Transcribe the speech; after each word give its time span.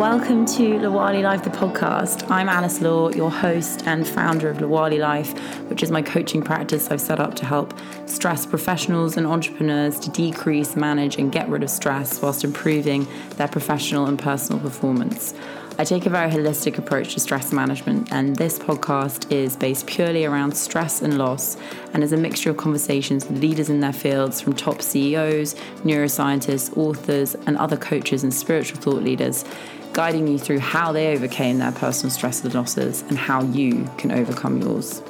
Welcome 0.00 0.46
to 0.46 0.78
Lawali 0.78 1.22
Life, 1.22 1.44
the 1.44 1.50
podcast. 1.50 2.30
I'm 2.30 2.48
Alice 2.48 2.80
Law, 2.80 3.10
your 3.10 3.30
host 3.30 3.82
and 3.84 4.08
founder 4.08 4.48
of 4.48 4.56
Lawali 4.56 4.98
Life, 4.98 5.38
which 5.68 5.82
is 5.82 5.90
my 5.90 6.00
coaching 6.00 6.40
practice 6.40 6.90
I've 6.90 7.02
set 7.02 7.20
up 7.20 7.34
to 7.34 7.44
help 7.44 7.78
stress 8.06 8.46
professionals 8.46 9.18
and 9.18 9.26
entrepreneurs 9.26 10.00
to 10.00 10.08
decrease, 10.08 10.74
manage, 10.74 11.18
and 11.18 11.30
get 11.30 11.50
rid 11.50 11.62
of 11.62 11.68
stress 11.68 12.22
whilst 12.22 12.44
improving 12.44 13.06
their 13.36 13.46
professional 13.46 14.06
and 14.06 14.18
personal 14.18 14.58
performance. 14.58 15.34
I 15.78 15.84
take 15.84 16.06
a 16.06 16.10
very 16.10 16.30
holistic 16.30 16.78
approach 16.78 17.14
to 17.14 17.20
stress 17.20 17.52
management, 17.52 18.10
and 18.10 18.36
this 18.36 18.58
podcast 18.58 19.30
is 19.30 19.54
based 19.54 19.86
purely 19.86 20.24
around 20.24 20.52
stress 20.52 21.02
and 21.02 21.18
loss 21.18 21.58
and 21.92 22.02
is 22.02 22.12
a 22.12 22.16
mixture 22.16 22.50
of 22.50 22.56
conversations 22.56 23.26
with 23.26 23.40
leaders 23.40 23.68
in 23.68 23.80
their 23.80 23.92
fields 23.92 24.40
from 24.40 24.54
top 24.54 24.80
CEOs, 24.80 25.54
neuroscientists, 25.84 26.74
authors, 26.76 27.34
and 27.46 27.58
other 27.58 27.76
coaches 27.76 28.22
and 28.22 28.32
spiritual 28.32 28.80
thought 28.80 29.02
leaders, 29.02 29.44
guiding 29.92 30.28
you 30.28 30.38
through 30.38 30.58
how 30.58 30.92
they 30.92 31.14
overcame 31.14 31.58
their 31.58 31.72
personal 31.72 32.10
stress 32.10 32.42
and 32.44 32.54
losses 32.54 33.02
and 33.02 33.18
how 33.18 33.42
you 33.42 33.88
can 33.98 34.12
overcome 34.12 34.60
yours. 34.60 35.02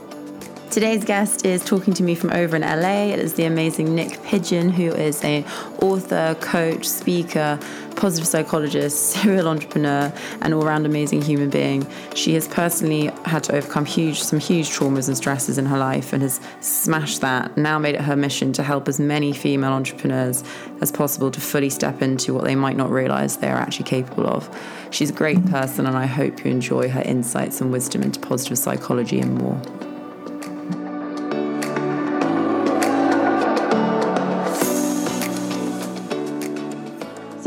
Today's 0.71 1.05
guest 1.05 1.45
is 1.45 1.65
talking 1.65 1.95
to 1.95 2.05
me 2.05 2.15
from 2.15 2.31
over 2.31 2.55
in 2.55 2.63
LA. 2.63 3.13
It 3.13 3.19
is 3.19 3.35
the 3.35 3.43
amazing 3.43 3.89
Niyc 3.89 4.23
Pidgeon, 4.23 4.71
who 4.71 4.93
is 4.93 5.21
an 5.25 5.45
author, 5.83 6.37
coach, 6.41 6.87
speaker, 6.87 7.59
positive 7.97 8.29
psychologist, 8.29 9.07
serial 9.15 9.49
entrepreneur, 9.49 10.13
and 10.43 10.55
all-round 10.55 10.87
amazing 10.87 11.23
human 11.23 11.51
being. 11.51 11.85
She 12.15 12.35
has 12.35 12.47
personally 12.47 13.07
had 13.25 13.43
to 13.45 13.57
overcome 13.57 13.85
huge, 13.85 14.23
some 14.23 14.39
huge 14.39 14.69
traumas 14.69 15.09
and 15.09 15.17
stresses 15.17 15.59
in 15.59 15.67
her 15.67 15.77
life, 15.77 16.13
and 16.13 16.23
has 16.23 16.41
smashed 16.61 17.21
that. 17.21 17.57
Now 17.57 17.81
made 17.81 17.97
it 17.97 18.03
her 18.03 18.15
mission 18.15 18.53
to 18.53 18.63
help 18.63 18.87
as 18.87 19.01
many 19.01 19.33
female 19.33 19.73
entrepreneurs 19.73 20.45
as 20.81 20.93
possible 20.93 21.33
to 21.33 21.41
fully 21.41 21.71
step 21.71 22.01
into 22.01 22.33
what 22.33 22.45
they 22.45 22.55
might 22.55 22.77
not 22.77 22.91
realize 22.91 23.39
they 23.39 23.51
are 23.51 23.59
actually 23.59 23.87
capable 23.87 24.29
of. 24.29 24.49
She's 24.91 25.11
a 25.11 25.15
great 25.15 25.45
person, 25.47 25.87
and 25.87 25.97
I 25.97 26.07
hope 26.07 26.45
you 26.45 26.51
enjoy 26.53 26.91
her 26.91 27.03
insights 27.03 27.61
and 27.61 27.73
wisdom 27.73 28.05
into 28.05 28.21
positive 28.21 28.57
psychology 28.57 29.19
and 29.19 29.35
more. 29.35 29.61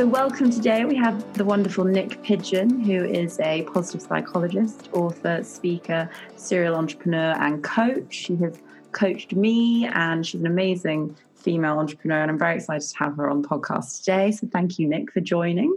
So, 0.04 0.10
welcome 0.10 0.52
today. 0.52 0.84
We 0.84 0.98
have 0.98 1.34
the 1.36 1.46
wonderful 1.46 1.86
Niyc 1.86 2.22
Pidgeon, 2.24 2.82
who 2.82 3.06
is 3.06 3.40
a 3.40 3.62
positive 3.62 4.02
psychologist, 4.02 4.90
author, 4.92 5.42
speaker, 5.46 6.10
serial 6.36 6.76
entrepreneur, 6.76 7.34
and 7.40 7.64
coach. 7.64 8.14
She 8.14 8.36
has 8.36 8.60
coached 8.92 9.34
me, 9.34 9.88
and 9.94 10.28
she's 10.28 10.42
an 10.42 10.48
amazing 10.48 11.16
female 11.36 11.80
entrepreneur. 11.80 12.22
And 12.22 12.32
I'm 12.32 12.38
very 12.38 12.56
excited 12.56 12.86
to 12.86 12.98
have 12.98 13.16
her 13.16 13.30
on 13.30 13.44
the 13.44 13.48
podcast 13.48 14.00
today. 14.00 14.32
So, 14.32 14.46
thank 14.52 14.78
you, 14.78 14.90
Niyc, 14.90 15.10
for 15.12 15.22
joining. 15.22 15.74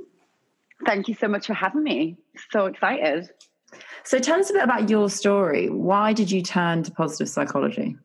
Thank 0.84 1.06
you 1.06 1.14
so 1.14 1.28
much 1.28 1.46
for 1.46 1.54
having 1.54 1.84
me. 1.84 2.16
So 2.50 2.66
excited. 2.66 3.30
So, 4.02 4.18
tell 4.18 4.40
us 4.40 4.50
a 4.50 4.54
bit 4.54 4.64
about 4.64 4.90
your 4.90 5.08
story. 5.08 5.70
Why 5.70 6.12
did 6.12 6.32
you 6.32 6.42
turn 6.42 6.82
to 6.82 6.90
positive 6.90 7.28
psychology? 7.28 7.96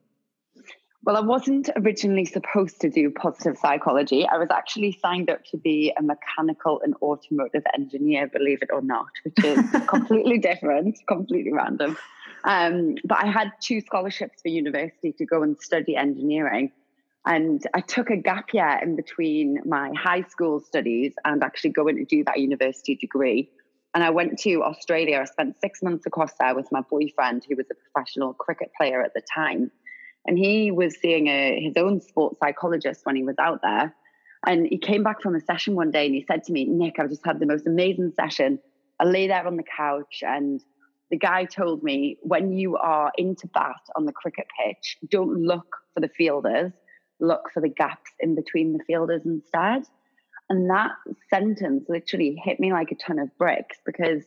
Well, 1.03 1.17
I 1.17 1.21
wasn't 1.21 1.67
originally 1.75 2.25
supposed 2.25 2.79
to 2.81 2.89
do 2.89 3.09
positive 3.09 3.57
psychology. 3.57 4.27
I 4.27 4.37
was 4.37 4.49
actually 4.51 4.91
signed 5.01 5.31
up 5.31 5.43
to 5.45 5.57
be 5.57 5.91
a 5.97 6.03
mechanical 6.03 6.79
and 6.83 6.93
automotive 7.01 7.63
engineer, 7.73 8.27
believe 8.27 8.59
it 8.61 8.69
or 8.71 8.81
not, 8.81 9.07
which 9.23 9.43
is 9.43 9.59
completely 9.87 10.37
different, 10.37 10.99
completely 11.07 11.53
random. 11.53 11.97
Um, 12.43 12.95
but 13.03 13.17
I 13.17 13.27
had 13.27 13.51
two 13.59 13.81
scholarships 13.81 14.43
for 14.43 14.49
university 14.49 15.11
to 15.13 15.25
go 15.25 15.41
and 15.41 15.59
study 15.59 15.95
engineering. 15.95 16.71
And 17.25 17.65
I 17.73 17.81
took 17.81 18.11
a 18.11 18.17
gap 18.17 18.53
year 18.53 18.79
in 18.81 18.95
between 18.95 19.59
my 19.65 19.91
high 19.95 20.23
school 20.23 20.59
studies 20.59 21.13
and 21.25 21.43
actually 21.43 21.71
going 21.71 21.97
to 21.97 22.05
do 22.05 22.23
that 22.25 22.39
university 22.39 22.95
degree. 22.95 23.49
And 23.95 24.03
I 24.03 24.11
went 24.11 24.37
to 24.39 24.63
Australia. 24.63 25.19
I 25.19 25.25
spent 25.25 25.59
six 25.59 25.81
months 25.81 26.05
across 26.05 26.31
there 26.39 26.55
with 26.55 26.71
my 26.71 26.81
boyfriend, 26.81 27.45
who 27.47 27.55
was 27.55 27.65
a 27.71 27.75
professional 27.75 28.33
cricket 28.33 28.71
player 28.77 29.01
at 29.01 29.13
the 29.15 29.21
time. 29.33 29.71
And 30.25 30.37
he 30.37 30.71
was 30.71 30.95
seeing 30.99 31.27
a, 31.27 31.59
his 31.59 31.73
own 31.77 31.99
sports 32.01 32.37
psychologist 32.39 33.01
when 33.05 33.15
he 33.15 33.23
was 33.23 33.35
out 33.39 33.61
there. 33.61 33.95
And 34.45 34.67
he 34.67 34.77
came 34.77 35.03
back 35.03 35.21
from 35.21 35.35
a 35.35 35.41
session 35.41 35.75
one 35.75 35.91
day 35.91 36.05
and 36.05 36.15
he 36.15 36.25
said 36.27 36.43
to 36.45 36.51
me, 36.51 36.67
Niyc, 36.67 36.99
I've 36.99 37.09
just 37.09 37.25
had 37.25 37.39
the 37.39 37.45
most 37.45 37.67
amazing 37.67 38.13
session. 38.15 38.59
I 38.99 39.05
lay 39.05 39.27
there 39.27 39.45
on 39.45 39.57
the 39.57 39.63
couch 39.63 40.23
and 40.25 40.61
the 41.09 41.17
guy 41.17 41.45
told 41.45 41.83
me, 41.83 42.17
when 42.21 42.53
you 42.53 42.77
are 42.77 43.11
into 43.17 43.47
bat 43.47 43.81
on 43.95 44.05
the 44.05 44.13
cricket 44.13 44.47
pitch, 44.63 44.97
don't 45.09 45.43
look 45.43 45.67
for 45.93 45.99
the 45.99 46.07
fielders, 46.07 46.71
look 47.19 47.49
for 47.53 47.61
the 47.61 47.69
gaps 47.69 48.11
in 48.19 48.33
between 48.33 48.73
the 48.73 48.83
fielders 48.85 49.21
instead. 49.25 49.83
And 50.49 50.69
that 50.69 50.91
sentence 51.29 51.85
literally 51.89 52.41
hit 52.43 52.59
me 52.59 52.71
like 52.71 52.91
a 52.91 52.95
ton 52.95 53.19
of 53.19 53.37
bricks 53.37 53.77
because 53.85 54.23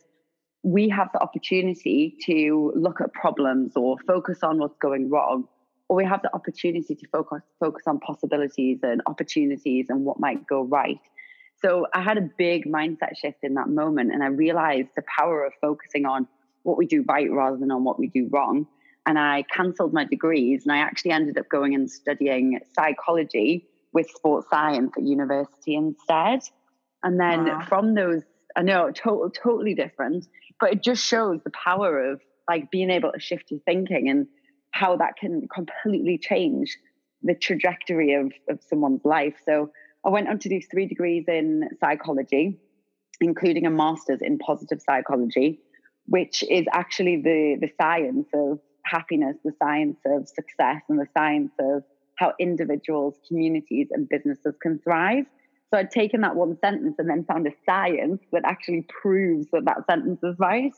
we 0.63 0.89
have 0.89 1.09
the 1.13 1.21
opportunity 1.21 2.15
to 2.25 2.73
look 2.75 3.01
at 3.01 3.13
problems 3.13 3.73
or 3.75 3.97
focus 4.07 4.39
on 4.43 4.59
what's 4.59 4.77
going 4.77 5.09
wrong 5.09 5.47
or 5.87 5.97
we 5.97 6.05
have 6.05 6.21
the 6.21 6.33
opportunity 6.33 6.95
to 6.95 7.07
focus 7.07 7.41
focus 7.59 7.83
on 7.87 7.99
possibilities 7.99 8.79
and 8.83 9.01
opportunities 9.05 9.87
and 9.89 10.03
what 10.03 10.19
might 10.19 10.47
go 10.47 10.63
right. 10.63 10.99
So 11.61 11.87
I 11.93 12.01
had 12.01 12.17
a 12.17 12.29
big 12.37 12.65
mindset 12.65 13.17
shift 13.19 13.37
in 13.43 13.53
that 13.55 13.69
moment 13.69 14.11
and 14.13 14.23
I 14.23 14.27
realized 14.27 14.89
the 14.95 15.03
power 15.03 15.45
of 15.45 15.53
focusing 15.61 16.05
on 16.05 16.27
what 16.63 16.77
we 16.77 16.85
do 16.85 17.03
right 17.07 17.31
rather 17.31 17.57
than 17.57 17.71
on 17.71 17.83
what 17.83 17.99
we 17.99 18.07
do 18.07 18.27
wrong. 18.31 18.67
And 19.05 19.19
I 19.19 19.43
cancelled 19.43 19.93
my 19.93 20.05
degrees 20.05 20.63
and 20.63 20.71
I 20.71 20.79
actually 20.79 21.11
ended 21.11 21.37
up 21.37 21.47
going 21.49 21.75
and 21.75 21.89
studying 21.89 22.59
psychology 22.75 23.67
with 23.93 24.09
sports 24.09 24.47
science 24.49 24.91
at 24.97 25.03
university 25.03 25.75
instead. 25.75 26.41
And 27.03 27.19
then 27.19 27.45
wow. 27.45 27.65
from 27.67 27.93
those, 27.93 28.23
I 28.55 28.63
know, 28.63 28.91
total, 28.91 29.29
totally 29.29 29.75
different, 29.75 30.27
but 30.59 30.73
it 30.73 30.83
just 30.83 31.05
shows 31.05 31.39
the 31.43 31.51
power 31.51 32.11
of 32.11 32.21
like 32.49 32.71
being 32.71 32.89
able 32.89 33.11
to 33.11 33.19
shift 33.19 33.51
your 33.51 33.59
thinking 33.61 34.09
and 34.09 34.27
how 34.75 34.97
that 34.97 35.15
can 35.15 35.47
completely 35.47 36.17
change 36.17 36.77
the 37.23 37.33
trajectory 37.33 38.13
of, 38.13 38.33
of 38.49 38.59
someone's 38.69 39.05
life. 39.05 39.35
So 39.45 39.71
I 40.05 40.09
went 40.09 40.27
on 40.27 40.37
to 40.39 40.49
do 40.49 40.59
three 40.69 40.85
degrees 40.85 41.23
in 41.29 41.69
psychology, 41.79 42.59
including 43.21 43.65
a 43.65 43.69
master's 43.69 44.19
in 44.21 44.37
positive 44.37 44.81
psychology, 44.81 45.61
which 46.07 46.43
is 46.43 46.65
actually 46.73 47.21
the, 47.21 47.57
the 47.61 47.69
science 47.81 48.27
of 48.33 48.59
happiness, 48.83 49.37
the 49.45 49.53
science 49.63 49.97
of 50.05 50.27
success, 50.27 50.81
and 50.89 50.99
the 50.99 51.07
science 51.17 51.53
of 51.57 51.83
how 52.17 52.33
individuals, 52.37 53.15
communities, 53.29 53.87
and 53.91 54.09
businesses 54.09 54.55
can 54.61 54.79
thrive. 54.79 55.25
So 55.71 55.79
I'd 55.79 55.89
taken 55.89 56.19
that 56.21 56.35
one 56.35 56.57
sentence 56.59 56.95
and 56.99 57.09
then 57.09 57.23
found 57.23 57.47
a 57.47 57.51
science 57.65 58.21
that 58.33 58.43
actually 58.45 58.85
proves 59.01 59.47
that 59.53 59.63
that 59.65 59.85
sentence 59.89 60.19
is 60.21 60.35
right. 60.37 60.73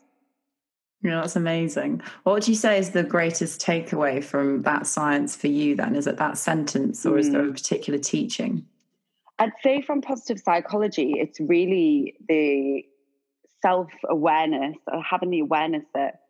Yeah, 1.03 1.21
that's 1.21 1.35
amazing. 1.35 2.01
What 2.23 2.33
would 2.33 2.47
you 2.47 2.55
say 2.55 2.79
is 2.79 2.91
the 2.91 3.03
greatest 3.03 3.61
takeaway 3.61 4.23
from 4.23 4.63
that 4.63 4.87
science 4.87 5.35
for 5.35 5.47
you 5.47 5.75
then? 5.75 5.95
Is 5.95 6.07
it 6.07 6.17
that 6.17 6.37
sentence 6.37 7.05
or 7.05 7.13
mm. 7.15 7.19
is 7.19 7.31
there 7.31 7.41
a 7.41 7.47
mm. 7.47 7.53
particular 7.53 7.99
teaching? 7.99 8.65
I'd 9.39 9.51
say 9.61 9.83
from 9.83 10.01
positive 10.01 10.39
psychology, 10.39 11.13
it's 11.15 11.39
really 11.39 12.15
the 12.27 12.83
self 13.61 13.89
awareness 14.09 14.77
or 14.91 15.01
having 15.03 15.29
the 15.29 15.39
awareness 15.39 15.83
that 15.93 16.21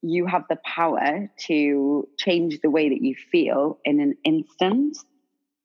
you 0.00 0.26
have 0.26 0.44
the 0.48 0.58
power 0.64 1.28
to 1.46 2.08
change 2.18 2.60
the 2.62 2.70
way 2.70 2.88
that 2.88 3.02
you 3.02 3.14
feel 3.30 3.78
in 3.84 4.00
an 4.00 4.14
instant. 4.24 4.96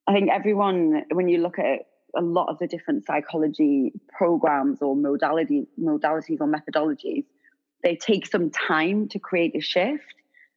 I 0.07 0.13
think 0.13 0.29
everyone, 0.29 1.03
when 1.11 1.29
you 1.29 1.37
look 1.37 1.59
at 1.59 1.85
a 2.15 2.21
lot 2.21 2.49
of 2.49 2.59
the 2.59 2.67
different 2.67 3.05
psychology 3.05 3.93
programs 4.17 4.81
or 4.81 4.95
modality, 4.95 5.67
modalities 5.79 6.41
or 6.41 6.47
methodologies, 6.47 7.25
they 7.83 7.95
take 7.95 8.25
some 8.25 8.49
time 8.49 9.07
to 9.09 9.19
create 9.19 9.55
a 9.55 9.61
shift. 9.61 10.03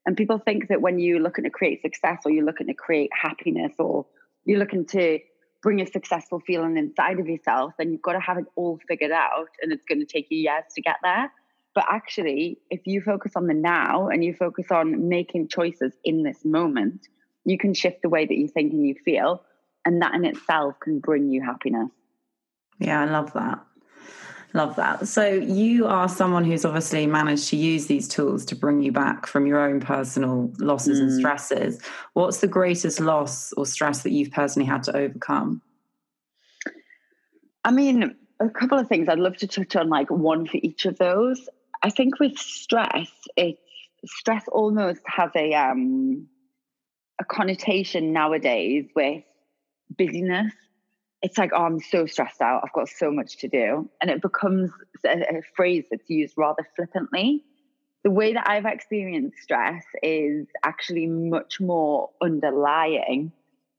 And 0.06 0.16
people 0.16 0.38
think 0.38 0.69
that 0.69 0.81
when 0.81 0.98
you're 0.98 1.20
looking 1.20 1.44
to 1.44 1.50
create 1.50 1.82
success 1.82 2.19
or 2.25 2.31
you're 2.31 2.44
looking 2.44 2.69
to 2.69 2.75
create 2.75 3.10
happiness 3.12 3.72
or 3.78 4.06
you're 4.44 4.58
looking 4.58 4.87
to 4.87 5.19
bring 5.62 5.81
a 5.81 5.87
successful 5.87 6.40
feeling 6.46 6.76
inside 6.76 7.19
of 7.19 7.26
yourself, 7.26 7.73
then 7.78 7.90
you've 7.90 8.02
got 8.02 8.12
to 8.12 8.20
have 8.20 8.38
it 8.38 8.44
all 8.55 8.78
figured 8.88 9.11
out 9.11 9.49
and 9.61 9.73
it's 9.73 9.84
going 9.84 9.99
to 9.99 10.06
take 10.06 10.26
you 10.31 10.38
years 10.38 10.64
to 10.75 10.81
get 10.81 10.96
there. 11.02 11.32
But 11.75 11.87
actually, 11.90 12.58
if 12.70 12.87
you 12.87 13.02
focus 13.02 13.32
on 13.34 13.49
the 13.49 13.55
now 13.55 14.08
and 14.08 14.25
you 14.25 14.32
focus 14.32 14.67
on 14.70 15.08
making 15.08 15.49
choices 15.49 15.93
in 16.05 16.23
this 16.23 16.44
moment, 16.44 17.08
you 17.44 17.58
can 17.58 17.75
shift 17.75 18.02
the 18.02 18.08
way 18.08 18.25
that 18.25 18.34
you 18.34 18.49
think 18.49 18.73
and 18.73 18.87
you 18.87 18.94
feel. 19.05 19.43
And 19.84 20.00
that 20.02 20.14
in 20.14 20.25
itself 20.25 20.76
can 20.81 21.00
bring 21.00 21.31
you 21.31 21.43
happiness. 21.43 21.90
Yeah, 22.78 23.02
I 23.02 23.05
love 23.05 23.32
that. 23.34 23.61
Love 24.56 24.75
that. 24.76 25.06
So, 25.06 25.26
you 25.29 25.87
are 25.87 26.08
someone 26.08 26.43
who's 26.43 26.64
obviously 26.64 27.06
managed 27.06 27.49
to 27.50 27.56
use 27.56 27.88
these 27.88 28.08
tools 28.08 28.43
to 28.47 28.56
bring 28.56 28.81
you 28.81 28.91
back 28.91 29.26
from 29.26 29.47
your 29.47 29.61
own 29.61 29.81
personal 29.81 30.50
losses 30.58 30.99
mm. 30.99 31.03
and 31.03 31.12
stresses. 31.12 31.79
What's 32.14 32.38
the 32.38 32.47
greatest 32.47 32.99
loss 32.99 33.53
or 33.53 33.67
stress 33.67 34.03
that 34.03 34.12
you've 34.12 34.31
personally 34.31 34.67
had 34.67 34.82
to 34.85 34.97
overcome? 34.97 35.61
I 37.67 37.70
mean, 37.70 38.17
a 38.41 38.49
couple 38.49 38.79
of 38.79 38.88
things 38.88 39.11
I'd 39.11 39.19
love 39.19 39.37
to 39.38 39.47
touch 39.47 39.76
on, 39.76 39.91
like 39.91 40.11
one 40.11 40.47
for 40.47 40.56
each 40.62 40.87
of 40.87 40.97
those. 40.97 41.50
I 41.82 41.91
think 41.91 42.19
with 42.19 42.38
stress, 42.38 43.11
it's 43.37 43.61
stress 44.06 44.44
almost 44.49 45.02
has 45.06 45.32
a 45.37 45.52
um 45.52 46.29
a 47.20 47.25
connotation 47.26 48.14
nowadays 48.14 48.87
with 48.97 49.23
busyness 49.99 50.55
it's 51.26 51.38
like, 51.38 51.50
oh, 51.52 51.64
I'm 51.64 51.81
so 51.81 52.06
stressed 52.06 52.40
out. 52.40 52.61
I've 52.62 52.73
got 52.73 52.88
so 52.88 53.11
much 53.11 53.38
to 53.38 53.49
do. 53.49 53.90
And 54.00 54.12
it 54.12 54.23
becomes 54.23 54.70
a, 55.05 55.38
a 55.38 55.43
phrase 55.56 55.84
that's 55.90 56.08
used 56.08 56.34
rather 56.37 56.64
flippantly. 56.76 57.43
The 58.05 58.12
way 58.12 58.32
that 58.34 58.49
I've 58.49 58.64
experienced 58.64 59.38
stress 59.43 59.82
is 60.05 60.46
actually 60.62 61.08
much 61.08 61.61
more 61.61 62.11
underlying 62.23 63.32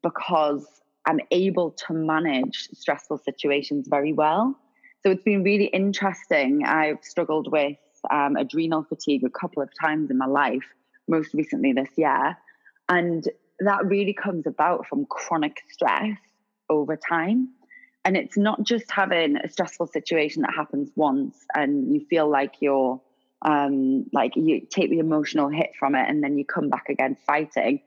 because 0.03 0.67
I'm 1.05 1.21
able 1.31 1.71
to 1.87 1.93
manage 1.93 2.67
stressful 2.73 3.19
situations 3.19 3.87
very 3.89 4.11
well. 4.11 4.59
So 5.01 5.11
it's 5.11 5.23
been 5.23 5.41
really 5.41 5.67
interesting. 5.67 6.65
I've 6.65 7.01
struggled 7.01 7.49
with 7.49 7.77
um, 8.11 8.35
adrenal 8.35 8.83
fatigue 8.83 9.23
a 9.23 9.29
couple 9.29 9.63
of 9.63 9.69
times 9.81 10.11
in 10.11 10.17
my 10.17 10.25
life, 10.25 10.67
most 11.07 11.33
recently 11.33 11.71
this 11.71 11.91
year. 11.95 12.37
And 12.89 13.23
that 13.59 13.85
really 13.85 14.13
comes 14.13 14.45
about 14.45 14.85
from 14.85 15.05
chronic 15.05 15.61
stress 15.71 16.17
over 16.69 16.95
time. 16.95 17.49
And 18.05 18.15
it's 18.15 18.37
not 18.37 18.63
just 18.63 18.89
having 18.89 19.35
a 19.37 19.49
stressful 19.49 19.87
situation 19.87 20.43
that 20.43 20.53
happens 20.55 20.89
once 20.95 21.45
and 21.53 21.93
you 21.93 22.05
feel 22.09 22.29
like 22.29 22.55
you're 22.61 23.01
um, 23.41 24.05
like 24.13 24.35
you 24.35 24.65
take 24.69 24.89
the 24.89 24.99
emotional 24.99 25.49
hit 25.49 25.71
from 25.77 25.93
it 25.93 26.09
and 26.09 26.23
then 26.23 26.37
you 26.37 26.45
come 26.45 26.69
back 26.69 26.89
again 26.89 27.17
fighting. 27.27 27.81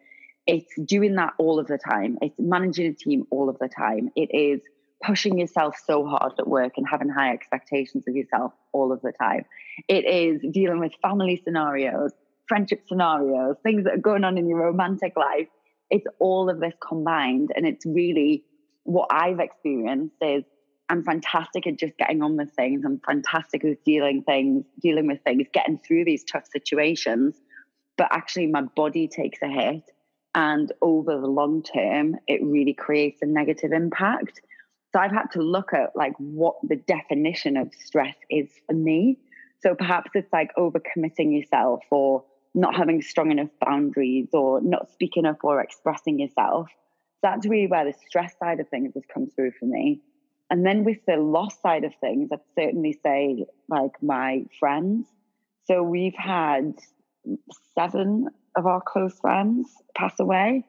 It's 0.46 0.72
doing 0.84 1.16
that 1.16 1.34
all 1.38 1.58
of 1.58 1.66
the 1.66 1.78
time. 1.78 2.18
It's 2.22 2.38
managing 2.38 2.86
a 2.86 2.92
team 2.92 3.26
all 3.30 3.48
of 3.48 3.58
the 3.58 3.68
time. 3.68 4.10
It 4.14 4.30
is 4.34 4.60
pushing 5.02 5.38
yourself 5.38 5.76
so 5.86 6.04
hard 6.06 6.32
at 6.38 6.46
work 6.46 6.74
and 6.76 6.86
having 6.88 7.08
high 7.08 7.32
expectations 7.32 8.04
of 8.06 8.14
yourself 8.14 8.52
all 8.72 8.92
of 8.92 9.00
the 9.02 9.12
time. 9.12 9.44
It 9.88 10.04
is 10.04 10.42
dealing 10.52 10.80
with 10.80 10.92
family 11.02 11.40
scenarios, 11.42 12.12
friendship 12.46 12.82
scenarios, 12.88 13.56
things 13.62 13.84
that 13.84 13.94
are 13.94 13.98
going 13.98 14.24
on 14.24 14.36
in 14.36 14.48
your 14.48 14.58
romantic 14.58 15.14
life. 15.16 15.48
It's 15.90 16.06
all 16.18 16.50
of 16.50 16.60
this 16.60 16.74
combined. 16.86 17.50
And 17.56 17.66
it's 17.66 17.86
really 17.86 18.44
what 18.90 19.06
I've 19.12 19.38
experienced 19.38 20.16
is 20.20 20.42
I'm 20.88 21.04
fantastic 21.04 21.64
at 21.68 21.76
just 21.76 21.96
getting 21.96 22.22
on 22.22 22.36
with 22.36 22.50
things. 22.54 22.82
I'm 22.84 23.00
fantastic 23.06 23.62
with 23.62 23.82
dealing 23.84 24.24
things, 24.24 24.64
dealing 24.80 25.06
with 25.06 25.20
things, 25.22 25.46
getting 25.52 25.78
through 25.78 26.04
these 26.06 26.24
tough 26.24 26.48
situations. 26.52 27.36
But 27.96 28.08
actually 28.10 28.48
my 28.48 28.62
body 28.62 29.06
takes 29.06 29.38
a 29.42 29.46
hit. 29.46 29.84
And 30.34 30.72
over 30.82 31.20
the 31.20 31.28
long 31.28 31.62
term, 31.62 32.16
it 32.26 32.42
really 32.42 32.74
creates 32.74 33.22
a 33.22 33.26
negative 33.26 33.70
impact. 33.70 34.40
So 34.92 34.98
I've 34.98 35.12
had 35.12 35.30
to 35.34 35.40
look 35.40 35.72
at 35.72 35.94
like 35.94 36.14
what 36.18 36.56
the 36.64 36.76
definition 36.76 37.56
of 37.56 37.72
stress 37.72 38.16
is 38.28 38.48
for 38.66 38.74
me. 38.74 39.18
So 39.60 39.76
perhaps 39.76 40.10
it's 40.14 40.32
like 40.32 40.50
overcommitting 40.58 41.38
yourself 41.38 41.84
or 41.90 42.24
not 42.54 42.74
having 42.74 43.02
strong 43.02 43.30
enough 43.30 43.50
boundaries 43.64 44.30
or 44.32 44.60
not 44.60 44.90
speaking 44.90 45.26
up 45.26 45.44
or 45.44 45.60
expressing 45.60 46.18
yourself. 46.18 46.68
So 47.20 47.28
that's 47.30 47.46
really 47.46 47.66
where 47.66 47.84
the 47.84 47.94
stress 48.08 48.34
side 48.38 48.60
of 48.60 48.68
things 48.68 48.94
has 48.94 49.02
come 49.12 49.26
through 49.26 49.52
for 49.58 49.66
me. 49.66 50.00
And 50.48 50.64
then 50.64 50.84
with 50.84 50.98
the 51.06 51.16
loss 51.16 51.60
side 51.60 51.84
of 51.84 51.94
things, 52.00 52.30
I'd 52.32 52.40
certainly 52.58 52.98
say 53.04 53.44
like 53.68 54.02
my 54.02 54.44
friends. 54.58 55.06
So 55.64 55.82
we've 55.82 56.16
had 56.16 56.74
seven 57.74 58.28
of 58.56 58.66
our 58.66 58.80
close 58.80 59.20
friends 59.20 59.68
pass 59.94 60.18
away 60.18 60.64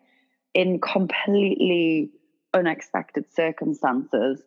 in 0.53 0.79
completely 0.79 2.11
unexpected 2.53 3.25
circumstances. 3.33 4.43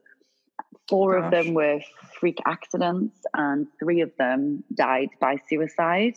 Four 0.89 1.19
Gosh. 1.19 1.25
of 1.25 1.31
them 1.31 1.55
were 1.55 1.81
freak 2.21 2.39
accidents, 2.47 3.17
and 3.33 3.67
three 3.79 4.03
of 4.03 4.13
them 4.19 4.63
died 4.75 5.09
by 5.19 5.39
suicide. 5.49 6.15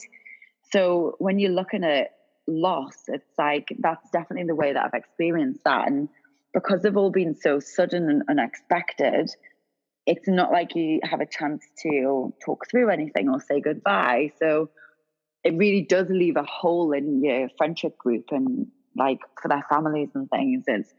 So 0.72 1.16
when 1.20 1.40
you're 1.40 1.52
looking 1.52 1.86
at 1.86 2.17
loss, 2.48 3.04
it's 3.08 3.34
like 3.38 3.68
that's 3.80 4.10
definitely 4.12 4.48
the 4.48 4.56
way 4.56 4.74
that 4.74 4.86
I've 4.86 5.00
experienced 5.00 5.64
that. 5.66 5.88
And 5.88 6.10
because 6.54 6.82
they've 6.82 6.98
all 6.98 7.12
been 7.12 7.36
so 7.36 7.60
sudden 7.60 8.10
and 8.10 8.24
unexpected, 8.30 9.30
it's 10.06 10.28
not 10.28 10.52
like 10.52 10.76
you 10.76 11.00
have 11.04 11.20
a 11.20 11.26
chance 11.26 11.66
to 11.84 12.34
talk 12.44 12.66
through 12.70 12.90
anything 12.90 13.30
or 13.30 13.42
say 13.42 13.60
goodbye. 13.60 14.32
So 14.40 14.70
it 15.44 15.56
really 15.56 15.82
does 15.82 16.08
leave 16.10 16.38
a 16.38 16.44
hole 16.44 16.94
in 16.94 17.24
your 17.24 17.50
friendship 17.58 17.98
group 17.98 18.26
and 18.32 18.68
like 18.96 19.20
for 19.42 19.50
their 19.50 19.66
families 19.70 20.10
and 20.16 20.30
things. 20.30 20.64
It's 20.68 20.94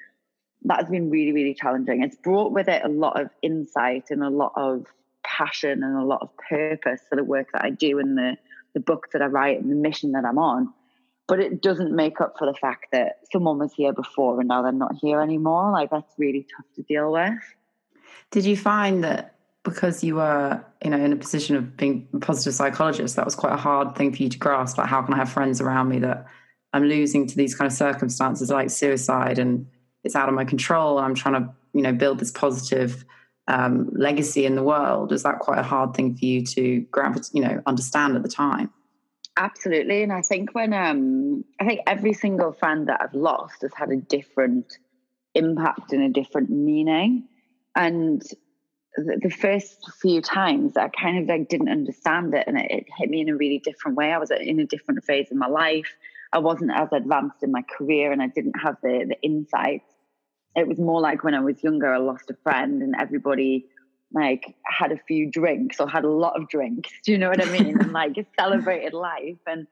that 0.65 0.81
has 0.81 0.91
been 0.91 1.11
really, 1.11 1.33
really 1.33 1.55
challenging. 1.55 2.03
It's 2.03 2.17
brought 2.17 2.53
with 2.53 2.69
it 2.69 2.83
a 2.85 2.89
lot 2.89 3.21
of 3.21 3.31
insight 3.43 4.05
and 4.11 4.23
a 4.23 4.31
lot 4.31 4.53
of 4.57 4.87
passion 5.25 5.83
and 5.83 5.97
a 5.97 6.05
lot 6.05 6.23
of 6.23 6.31
purpose 6.49 7.01
for 7.09 7.17
the 7.17 7.25
work 7.25 7.49
that 7.53 7.65
I 7.65 7.71
do 7.71 7.99
and 7.99 8.17
the, 8.17 8.37
the 8.75 8.81
book 8.81 9.09
that 9.13 9.23
I 9.23 9.27
write 9.27 9.61
and 9.61 9.71
the 9.71 9.77
mission 9.77 10.13
that 10.13 10.25
I'm 10.25 10.39
on. 10.39 10.73
But 11.29 11.41
it 11.41 11.63
doesn't 11.63 11.95
make 11.95 12.21
up 12.21 12.35
for 12.39 12.47
the 12.47 12.59
fact 12.59 12.87
that 12.93 13.21
someone 13.31 13.59
was 13.59 13.73
here 13.75 13.93
before 13.93 14.41
and 14.41 14.49
now 14.49 14.63
they're 14.63 14.73
not 14.73 14.95
here 15.01 15.21
anymore. 15.21 15.71
Like 15.73 15.91
that's 15.91 16.15
really 16.19 16.47
tough 16.57 16.67
to 16.77 16.83
deal 16.83 17.13
with. 17.13 17.39
Did 18.31 18.45
you 18.45 18.57
find 18.57 19.05
that 19.05 19.35
because 19.63 20.03
you 20.03 20.17
were, 20.17 20.65
you 20.83 20.91
know, 20.91 20.97
in 20.99 21.13
a 21.13 21.17
position 21.17 21.55
of 21.57 21.77
being 21.77 22.09
a 22.15 22.19
positive 22.19 22.55
psychologist, 22.55 23.17
that 23.17 23.25
was 23.25 23.35
quite 23.35 23.53
a 23.53 23.59
hard 23.59 23.95
thing 23.95 24.15
for 24.15 24.23
you 24.23 24.31
to 24.31 24.39
grasp? 24.39 24.79
Like, 24.79 24.89
how 24.89 25.03
can 25.03 25.15
I 25.15 25.19
have 25.19 25.31
friends 25.31 25.61
around 25.61 25.89
me 25.89 25.99
that 26.01 26.27
I'm 26.73 26.85
losing 26.85 27.27
to 27.27 27.37
these 27.37 27.55
kind 27.55 27.71
of 27.71 27.77
circumstances 27.77 28.51
like 28.51 28.71
suicide 28.71 29.39
and 29.39 29.67
it's 30.05 30.17
out 30.17 30.29
of 30.29 30.35
my 30.35 30.45
control. 30.45 30.99
And 30.99 31.07
I'm 31.07 31.15
trying 31.15 31.43
to, 31.43 31.51
you 31.73 31.83
know, 31.83 31.93
build 31.93 32.19
this 32.19 32.31
positive 32.31 33.05
um, 33.47 33.91
legacy 33.93 34.45
in 34.45 34.55
the 34.55 34.63
world. 34.63 35.13
Is 35.13 35.23
that 35.23 35.39
quite 35.41 35.59
a 35.59 35.63
hard 35.63 35.95
thing 35.95 36.17
for 36.17 36.25
you 36.25 36.45
to 36.47 36.81
grab, 36.91 37.21
you 37.33 37.43
know, 37.43 37.63
understand 37.67 38.17
at 38.17 38.23
the 38.23 38.29
time? 38.29 38.71
Absolutely. 39.39 40.03
And 40.03 40.13
I 40.13 40.21
think 40.23 40.53
when 40.53 40.73
um 40.75 41.45
I 41.61 41.65
think 41.67 41.81
every 41.87 42.13
single 42.13 42.53
friend 42.53 42.89
that 42.89 43.01
I've 43.01 43.15
lost 43.15 43.63
has 43.63 43.73
had 43.73 43.91
a 43.91 43.97
different 43.97 44.67
impact 45.35 45.93
and 45.93 46.03
a 46.03 46.09
different 46.09 46.51
meaning. 46.51 47.29
And 47.77 48.21
the, 48.97 49.21
the 49.23 49.31
first 49.31 49.79
few 50.03 50.21
times 50.21 50.77
I 50.77 50.89
kind 50.89 51.19
of 51.23 51.29
like 51.29 51.49
didn't 51.49 51.69
understand 51.69 52.35
it 52.35 52.45
and 52.49 52.59
it, 52.59 52.67
it 52.69 52.85
hit 52.99 53.11
me 53.11 53.21
in 53.21 53.29
a 53.29 53.37
really 53.37 53.61
different 53.61 53.97
way. 53.97 54.13
I 54.13 54.19
was 54.19 54.33
in 54.33 54.59
a 54.59 54.67
different 54.67 55.05
phase 55.05 55.29
in 55.31 55.39
my 55.39 55.47
life. 55.47 55.95
I 56.33 56.41
wasn't 56.41 56.73
as 56.75 56.89
advanced 56.93 57.45
in 57.45 57.53
my 57.53 57.63
career 57.63 58.11
and 58.11 58.21
I 58.21 58.27
didn't 58.27 58.59
have 58.61 58.77
the 58.83 59.05
the 59.09 59.21
insights. 59.23 59.95
It 60.57 60.67
was 60.67 60.81
more 60.81 61.01
like 61.01 61.23
when 61.23 61.35
I 61.35 61.41
was 61.41 61.63
younger, 61.63 61.95
I 61.95 61.99
lost 61.99 62.29
a 62.31 62.35
friend 62.43 62.83
and 62.83 62.97
everybody 62.99 63.67
like 64.13 64.55
had 64.65 64.93
a 64.93 64.99
few 65.07 65.31
drinks 65.31 65.81
or 65.81 65.89
had 65.89 66.05
a 66.05 66.11
lot 66.11 66.41
of 66.41 66.49
drinks. 66.49 66.91
Do 67.05 67.13
you 67.13 67.19
know 67.19 67.29
what 67.29 67.47
I 67.47 67.51
mean? 67.51 67.81
and 67.81 67.93
like 67.93 68.15
celebrated 68.39 68.95
life 68.95 69.39
and 69.47 69.67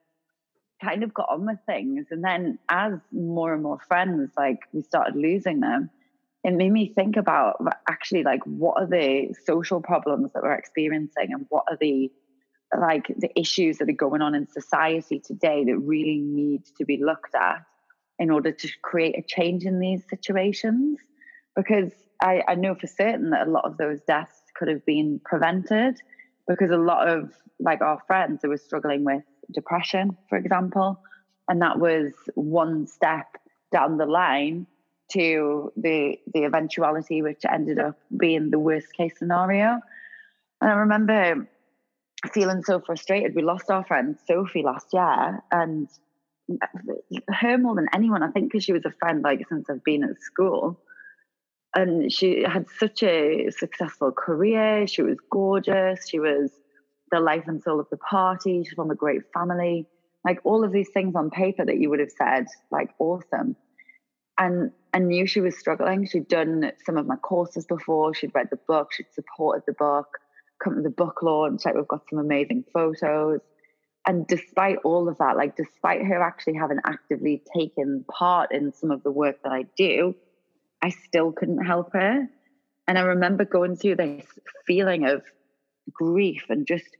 kind 0.82 1.02
of 1.02 1.14
got 1.14 1.28
on 1.30 1.46
with 1.46 1.58
things. 1.66 2.06
And 2.10 2.22
then 2.22 2.58
as 2.68 2.94
more 3.12 3.54
and 3.54 3.62
more 3.62 3.78
friends, 3.88 4.30
like 4.36 4.60
we 4.72 4.82
started 4.82 5.16
losing 5.16 5.60
them, 5.60 5.90
it 6.44 6.52
made 6.52 6.70
me 6.70 6.92
think 6.94 7.16
about 7.16 7.60
actually 7.88 8.22
like 8.22 8.42
what 8.44 8.80
are 8.80 8.86
the 8.86 9.34
social 9.44 9.80
problems 9.80 10.32
that 10.32 10.42
we're 10.42 10.52
experiencing 10.52 11.32
and 11.32 11.46
what 11.48 11.64
are 11.68 11.76
the 11.80 12.10
like 12.78 13.06
the 13.18 13.30
issues 13.38 13.78
that 13.78 13.88
are 13.88 13.92
going 13.92 14.22
on 14.22 14.34
in 14.34 14.46
society 14.48 15.20
today 15.20 15.64
that 15.64 15.76
really 15.78 16.18
need 16.18 16.62
to 16.76 16.84
be 16.84 17.02
looked 17.02 17.34
at 17.34 17.64
in 18.18 18.30
order 18.30 18.50
to 18.50 18.68
create 18.82 19.16
a 19.18 19.22
change 19.22 19.64
in 19.64 19.78
these 19.78 20.02
situations 20.08 20.98
because 21.54 21.90
I, 22.20 22.42
I 22.48 22.54
know 22.54 22.74
for 22.74 22.86
certain 22.86 23.30
that 23.30 23.46
a 23.46 23.50
lot 23.50 23.64
of 23.64 23.76
those 23.76 24.00
deaths 24.02 24.42
could 24.56 24.68
have 24.68 24.84
been 24.86 25.20
prevented 25.24 26.00
because 26.48 26.70
a 26.70 26.76
lot 26.76 27.08
of 27.08 27.32
like 27.60 27.80
our 27.80 28.00
friends 28.06 28.40
who 28.42 28.48
were 28.48 28.56
struggling 28.56 29.04
with 29.04 29.22
depression 29.52 30.16
for 30.28 30.36
example 30.36 31.00
and 31.48 31.62
that 31.62 31.78
was 31.78 32.12
one 32.34 32.86
step 32.86 33.26
down 33.72 33.96
the 33.96 34.06
line 34.06 34.66
to 35.12 35.72
the 35.76 36.18
the 36.34 36.44
eventuality 36.44 37.22
which 37.22 37.42
ended 37.48 37.78
up 37.78 37.96
being 38.18 38.50
the 38.50 38.58
worst 38.58 38.92
case 38.92 39.12
scenario 39.18 39.80
and 40.60 40.70
i 40.70 40.74
remember 40.74 41.46
feeling 42.32 42.62
so 42.64 42.80
frustrated. 42.80 43.34
We 43.34 43.42
lost 43.42 43.70
our 43.70 43.84
friend 43.84 44.16
Sophie 44.26 44.62
last 44.62 44.88
year, 44.92 45.42
and 45.50 45.88
her 47.28 47.58
more 47.58 47.74
than 47.74 47.88
anyone, 47.92 48.22
I 48.22 48.30
think, 48.30 48.50
because 48.50 48.64
she 48.64 48.72
was 48.72 48.84
a 48.84 48.90
friend 48.90 49.22
like 49.22 49.46
since 49.48 49.68
I've 49.68 49.84
been 49.84 50.04
at 50.04 50.20
school. 50.20 50.80
And 51.76 52.10
she 52.10 52.42
had 52.42 52.66
such 52.78 53.02
a 53.02 53.50
successful 53.50 54.10
career. 54.10 54.86
She 54.86 55.02
was 55.02 55.18
gorgeous. 55.30 56.08
She 56.08 56.18
was 56.18 56.50
the 57.12 57.20
life 57.20 57.44
and 57.46 57.62
soul 57.62 57.78
of 57.78 57.86
the 57.90 57.98
party. 57.98 58.64
She's 58.64 58.72
from 58.72 58.90
a 58.90 58.96
great 58.96 59.22
family. 59.32 59.86
Like 60.24 60.40
all 60.42 60.64
of 60.64 60.72
these 60.72 60.88
things 60.92 61.14
on 61.14 61.30
paper 61.30 61.64
that 61.64 61.78
you 61.78 61.90
would 61.90 62.00
have 62.00 62.10
said, 62.10 62.46
like 62.72 62.88
awesome. 62.98 63.54
And 64.38 64.72
I 64.92 64.98
knew 64.98 65.26
she 65.26 65.40
was 65.40 65.56
struggling. 65.56 66.06
She'd 66.06 66.28
done 66.28 66.72
some 66.84 66.96
of 66.96 67.06
my 67.06 67.16
courses 67.16 67.66
before. 67.66 68.14
She'd 68.14 68.34
read 68.34 68.48
the 68.50 68.58
book. 68.66 68.88
She'd 68.92 69.12
supported 69.14 69.62
the 69.66 69.74
book 69.74 70.08
come 70.62 70.76
to 70.76 70.82
the 70.82 70.90
book 70.90 71.22
launch. 71.22 71.64
Like 71.64 71.74
we've 71.74 71.88
got 71.88 72.08
some 72.08 72.18
amazing 72.18 72.64
photos. 72.72 73.40
And 74.06 74.26
despite 74.26 74.78
all 74.84 75.08
of 75.08 75.18
that, 75.18 75.36
like 75.36 75.56
despite 75.56 76.04
her 76.04 76.22
actually 76.22 76.54
having 76.54 76.78
actively 76.84 77.42
taken 77.56 78.04
part 78.08 78.52
in 78.52 78.72
some 78.72 78.90
of 78.90 79.02
the 79.02 79.10
work 79.10 79.42
that 79.42 79.52
I 79.52 79.64
do, 79.76 80.14
I 80.86 80.90
still 80.90 81.32
couldn't 81.32 81.64
help 81.64 81.92
her. 81.94 82.28
And 82.86 82.96
I 82.96 83.00
remember 83.00 83.44
going 83.44 83.74
through 83.74 83.96
this 83.96 84.24
feeling 84.68 85.04
of 85.04 85.22
grief 85.92 86.44
and 86.48 86.64
just 86.64 86.96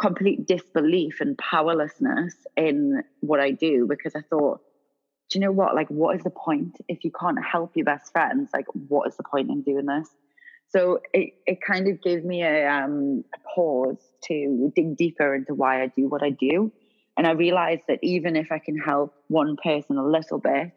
complete 0.00 0.46
disbelief 0.46 1.20
and 1.20 1.36
powerlessness 1.36 2.34
in 2.56 3.02
what 3.20 3.38
I 3.38 3.50
do 3.50 3.86
because 3.86 4.14
I 4.16 4.22
thought 4.30 4.60
do 5.28 5.38
you 5.38 5.44
know 5.44 5.52
what? 5.52 5.76
Like, 5.76 5.86
what 5.88 6.16
is 6.16 6.24
the 6.24 6.30
point 6.30 6.76
if 6.88 7.04
you 7.04 7.12
can't 7.12 7.38
help 7.40 7.76
your 7.76 7.84
best 7.84 8.10
friends? 8.10 8.50
Like, 8.52 8.66
what 8.72 9.06
is 9.06 9.16
the 9.16 9.22
point 9.22 9.48
in 9.48 9.62
doing 9.62 9.86
this? 9.86 10.08
So 10.70 10.98
it, 11.12 11.34
it 11.46 11.58
kind 11.64 11.86
of 11.86 12.02
gave 12.02 12.24
me 12.24 12.42
a, 12.42 12.66
um, 12.68 13.22
a 13.32 13.38
pause 13.54 14.02
to 14.24 14.72
dig 14.74 14.96
deeper 14.96 15.32
into 15.36 15.54
why 15.54 15.82
I 15.84 15.86
do 15.86 16.08
what 16.08 16.24
I 16.24 16.30
do. 16.30 16.72
And 17.16 17.28
I 17.28 17.32
realized 17.32 17.82
that 17.86 18.00
even 18.02 18.34
if 18.34 18.50
I 18.50 18.58
can 18.58 18.76
help 18.76 19.14
one 19.28 19.56
person 19.62 19.98
a 19.98 20.04
little 20.04 20.40
bit, 20.40 20.72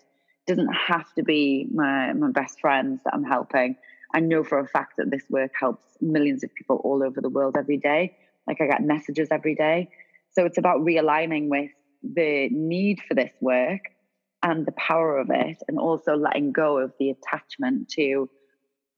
doesn't 0.48 0.74
have 0.74 1.14
to 1.14 1.24
be 1.24 1.68
my, 1.74 2.14
my 2.14 2.32
best 2.32 2.60
friends 2.60 3.02
that 3.06 3.14
I'm 3.14 3.24
helping. 3.24 3.76
I 4.14 4.20
know 4.20 4.44
for 4.44 4.60
a 4.60 4.68
fact 4.68 4.94
that 4.98 5.10
this 5.10 5.24
work 5.30 5.52
helps 5.60 5.84
millions 6.02 6.44
of 6.44 6.54
people 6.54 6.82
all 6.84 7.04
over 7.04 7.22
the 7.22 7.30
world 7.30 7.56
every 7.58 7.78
day. 7.78 8.16
Like 8.48 8.62
I 8.62 8.68
get 8.68 8.84
messages 8.84 9.30
every 9.32 9.56
day. 9.56 9.90
So 10.32 10.46
it's 10.46 10.58
about 10.58 10.82
realigning 10.82 11.48
with 11.48 11.72
the 12.04 12.50
need 12.52 13.00
for 13.08 13.14
this 13.14 13.32
work 13.40 13.82
and 14.42 14.66
the 14.66 14.74
power 14.74 15.18
of 15.18 15.30
it, 15.30 15.58
and 15.70 15.80
also 15.80 16.18
letting 16.18 16.52
go 16.52 16.78
of 16.78 16.92
the 17.00 17.12
attachment 17.12 17.88
to 17.88 18.30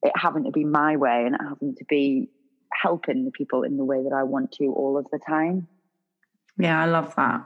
it 0.01 0.11
having 0.15 0.43
to 0.45 0.51
be 0.51 0.63
my 0.63 0.97
way 0.97 1.23
and 1.25 1.35
it 1.35 1.41
having 1.47 1.75
to 1.75 1.85
be 1.85 2.29
helping 2.73 3.25
the 3.25 3.31
people 3.31 3.63
in 3.63 3.77
the 3.77 3.85
way 3.85 4.01
that 4.01 4.13
I 4.13 4.23
want 4.23 4.51
to 4.53 4.65
all 4.65 4.97
of 4.97 5.05
the 5.11 5.19
time. 5.19 5.67
Yeah, 6.57 6.81
I 6.81 6.85
love 6.85 7.13
that. 7.15 7.45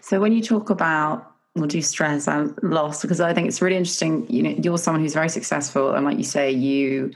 So 0.00 0.20
when 0.20 0.32
you 0.32 0.42
talk 0.42 0.68
about 0.70 1.32
do 1.66 1.82
stress 1.82 2.28
and 2.28 2.56
loss 2.62 3.02
because 3.02 3.20
I 3.20 3.34
think 3.34 3.48
it's 3.48 3.60
really 3.60 3.76
interesting. 3.76 4.26
You 4.30 4.42
know, 4.42 4.50
you're 4.50 4.78
someone 4.78 5.02
who's 5.02 5.14
very 5.14 5.28
successful, 5.28 5.94
and 5.94 6.04
like 6.04 6.18
you 6.18 6.24
say, 6.24 6.50
you 6.50 7.10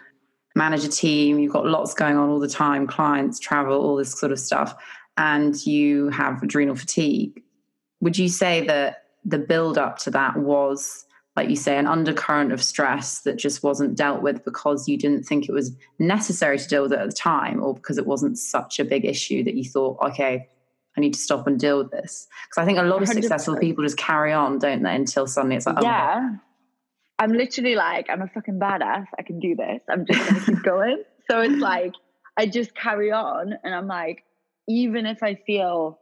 manage 0.54 0.84
a 0.84 0.88
team. 0.88 1.38
You've 1.38 1.52
got 1.52 1.66
lots 1.66 1.94
going 1.94 2.16
on 2.16 2.28
all 2.28 2.40
the 2.40 2.48
time, 2.48 2.86
clients, 2.86 3.38
travel, 3.38 3.80
all 3.80 3.96
this 3.96 4.18
sort 4.18 4.32
of 4.32 4.38
stuff, 4.38 4.74
and 5.16 5.64
you 5.66 6.08
have 6.10 6.42
adrenal 6.42 6.74
fatigue. 6.74 7.42
Would 8.00 8.18
you 8.18 8.28
say 8.28 8.66
that 8.66 9.04
the 9.24 9.38
build 9.38 9.78
up 9.78 9.98
to 9.98 10.10
that 10.10 10.36
was, 10.36 11.04
like 11.36 11.48
you 11.48 11.56
say, 11.56 11.78
an 11.78 11.86
undercurrent 11.86 12.52
of 12.52 12.62
stress 12.62 13.20
that 13.20 13.38
just 13.38 13.62
wasn't 13.62 13.96
dealt 13.96 14.22
with 14.22 14.44
because 14.44 14.88
you 14.88 14.98
didn't 14.98 15.22
think 15.22 15.48
it 15.48 15.52
was 15.52 15.72
necessary 15.98 16.58
to 16.58 16.68
deal 16.68 16.82
with 16.82 16.92
it 16.92 16.98
at 16.98 17.08
the 17.08 17.14
time, 17.14 17.62
or 17.62 17.74
because 17.74 17.98
it 17.98 18.06
wasn't 18.06 18.38
such 18.38 18.80
a 18.80 18.84
big 18.84 19.04
issue 19.04 19.44
that 19.44 19.54
you 19.54 19.64
thought, 19.64 19.98
okay, 20.02 20.48
I 20.96 21.00
need 21.00 21.14
to 21.14 21.20
stop 21.20 21.46
and 21.46 21.58
deal 21.58 21.78
with 21.78 21.90
this. 21.90 22.26
Because 22.48 22.62
I 22.62 22.64
think 22.66 22.78
a 22.78 22.82
lot 22.82 23.02
of 23.02 23.08
100%. 23.08 23.14
successful 23.14 23.56
people 23.56 23.84
just 23.84 23.96
carry 23.96 24.32
on, 24.32 24.58
don't 24.58 24.82
they, 24.82 24.94
until 24.94 25.26
suddenly 25.26 25.56
it's 25.56 25.66
like, 25.66 25.76
oh, 25.78 25.82
yeah. 25.82 26.36
I'm 27.18 27.32
literally 27.32 27.76
like, 27.76 28.10
I'm 28.10 28.22
a 28.22 28.26
fucking 28.26 28.58
badass. 28.58 29.06
I 29.18 29.22
can 29.22 29.38
do 29.38 29.54
this. 29.54 29.82
I'm 29.88 30.04
just 30.06 30.28
going 30.28 30.40
to 30.40 30.46
keep 30.46 30.62
going. 30.64 31.02
So 31.30 31.40
it's 31.40 31.60
like, 31.60 31.94
I 32.36 32.46
just 32.46 32.74
carry 32.74 33.12
on. 33.12 33.54
And 33.64 33.74
I'm 33.74 33.86
like, 33.86 34.24
even 34.68 35.06
if 35.06 35.22
I 35.22 35.36
feel 35.46 35.98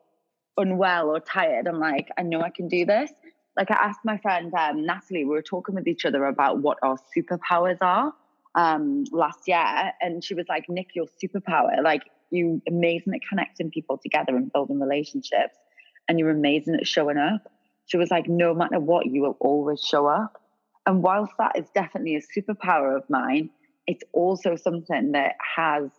unwell 0.57 1.11
or 1.11 1.21
tired, 1.21 1.67
I'm 1.67 1.79
like, 1.79 2.09
I 2.19 2.23
know 2.23 2.41
I 2.41 2.51
can 2.51 2.69
do 2.69 2.85
this. 2.85 3.11
Like 3.57 3.71
I 3.71 3.75
asked 3.75 4.01
my 4.05 4.17
friend 4.19 4.53
um, 4.55 4.87
Natalie, 4.87 5.25
we 5.25 5.31
were 5.31 5.43
talking 5.43 5.75
with 5.75 5.87
each 5.87 6.05
other 6.05 6.25
about 6.25 6.59
what 6.59 6.79
our 6.83 6.97
superpowers 7.17 7.79
are 7.81 8.13
um, 8.55 9.05
last 9.13 9.47
year. 9.47 9.93
And 10.01 10.23
she 10.25 10.35
was 10.35 10.47
like, 10.49 10.67
Niyc, 10.69 10.89
your 10.95 11.07
superpower, 11.23 11.83
like 11.83 12.03
you're 12.31 12.61
amazing 12.69 13.15
at 13.15 13.21
connecting 13.29 13.71
people 13.71 13.99
together 13.99 14.37
and 14.37 14.53
building 14.53 14.81
relationships, 14.81 15.57
and 16.09 16.19
you're 16.19 16.31
amazing 16.31 16.75
at 16.75 16.87
showing 16.87 17.19
up. 17.19 17.51
She 17.87 17.97
was 17.97 18.11
like, 18.11 18.29
no 18.29 18.55
matter 18.55 18.79
what, 18.79 19.07
you 19.07 19.23
will 19.23 19.37
always 19.41 19.81
show 19.81 20.07
up. 20.07 20.41
And 20.87 21.03
whilst 21.03 21.33
that 21.39 21.57
is 21.57 21.67
definitely 21.75 22.17
a 22.17 22.21
superpower 22.21 22.97
of 22.97 23.09
mine, 23.11 23.51
it's 23.87 24.03
also 24.13 24.57
something 24.57 25.13
that 25.13 25.35
has 25.57 25.91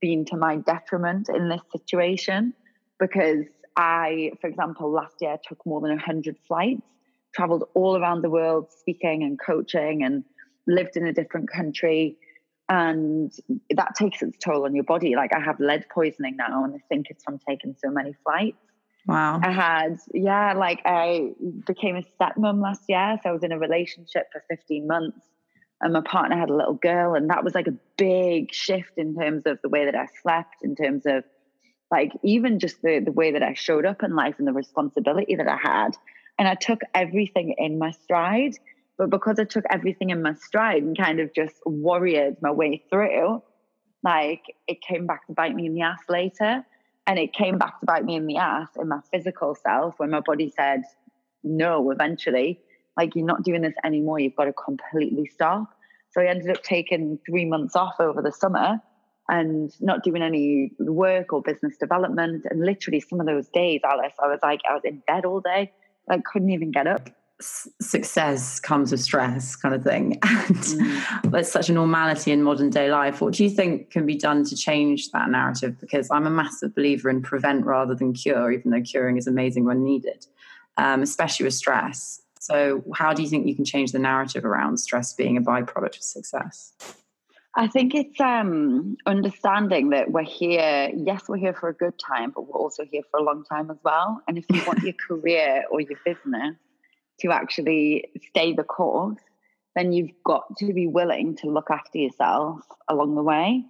been 0.00 0.24
to 0.26 0.36
my 0.36 0.56
detriment 0.56 1.28
in 1.28 1.48
this 1.48 1.60
situation 1.72 2.54
because 2.98 3.44
I, 3.76 4.32
for 4.40 4.46
example, 4.46 4.90
last 4.90 5.16
year 5.20 5.36
took 5.46 5.64
more 5.66 5.80
than 5.80 5.90
100 5.90 6.36
flights, 6.46 6.82
traveled 7.34 7.64
all 7.74 7.96
around 7.96 8.22
the 8.22 8.30
world 8.30 8.68
speaking 8.72 9.22
and 9.22 9.38
coaching, 9.38 10.02
and 10.02 10.24
lived 10.66 10.96
in 10.96 11.06
a 11.06 11.12
different 11.12 11.50
country 11.50 12.16
and 12.68 13.32
that 13.70 13.94
takes 13.94 14.22
its 14.22 14.36
toll 14.38 14.64
on 14.64 14.74
your 14.74 14.84
body. 14.84 15.14
Like 15.14 15.32
I 15.34 15.40
have 15.40 15.60
lead 15.60 15.86
poisoning 15.88 16.36
now, 16.36 16.64
and 16.64 16.74
I 16.74 16.78
think 16.88 17.06
it's 17.10 17.24
from 17.24 17.38
taking 17.48 17.74
so 17.82 17.90
many 17.90 18.14
flights. 18.24 18.58
Wow. 19.06 19.40
I 19.42 19.52
had, 19.52 19.98
yeah, 20.12 20.54
like 20.54 20.82
I 20.84 21.30
became 21.64 21.96
a 21.96 22.02
stepmom 22.02 22.60
last 22.60 22.82
year. 22.88 23.18
So 23.22 23.30
I 23.30 23.32
was 23.32 23.44
in 23.44 23.52
a 23.52 23.58
relationship 23.58 24.26
for 24.32 24.42
15 24.50 24.86
months 24.86 25.18
and 25.80 25.92
my 25.92 26.00
partner 26.00 26.36
had 26.36 26.50
a 26.50 26.56
little 26.56 26.74
girl. 26.74 27.14
And 27.14 27.30
that 27.30 27.44
was 27.44 27.54
like 27.54 27.68
a 27.68 27.74
big 27.96 28.52
shift 28.52 28.92
in 28.96 29.14
terms 29.14 29.44
of 29.46 29.60
the 29.62 29.68
way 29.68 29.84
that 29.84 29.94
I 29.94 30.06
slept, 30.22 30.56
in 30.62 30.74
terms 30.74 31.04
of 31.06 31.24
like 31.90 32.12
even 32.24 32.58
just 32.58 32.82
the, 32.82 32.98
the 32.98 33.12
way 33.12 33.32
that 33.32 33.42
I 33.42 33.54
showed 33.54 33.86
up 33.86 34.02
in 34.02 34.16
life 34.16 34.36
and 34.38 34.48
the 34.48 34.52
responsibility 34.52 35.36
that 35.36 35.48
I 35.48 35.56
had. 35.56 35.96
And 36.38 36.48
I 36.48 36.54
took 36.54 36.80
everything 36.92 37.54
in 37.58 37.78
my 37.78 37.92
stride. 37.92 38.56
But 38.98 39.10
because 39.10 39.38
I 39.38 39.44
took 39.44 39.64
everything 39.70 40.10
in 40.10 40.22
my 40.22 40.34
stride 40.34 40.82
and 40.82 40.96
kind 40.96 41.20
of 41.20 41.34
just 41.34 41.56
warriored 41.66 42.36
my 42.40 42.50
way 42.50 42.82
through, 42.90 43.42
like 44.02 44.42
it 44.66 44.80
came 44.80 45.06
back 45.06 45.26
to 45.26 45.32
bite 45.34 45.54
me 45.54 45.66
in 45.66 45.74
the 45.74 45.82
ass 45.82 46.00
later. 46.08 46.64
And 47.06 47.18
it 47.18 47.32
came 47.32 47.56
back 47.58 47.78
to 47.80 47.86
bite 47.86 48.04
me 48.04 48.16
in 48.16 48.26
the 48.26 48.38
ass 48.38 48.68
in 48.80 48.88
my 48.88 48.98
physical 49.12 49.54
self 49.54 49.94
when 49.98 50.10
my 50.10 50.20
body 50.20 50.52
said, 50.56 50.82
no, 51.44 51.90
eventually, 51.90 52.60
like 52.96 53.14
you're 53.14 53.26
not 53.26 53.44
doing 53.44 53.62
this 53.62 53.74
anymore. 53.84 54.18
You've 54.18 54.34
got 54.34 54.46
to 54.46 54.52
completely 54.52 55.26
stop. 55.26 55.68
So 56.10 56.20
I 56.20 56.26
ended 56.26 56.50
up 56.50 56.62
taking 56.64 57.18
three 57.28 57.44
months 57.44 57.76
off 57.76 58.00
over 58.00 58.22
the 58.22 58.32
summer 58.32 58.80
and 59.28 59.72
not 59.80 60.02
doing 60.02 60.22
any 60.22 60.72
work 60.80 61.32
or 61.32 61.42
business 61.42 61.76
development. 61.76 62.44
And 62.50 62.64
literally, 62.64 63.00
some 63.00 63.20
of 63.20 63.26
those 63.26 63.48
days, 63.48 63.82
Alice, 63.84 64.14
I 64.20 64.26
was 64.26 64.40
like, 64.42 64.60
I 64.68 64.74
was 64.74 64.82
in 64.84 65.02
bed 65.06 65.24
all 65.24 65.40
day, 65.40 65.72
like 66.08 66.24
couldn't 66.24 66.50
even 66.50 66.72
get 66.72 66.86
up 66.86 67.10
success 67.40 68.58
comes 68.58 68.90
with 68.90 69.00
stress 69.00 69.56
kind 69.56 69.74
of 69.74 69.84
thing 69.84 70.18
and 70.22 70.56
mm. 70.56 71.30
there's 71.30 71.50
such 71.50 71.68
a 71.68 71.72
normality 71.72 72.32
in 72.32 72.42
modern 72.42 72.70
day 72.70 72.90
life 72.90 73.20
what 73.20 73.34
do 73.34 73.44
you 73.44 73.50
think 73.50 73.90
can 73.90 74.06
be 74.06 74.16
done 74.16 74.42
to 74.42 74.56
change 74.56 75.10
that 75.10 75.28
narrative 75.28 75.78
because 75.78 76.10
i'm 76.10 76.26
a 76.26 76.30
massive 76.30 76.74
believer 76.74 77.10
in 77.10 77.20
prevent 77.20 77.66
rather 77.66 77.94
than 77.94 78.14
cure 78.14 78.50
even 78.50 78.70
though 78.70 78.80
curing 78.80 79.18
is 79.18 79.26
amazing 79.26 79.64
when 79.66 79.84
needed 79.84 80.26
um, 80.78 81.02
especially 81.02 81.44
with 81.44 81.52
stress 81.52 82.22
so 82.40 82.82
how 82.94 83.12
do 83.12 83.22
you 83.22 83.28
think 83.28 83.46
you 83.46 83.54
can 83.54 83.66
change 83.66 83.92
the 83.92 83.98
narrative 83.98 84.44
around 84.44 84.78
stress 84.78 85.12
being 85.12 85.36
a 85.36 85.42
byproduct 85.42 85.96
of 85.96 86.02
success 86.02 86.72
I 87.58 87.68
think 87.68 87.94
it's 87.94 88.20
um, 88.20 88.98
understanding 89.06 89.88
that 89.88 90.10
we're 90.10 90.24
here. 90.24 90.90
Yes, 90.94 91.22
we're 91.26 91.38
here 91.38 91.54
for 91.54 91.70
a 91.70 91.72
good 91.72 91.98
time, 91.98 92.30
but 92.34 92.42
we're 92.42 92.60
also 92.60 92.84
here 92.84 93.00
for 93.10 93.18
a 93.18 93.22
long 93.22 93.44
time 93.44 93.70
as 93.70 93.78
well. 93.82 94.20
And 94.28 94.36
if 94.36 94.44
you 94.50 94.62
want 94.66 94.82
your 94.82 94.92
career 95.08 95.64
or 95.70 95.80
your 95.80 95.98
business 96.04 96.54
to 97.20 97.30
actually 97.30 98.10
stay 98.28 98.52
the 98.52 98.64
course, 98.64 99.18
then 99.74 99.92
you've 99.92 100.10
got 100.24 100.44
to 100.58 100.72
be 100.72 100.86
willing 100.86 101.36
to 101.36 101.48
look 101.48 101.70
after 101.70 101.98
yourself 101.98 102.60
along 102.88 103.14
the 103.14 103.22
way. 103.22 103.64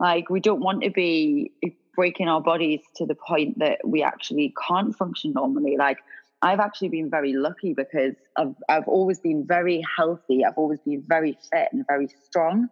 Like, 0.00 0.28
we 0.28 0.40
don't 0.40 0.60
want 0.60 0.82
to 0.82 0.90
be 0.90 1.52
breaking 1.94 2.28
our 2.28 2.40
bodies 2.40 2.80
to 2.96 3.06
the 3.06 3.14
point 3.14 3.60
that 3.60 3.78
we 3.84 4.02
actually 4.02 4.52
can't 4.68 4.94
function 4.96 5.32
normally. 5.32 5.76
Like, 5.76 5.98
I've 6.42 6.60
actually 6.60 6.88
been 6.88 7.08
very 7.08 7.32
lucky 7.32 7.72
because 7.72 8.14
I've, 8.36 8.54
I've 8.68 8.88
always 8.88 9.20
been 9.20 9.46
very 9.46 9.82
healthy. 9.96 10.44
I've 10.44 10.58
always 10.58 10.80
been 10.80 11.04
very 11.06 11.38
fit 11.50 11.68
and 11.72 11.86
very 11.86 12.08
strong. 12.24 12.68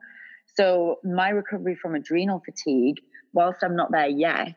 So, 0.57 0.99
my 1.05 1.31
recovery 1.31 1.76
from 1.76 1.95
adrenal 1.95 2.43
fatigue, 2.45 3.00
whilst 3.33 3.62
I'm 3.62 3.76
not 3.76 3.91
there 3.91 4.09
yet, 4.09 4.57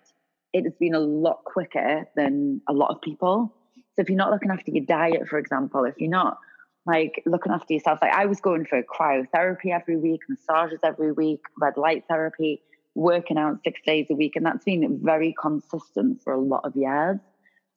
it 0.52 0.64
has 0.64 0.74
been 0.80 0.96
a 0.96 1.00
lot 1.00 1.44
quicker 1.46 2.06
than 2.16 2.62
a 2.68 2.74
lot 2.74 2.90
of 2.90 3.02
people. 3.02 3.56
So 3.96 4.02
if 4.02 4.10
you're 4.10 4.18
not 4.18 4.32
looking 4.32 4.52
after 4.52 4.72
your 4.72 4.86
diet, 4.86 5.28
for 5.30 5.38
example, 5.38 5.86
if 5.86 5.96
you're 5.98 6.10
not 6.10 6.38
like 6.86 7.24
looking 7.26 7.52
after 7.52 7.74
yourself, 7.74 8.00
like 8.02 8.14
I 8.14 8.26
was 8.26 8.42
going 8.42 8.66
for 8.66 8.82
cryotherapy 8.84 9.72
every 9.74 9.98
week, 9.98 10.22
massages 10.28 10.80
every 10.84 11.12
week, 11.14 11.42
red 11.60 11.78
light 11.78 12.04
therapy, 12.10 12.62
working 12.94 13.38
out 13.38 13.60
six 13.64 13.80
days 13.86 14.08
a 14.10 14.16
week. 14.16 14.36
And 14.36 14.46
that's 14.46 14.66
been 14.66 15.00
very 15.02 15.34
consistent 15.42 16.22
for 16.24 16.34
a 16.34 16.40
lot 16.40 16.62
of 16.66 16.76
years. 16.76 17.20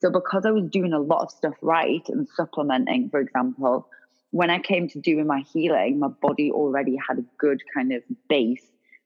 So 0.01 0.11
because 0.11 0.45
I 0.45 0.51
was 0.51 0.69
doing 0.71 0.93
a 0.93 0.99
lot 0.99 1.23
of 1.23 1.31
stuff 1.31 1.55
right 1.63 2.03
and 2.09 2.29
supplementing, 2.37 3.11
for 3.11 3.21
example, 3.21 3.89
when 4.31 4.51
I 4.51 4.59
came 4.59 4.89
to 4.89 5.01
doing 5.01 5.27
my 5.27 5.45
healing, 5.53 5.99
my 5.99 6.09
body 6.09 6.51
already 6.51 6.97
had 7.09 7.19
a 7.19 7.25
good 7.39 7.61
kind 7.75 7.93
of 7.93 8.03
base 8.29 8.65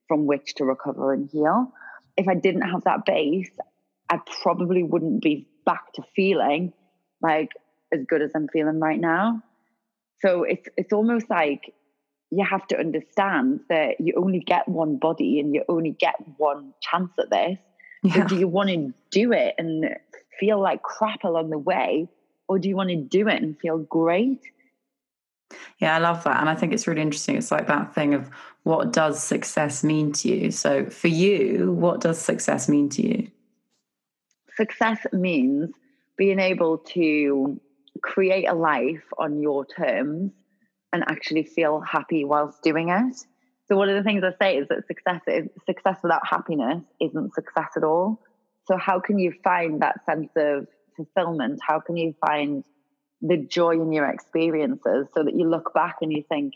from 0.09 0.27
which 0.27 0.55
to 0.57 0.65
recover 0.65 1.13
and 1.13 1.29
heal. 1.31 1.73
If 2.17 2.27
I 2.29 2.35
didn't 2.35 2.63
have 2.63 2.85
that 2.85 3.05
base, 3.07 3.51
I 4.11 4.19
probably 4.43 4.83
wouldn't 4.83 5.23
be 5.23 5.49
back 5.65 5.93
to 5.95 6.03
feeling 6.17 6.73
like 7.23 7.51
as 7.93 8.01
good 8.09 8.23
as 8.23 8.31
I'm 8.35 8.49
feeling 8.49 8.81
right 8.81 9.01
now. 9.01 9.43
So 10.21 10.45
it's 10.45 10.69
it's 10.77 10.93
almost 10.93 11.29
like 11.31 11.75
you 12.31 12.45
have 12.49 12.67
to 12.69 12.79
understand 12.79 13.61
that 13.69 14.01
you 14.01 14.15
only 14.17 14.41
get 14.41 14.67
one 14.67 14.97
body 14.97 15.39
and 15.39 15.55
you 15.55 15.65
only 15.69 15.91
get 15.91 16.15
one 16.39 16.73
chance 16.81 17.11
at 17.19 17.31
this. 17.31 17.59
Yeah. 18.03 18.15
So 18.15 18.25
do 18.29 18.39
you 18.39 18.49
want 18.49 18.71
to 18.71 18.95
do 19.11 19.33
it 19.33 19.55
and 19.59 19.97
feel 20.41 20.61
like 20.61 20.83
crap 20.83 21.25
along 21.25 21.51
the 21.51 21.59
way, 21.59 22.09
or 22.49 22.59
do 22.59 22.69
you 22.69 22.77
want 22.77 22.89
to 22.91 22.97
do 22.97 23.29
it 23.29 23.43
and 23.43 23.59
feel 23.59 23.79
great? 23.79 24.41
Yeah, 25.79 25.97
I 25.97 25.99
love 25.99 26.25
that. 26.25 26.41
And 26.41 26.49
I 26.49 26.55
think 26.55 26.73
it's 26.73 26.87
really 26.87 27.03
interesting. 27.03 27.37
It's 27.37 27.51
like 27.51 27.67
that 27.67 27.95
thing 27.95 28.15
of 28.15 28.31
what 28.63 28.93
does 28.93 29.23
success 29.23 29.85
mean 29.85 30.13
to 30.13 30.29
you? 30.29 30.51
So 30.51 30.87
for 30.87 31.09
you, 31.09 31.73
what 31.73 32.01
does 32.01 32.19
success 32.19 32.69
mean 32.69 32.89
to 32.91 33.07
you? 33.07 33.31
Success 34.57 34.99
means 35.13 35.71
being 36.23 36.39
able 36.39 36.79
to 36.79 37.61
create 38.01 38.49
a 38.49 38.55
life 38.55 39.03
on 39.19 39.41
your 39.41 39.67
terms 39.67 40.31
and 40.93 41.03
actually 41.09 41.43
feel 41.43 41.81
happy 41.81 42.25
whilst 42.25 42.63
doing 42.63 42.91
it. 42.91 43.17
So 43.67 43.77
one 43.77 43.89
of 43.89 43.97
the 43.97 44.05
things 44.05 44.23
I 44.23 44.31
say 44.41 44.57
is 44.59 44.69
that 44.69 44.87
success 44.87 45.21
is 45.27 45.49
success 45.67 45.99
without 46.01 46.25
happiness 46.25 46.85
isn't 47.01 47.35
success 47.35 47.71
at 47.77 47.83
all. 47.83 48.21
So 48.69 48.77
how 48.77 49.01
can 49.01 49.19
you 49.19 49.33
find 49.43 49.83
that 49.83 49.97
sense 50.09 50.31
of 50.37 50.69
fulfillment? 50.97 51.59
How 51.67 51.81
can 51.81 51.97
you 51.97 52.15
find 52.25 52.63
the 53.21 53.39
joy 53.39 53.73
in 53.73 53.91
your 53.93 54.09
experiences 54.09 55.09
so 55.17 55.25
that 55.25 55.35
you 55.35 55.51
look 55.51 55.75
back 55.75 55.97
and 56.03 56.13
you 56.13 56.23
think, 56.29 56.53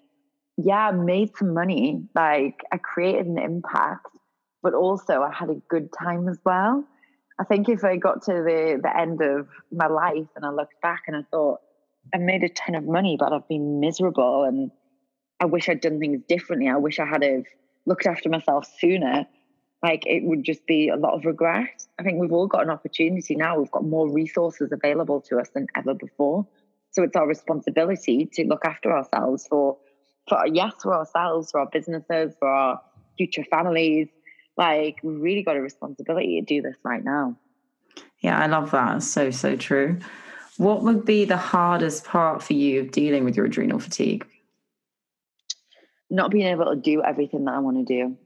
yeah, 0.56 0.90
I 0.90 0.92
made 0.92 1.36
some 1.36 1.52
money, 1.54 2.04
like 2.14 2.60
I 2.70 2.76
created 2.76 3.26
an 3.26 3.38
impact, 3.38 4.06
but 4.62 4.74
also 4.74 5.22
I 5.22 5.34
had 5.34 5.50
a 5.50 5.60
good 5.68 5.88
time 5.92 6.28
as 6.28 6.38
well. 6.44 6.84
I 7.38 7.44
think 7.44 7.68
if 7.68 7.84
I 7.84 7.96
got 7.96 8.22
to 8.24 8.32
the, 8.32 8.80
the 8.82 8.98
end 8.98 9.20
of 9.20 9.48
my 9.70 9.86
life 9.88 10.28
and 10.36 10.44
I 10.44 10.50
looked 10.50 10.80
back 10.80 11.02
and 11.06 11.16
I 11.16 11.22
thought, 11.30 11.60
I 12.14 12.18
made 12.18 12.44
a 12.44 12.48
ton 12.48 12.74
of 12.74 12.84
money, 12.84 13.16
but 13.18 13.32
I've 13.32 13.48
been 13.48 13.80
miserable 13.80 14.44
and 14.44 14.70
I 15.40 15.44
wish 15.46 15.68
I'd 15.68 15.80
done 15.80 15.98
things 15.98 16.22
differently. 16.28 16.68
I 16.68 16.76
wish 16.76 16.98
I 16.98 17.04
had 17.04 17.22
have 17.22 17.44
looked 17.84 18.06
after 18.06 18.28
myself 18.28 18.66
sooner. 18.78 19.26
Like 19.82 20.06
it 20.06 20.24
would 20.24 20.42
just 20.42 20.66
be 20.66 20.88
a 20.88 20.96
lot 20.96 21.14
of 21.14 21.26
regret. 21.26 21.86
I 21.98 22.02
think 22.02 22.20
we've 22.20 22.32
all 22.32 22.46
got 22.46 22.62
an 22.62 22.70
opportunity 22.70 23.36
now. 23.36 23.58
We've 23.58 23.70
got 23.70 23.84
more 23.84 24.10
resources 24.10 24.72
available 24.72 25.20
to 25.22 25.38
us 25.38 25.48
than 25.54 25.66
ever 25.76 25.94
before. 25.94 26.46
So 26.92 27.02
it's 27.02 27.16
our 27.16 27.26
responsibility 27.26 28.26
to 28.32 28.44
look 28.44 28.64
after 28.64 28.90
ourselves 28.90 29.46
for, 29.46 29.76
for 30.28 30.46
yes, 30.46 30.72
for 30.82 30.94
ourselves, 30.94 31.50
for 31.50 31.60
our 31.60 31.68
businesses, 31.70 32.34
for 32.38 32.48
our 32.48 32.80
future 33.18 33.44
families. 33.44 34.08
Like 34.56 34.98
we 35.02 35.14
really 35.14 35.42
got 35.42 35.56
a 35.56 35.60
responsibility 35.60 36.40
to 36.40 36.46
do 36.46 36.62
this 36.62 36.76
right 36.82 37.04
now. 37.04 37.36
Yeah, 38.20 38.38
I 38.38 38.46
love 38.46 38.70
that. 38.70 39.02
So, 39.02 39.30
so 39.30 39.56
true. 39.56 39.98
What 40.56 40.82
would 40.82 41.04
be 41.04 41.24
the 41.24 41.36
hardest 41.36 42.04
part 42.04 42.42
for 42.42 42.54
you 42.54 42.80
of 42.80 42.90
dealing 42.90 43.24
with 43.24 43.36
your 43.36 43.46
adrenal 43.46 43.78
fatigue? 43.78 44.26
Not 46.08 46.30
being 46.30 46.46
able 46.46 46.66
to 46.66 46.76
do 46.76 47.02
everything 47.02 47.44
that 47.44 47.54
I 47.54 47.58
want 47.58 47.86
to 47.86 47.94
do. 47.94 48.16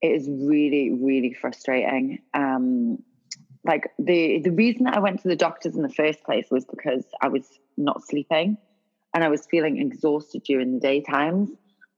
It 0.00 0.08
is 0.08 0.28
really, 0.28 0.92
really 0.92 1.34
frustrating. 1.34 2.20
Um, 2.32 2.98
like 3.64 3.90
the 3.98 4.40
the 4.40 4.50
reason 4.50 4.84
that 4.84 4.96
I 4.96 5.00
went 5.00 5.22
to 5.22 5.28
the 5.28 5.36
doctors 5.36 5.74
in 5.74 5.82
the 5.82 5.88
first 5.88 6.22
place 6.22 6.46
was 6.50 6.64
because 6.66 7.04
I 7.20 7.28
was 7.28 7.46
not 7.76 8.02
sleeping 8.06 8.58
and 9.14 9.24
I 9.24 9.28
was 9.28 9.46
feeling 9.50 9.80
exhausted 9.80 10.42
during 10.44 10.78
the 10.78 10.86
daytimes. 10.86 11.48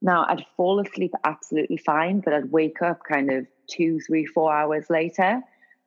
Now 0.03 0.26
I'd 0.29 0.45
fall 0.57 0.81
asleep 0.81 1.12
absolutely 1.25 1.79
fine, 1.79 2.21
but 2.21 2.35
I'd 2.35 2.50
wake 2.50 2.83
up 2.83 3.00
kind 3.09 3.31
of 3.31 3.47
two, 3.69 4.00
three, 4.00 4.26
four 4.26 4.55
hours 4.55 4.87
later. 4.91 5.43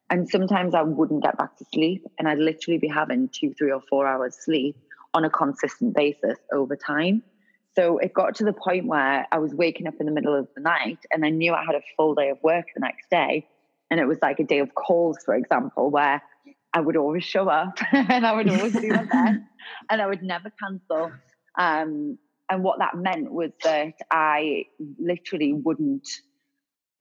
And 0.09 0.27
sometimes 0.27 0.73
I 0.73 0.81
wouldn't 0.81 1.23
get 1.23 1.37
back 1.37 1.57
to 1.57 1.65
sleep 1.73 2.05
and 2.17 2.27
I'd 2.27 2.39
literally 2.39 2.79
be 2.79 2.87
having 2.87 3.29
two, 3.29 3.53
three, 3.53 3.71
or 3.71 3.81
four 3.89 4.07
hours 4.07 4.35
sleep 4.43 4.75
on 5.13 5.23
a 5.23 5.29
consistent 5.29 5.95
basis 5.95 6.37
over 6.51 6.75
time. 6.75 7.23
So 7.75 7.99
it 7.99 8.13
got 8.13 8.35
to 8.35 8.43
the 8.43 8.53
point 8.53 8.87
where 8.87 9.27
I 9.31 9.37
was 9.37 9.53
waking 9.53 9.87
up 9.87 9.93
in 9.99 10.07
the 10.07 10.11
middle 10.11 10.35
of 10.35 10.47
the 10.55 10.61
night 10.61 10.99
and 11.11 11.23
I 11.23 11.29
knew 11.29 11.53
I 11.53 11.63
had 11.63 11.75
a 11.75 11.81
full 11.95 12.15
day 12.15 12.29
of 12.29 12.39
work 12.43 12.65
the 12.73 12.81
next 12.81 13.09
day. 13.09 13.47
And 13.91 13.99
it 13.99 14.05
was 14.05 14.17
like 14.21 14.39
a 14.39 14.43
day 14.43 14.59
of 14.59 14.73
calls, 14.73 15.17
for 15.23 15.35
example, 15.35 15.89
where 15.89 16.21
I 16.73 16.81
would 16.81 16.97
always 16.97 17.23
show 17.23 17.47
up 17.47 17.79
and 17.91 18.25
I 18.25 18.33
would 18.33 18.49
always 18.49 18.73
do 18.73 18.89
my 18.89 19.03
best 19.03 19.39
and 19.89 20.01
I 20.01 20.07
would 20.07 20.23
never 20.23 20.51
cancel. 20.61 21.11
Um, 21.57 22.17
and 22.49 22.63
what 22.63 22.79
that 22.79 22.95
meant 22.95 23.31
was 23.31 23.51
that 23.63 23.93
I 24.11 24.65
literally 24.97 25.53
wouldn't, 25.53 26.07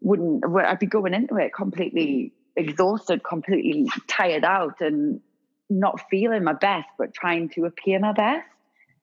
wouldn't, 0.00 0.44
I'd 0.44 0.78
be 0.78 0.86
going 0.86 1.14
into 1.14 1.36
it 1.36 1.54
completely 1.54 2.34
exhausted, 2.56 3.22
completely 3.24 3.90
tired 4.08 4.44
out 4.44 4.80
and 4.80 5.20
not 5.70 6.00
feeling 6.10 6.44
my 6.44 6.52
best, 6.52 6.88
but 6.98 7.14
trying 7.14 7.48
to 7.50 7.64
appear 7.64 7.98
my 7.98 8.12
best. 8.12 8.46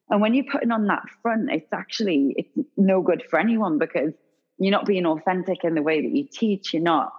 And 0.10 0.22
when 0.22 0.34
you're 0.34 0.52
putting 0.52 0.72
on 0.72 0.88
that 0.88 1.04
front, 1.22 1.50
it's 1.52 1.74
actually, 1.74 2.36
it's 2.38 2.68
no 2.78 3.02
good 3.02 3.24
for 3.30 3.40
anyone 3.40 3.80
because 3.80 4.14
you're 4.60 4.72
not 4.72 4.86
being 4.86 5.06
authentic 5.06 5.64
in 5.64 5.74
the 5.74 5.82
way 5.82 6.02
that 6.02 6.16
you 6.16 6.28
teach. 6.32 6.74
You're 6.74 6.84
not 6.84 7.12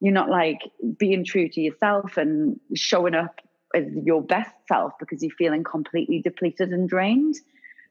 you're 0.00 0.12
not 0.12 0.28
like 0.28 0.58
being 0.98 1.24
true 1.24 1.48
to 1.48 1.60
yourself 1.60 2.16
and 2.16 2.60
showing 2.74 3.14
up 3.14 3.40
as 3.74 3.84
your 4.04 4.22
best 4.22 4.50
self 4.68 4.92
because 5.00 5.22
you're 5.22 5.34
feeling 5.36 5.64
completely 5.64 6.20
depleted 6.20 6.70
and 6.70 6.88
drained. 6.88 7.34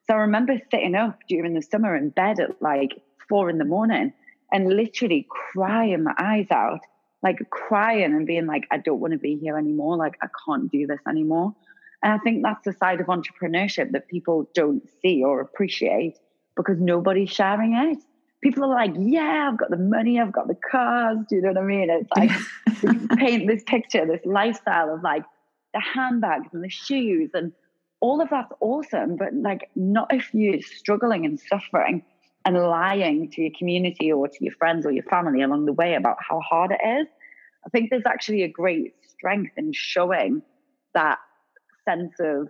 So 0.07 0.15
I 0.15 0.19
remember 0.19 0.59
sitting 0.71 0.95
up 0.95 1.19
during 1.27 1.53
the 1.53 1.61
summer 1.61 1.95
in 1.95 2.09
bed 2.09 2.39
at 2.39 2.61
like 2.61 3.01
four 3.27 3.49
in 3.49 3.57
the 3.57 3.65
morning 3.65 4.13
and 4.51 4.69
literally 4.69 5.27
crying 5.29 6.03
my 6.03 6.13
eyes 6.17 6.47
out, 6.51 6.81
like 7.23 7.37
crying 7.49 8.13
and 8.13 8.27
being 8.27 8.45
like, 8.45 8.67
I 8.71 8.77
don't 8.77 8.99
want 8.99 9.13
to 9.13 9.19
be 9.19 9.37
here 9.37 9.57
anymore. 9.57 9.97
Like, 9.97 10.17
I 10.21 10.27
can't 10.45 10.71
do 10.71 10.85
this 10.85 10.99
anymore. 11.09 11.55
And 12.03 12.13
I 12.13 12.19
think 12.19 12.43
that's 12.43 12.63
the 12.63 12.73
side 12.73 13.01
of 13.01 13.07
entrepreneurship 13.07 13.91
that 13.91 14.07
people 14.07 14.49
don't 14.53 14.83
see 15.01 15.23
or 15.23 15.41
appreciate 15.41 16.17
because 16.55 16.79
nobody's 16.79 17.31
sharing 17.31 17.75
it 17.75 17.97
people 18.45 18.63
are 18.63 18.75
like, 18.75 18.93
yeah, 18.99 19.49
I've 19.51 19.57
got 19.57 19.71
the 19.71 19.77
money, 19.77 20.19
I've 20.19 20.31
got 20.31 20.47
the 20.47 20.57
cars. 20.71 21.17
Do 21.27 21.37
you 21.37 21.41
know 21.41 21.49
what 21.49 21.57
I 21.57 21.63
mean? 21.63 21.89
It's 21.89 22.09
like 22.15 23.09
paint 23.17 23.47
this 23.47 23.63
picture, 23.63 24.05
this 24.05 24.21
lifestyle 24.23 24.93
of 24.93 25.01
like 25.01 25.23
the 25.73 25.81
handbags 25.81 26.49
and 26.53 26.63
the 26.63 26.69
shoes 26.69 27.31
and 27.33 27.53
all 27.99 28.21
of 28.21 28.29
that's 28.29 28.51
awesome. 28.59 29.17
But 29.17 29.33
like, 29.33 29.69
not 29.75 30.13
if 30.13 30.33
you're 30.33 30.61
struggling 30.61 31.25
and 31.25 31.39
suffering 31.39 32.03
and 32.45 32.55
lying 32.55 33.29
to 33.31 33.41
your 33.41 33.51
community 33.57 34.11
or 34.11 34.27
to 34.27 34.37
your 34.43 34.53
friends 34.53 34.85
or 34.85 34.91
your 34.91 35.03
family 35.03 35.41
along 35.41 35.65
the 35.65 35.73
way 35.73 35.95
about 35.95 36.17
how 36.19 36.39
hard 36.41 36.71
it 36.71 36.87
is. 36.87 37.07
I 37.65 37.69
think 37.69 37.89
there's 37.89 38.05
actually 38.05 38.43
a 38.43 38.47
great 38.47 38.93
strength 39.07 39.53
in 39.57 39.73
showing 39.73 40.43
that 40.93 41.17
sense 41.83 42.13
of 42.19 42.47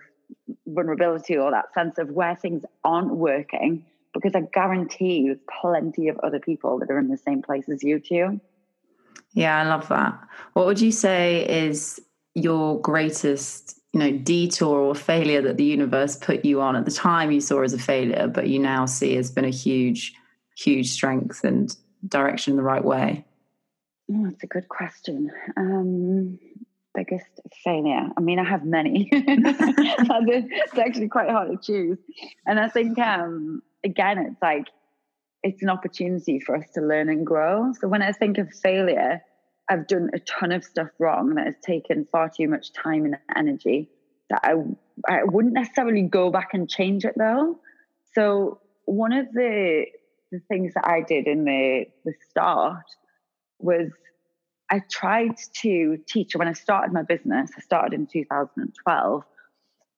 vulnerability 0.68 1.38
or 1.38 1.52
that 1.52 1.74
sense 1.74 1.98
of 1.98 2.10
where 2.12 2.36
things 2.36 2.64
aren't 2.84 3.16
working 3.16 3.86
because 4.14 4.34
I 4.36 4.42
guarantee 4.42 5.26
there's 5.26 5.38
plenty 5.62 6.08
of 6.08 6.18
other 6.20 6.40
people 6.40 6.80
that 6.80 6.90
are 6.90 7.00
in 7.00 7.10
the 7.10 7.18
same 7.18 7.42
place 7.42 7.70
as 7.70 7.84
you 7.84 8.00
too. 8.00 8.40
Yeah, 9.34 9.60
I 9.62 9.68
love 9.68 9.88
that. 9.90 10.18
What 10.54 10.66
would 10.66 10.80
you 10.80 10.92
say 10.92 11.46
is 11.48 12.00
your 12.34 12.80
greatest, 12.80 13.80
you 13.96 14.02
know, 14.02 14.12
detour 14.12 14.78
or 14.78 14.94
failure 14.94 15.42
that 15.42 15.56
the 15.56 15.64
universe 15.64 16.18
put 16.18 16.44
you 16.44 16.60
on 16.60 16.76
at 16.76 16.84
the 16.84 16.92
time 16.92 17.32
you 17.32 17.40
saw 17.40 17.62
as 17.62 17.72
a 17.72 17.80
failure, 17.80 18.28
but 18.28 18.50
you 18.50 18.60
now 18.60 18.86
see 18.86 19.16
has 19.16 19.32
been 19.32 19.46
a 19.46 19.50
huge, 19.50 20.14
huge 20.58 20.90
strength 20.90 21.46
and 21.46 21.74
direction 22.06 22.52
in 22.52 22.58
the 22.58 22.64
right 22.64 22.84
way? 22.84 23.24
Oh, 24.12 24.26
that's 24.26 24.44
a 24.44 24.48
good 24.48 24.68
question. 24.68 25.32
Um, 25.56 26.38
biggest 26.94 27.40
failure? 27.64 28.10
I 28.18 28.20
mean, 28.20 28.38
I 28.38 28.44
have 28.44 28.66
many. 28.66 29.08
it's 29.14 30.78
actually 30.78 31.08
quite 31.08 31.30
hard 31.30 31.52
to 31.52 31.58
choose. 31.66 31.98
And 32.46 32.60
I 32.60 32.68
think 32.68 33.00
um, 33.00 33.62
again, 33.86 34.18
it's 34.18 34.42
like 34.42 34.68
it's 35.42 35.64
an 35.64 35.70
opportunity 35.70 36.42
for 36.42 36.58
us 36.58 36.66
to 36.74 36.82
learn 36.82 37.08
and 37.08 37.26
grow. 37.26 37.72
So 37.80 37.88
when 37.88 38.02
I 38.02 38.12
think 38.12 38.40
of 38.40 38.54
failure, 38.62 39.22
I've 39.70 39.88
done 39.88 40.10
a 40.14 40.20
ton 40.20 40.52
of 40.52 40.64
stuff 40.64 40.90
wrong 41.00 41.36
that 41.36 41.46
has 41.46 41.56
taken 41.66 42.06
far 42.12 42.30
too 42.30 42.48
much 42.48 42.72
time 42.74 43.06
and 43.06 43.18
energy 43.36 43.90
that 44.30 44.42
I 44.44 44.54
I 45.08 45.24
wouldn't 45.24 45.54
necessarily 45.54 46.04
go 46.04 46.30
back 46.30 46.50
and 46.54 46.70
change 46.70 47.06
it 47.06 47.16
though. 47.18 47.60
So 48.14 48.62
one 48.86 49.14
of 49.14 49.32
the 49.34 49.86
the 50.32 50.40
things 50.48 50.74
that 50.76 50.88
I 50.88 51.02
did 51.02 51.28
in 51.28 51.46
the 51.46 51.86
the 52.04 52.14
start 52.30 52.86
was 53.60 53.90
I 54.70 54.82
tried 54.92 55.38
to 55.62 55.98
teach 56.08 56.36
when 56.36 56.48
I 56.48 56.54
started 56.54 56.92
my 56.92 57.04
business. 57.04 57.52
I 57.56 57.62
started 57.62 57.94
in 57.94 58.08
2012 58.08 59.24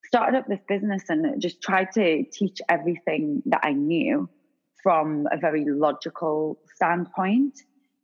started 0.07 0.37
up 0.37 0.47
this 0.47 0.61
business 0.67 1.03
and 1.09 1.39
just 1.41 1.61
tried 1.61 1.91
to 1.91 2.23
teach 2.31 2.61
everything 2.69 3.43
that 3.45 3.59
I 3.63 3.73
knew 3.73 4.29
from 4.81 5.27
a 5.31 5.37
very 5.37 5.65
logical 5.67 6.59
standpoint. 6.75 7.59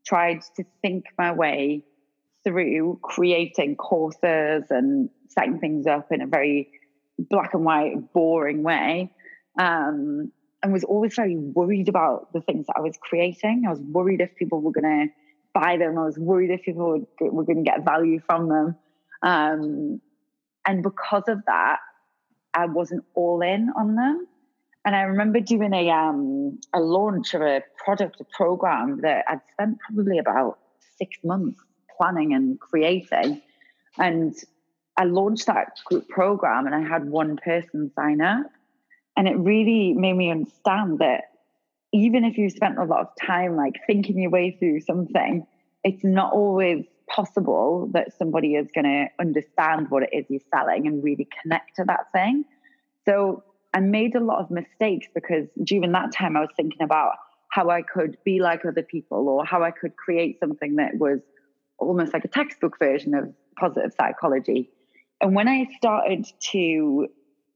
Tried 0.06 0.42
to 0.58 0.66
think 0.82 1.06
my 1.18 1.32
way 1.34 1.86
through 2.44 3.00
creating 3.02 3.76
courses 3.76 4.63
and 4.70 5.10
setting 5.30 5.60
things 5.60 5.88
up 5.88 6.12
in 6.12 6.22
a 6.22 6.28
very 6.28 6.70
black 7.18 7.54
and 7.54 7.63
white, 7.63 8.13
boring 8.13 8.63
way. 8.63 9.12
Um, 9.58 10.32
and 10.62 10.72
was 10.72 10.84
always 10.84 11.13
very 11.16 11.38
worried 11.38 11.89
about 11.89 12.32
the 12.34 12.42
things 12.42 12.68
that 12.68 12.76
I 12.78 12.82
was 12.82 12.98
creating. 13.02 13.63
I 13.68 13.70
was 13.70 13.82
worried 13.82 14.22
if 14.22 14.36
people 14.36 14.62
were 14.62 14.72
going 14.72 15.08
to 15.08 15.13
buy 15.54 15.78
them. 15.78 15.98
I 15.98 16.06
was 16.06 16.18
worried 16.18 16.52
if 16.52 16.63
people 16.63 16.92
would, 16.92 17.06
were 17.20 17.44
going 17.44 17.63
to 17.63 17.70
get 17.70 17.84
value 17.84 18.20
from 18.26 18.48
them. 18.48 18.76
Um, 19.22 20.02
and 20.66 20.82
because 20.82 21.24
of 21.28 21.39
that, 21.48 21.80
I 22.54 22.66
wasn't 22.68 23.04
all 23.13 23.42
in 23.42 23.72
on 23.78 23.96
them. 23.96 24.28
And 24.86 24.96
I 24.96 25.04
remember 25.04 25.39
doing 25.39 25.74
a 25.74 25.89
um, 25.89 26.60
a 26.74 26.80
launch 26.80 27.34
of 27.34 27.41
a 27.41 27.62
product, 27.78 28.19
a 28.19 28.26
program 28.26 29.02
that 29.02 29.24
I'd 29.28 29.39
spent 29.54 29.78
probably 29.80 30.17
about 30.17 30.60
six 30.98 31.17
months 31.24 31.60
planning 31.98 32.34
and 32.34 32.60
creating. 32.60 33.41
And 33.98 34.36
I 34.98 35.06
launched 35.06 35.48
that 35.48 35.78
group 35.86 36.10
program 36.10 36.65
and 36.65 36.76
I 36.76 36.82
had 36.88 37.06
one 37.06 37.38
person 37.38 37.91
sign 37.96 38.22
up. 38.22 38.46
And 39.15 39.28
it 39.28 39.38
really 39.38 39.93
made 39.93 40.13
me 40.13 40.32
understand 40.32 41.00
that 41.00 41.26
even 41.93 42.26
if 42.26 42.38
you 42.38 42.50
spent 42.50 42.80
a 42.80 42.84
lot 42.84 43.02
of 43.02 43.08
time 43.22 43.56
like 43.56 43.76
thinking 43.86 44.19
your 44.19 44.32
way 44.32 44.58
through 44.60 44.82
something, 44.82 45.46
it's 45.84 46.04
not 46.04 46.34
always 46.34 46.86
possible 47.08 47.89
that 47.93 48.17
somebody 48.17 48.56
is 48.56 48.67
going 48.74 48.86
to 48.86 49.06
understand 49.19 49.89
what 49.89 50.04
it 50.04 50.10
is 50.12 50.26
you're 50.30 50.41
selling 50.54 50.88
and 50.88 51.04
really 51.04 51.28
connect 51.41 51.76
to 51.76 51.84
that 51.86 52.12
thing. 52.12 52.43
So 53.06 53.43
I 53.74 53.80
made 53.80 54.16
a 54.16 54.20
lot 54.20 54.40
of 54.40 54.52
mistakes 54.52 55.08
because 55.14 55.48
during 55.64 55.92
that 55.92 56.12
time 56.12 56.38
I 56.38 56.42
was 56.42 56.52
thinking 56.56 56.82
about 56.82 57.14
how 57.50 57.70
I 57.70 57.82
could 57.82 58.18
be 58.24 58.40
like 58.40 58.66
other 58.66 58.84
people 58.84 59.30
or 59.30 59.46
how 59.46 59.64
I 59.64 59.72
could 59.72 59.96
create 59.96 60.40
something 60.40 60.76
that 60.78 60.96
was 60.96 61.20
almost 61.78 62.14
like 62.14 62.26
a 62.26 62.28
textbook 62.28 62.78
version 62.80 63.14
of 63.14 63.34
positive 63.60 63.92
psychology. 64.00 64.70
And 65.22 65.36
when 65.36 65.48
I 65.48 65.68
started 65.78 66.26
to 66.52 67.08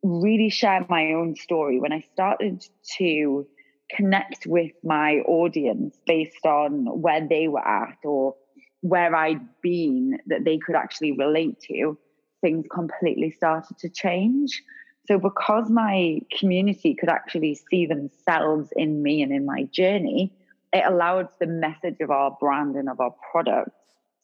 really 0.04 0.50
share 0.50 0.86
my 0.90 1.14
own 1.14 1.36
story, 1.36 1.80
when 1.80 1.92
I 1.92 2.04
started 2.14 2.66
to 2.98 3.48
connect 3.96 4.46
with 4.46 4.72
my 4.84 5.16
audience 5.26 5.98
based 6.06 6.46
on 6.46 6.86
where 7.02 7.28
they 7.28 7.48
were 7.48 7.66
at 7.66 7.98
or 8.04 8.36
where 8.82 9.16
I'd 9.16 9.42
been 9.62 10.18
that 10.28 10.44
they 10.46 10.60
could 10.60 10.76
actually 10.76 11.14
relate 11.14 11.60
to, 11.72 11.98
things 12.42 12.66
completely 12.72 13.32
started 13.32 13.78
to 13.80 13.90
change. 13.90 14.62
So, 15.08 15.18
because 15.18 15.70
my 15.70 16.20
community 16.38 16.94
could 16.94 17.10
actually 17.10 17.60
see 17.70 17.86
themselves 17.86 18.70
in 18.76 19.02
me 19.02 19.22
and 19.22 19.32
in 19.32 19.46
my 19.46 19.64
journey, 19.64 20.34
it 20.74 20.84
allowed 20.86 21.30
the 21.40 21.48
message 21.48 21.98
of 22.02 22.12
our 22.12 22.36
brand 22.40 22.76
and 22.76 22.90
of 22.90 23.00
our 23.00 23.16
products 23.32 23.72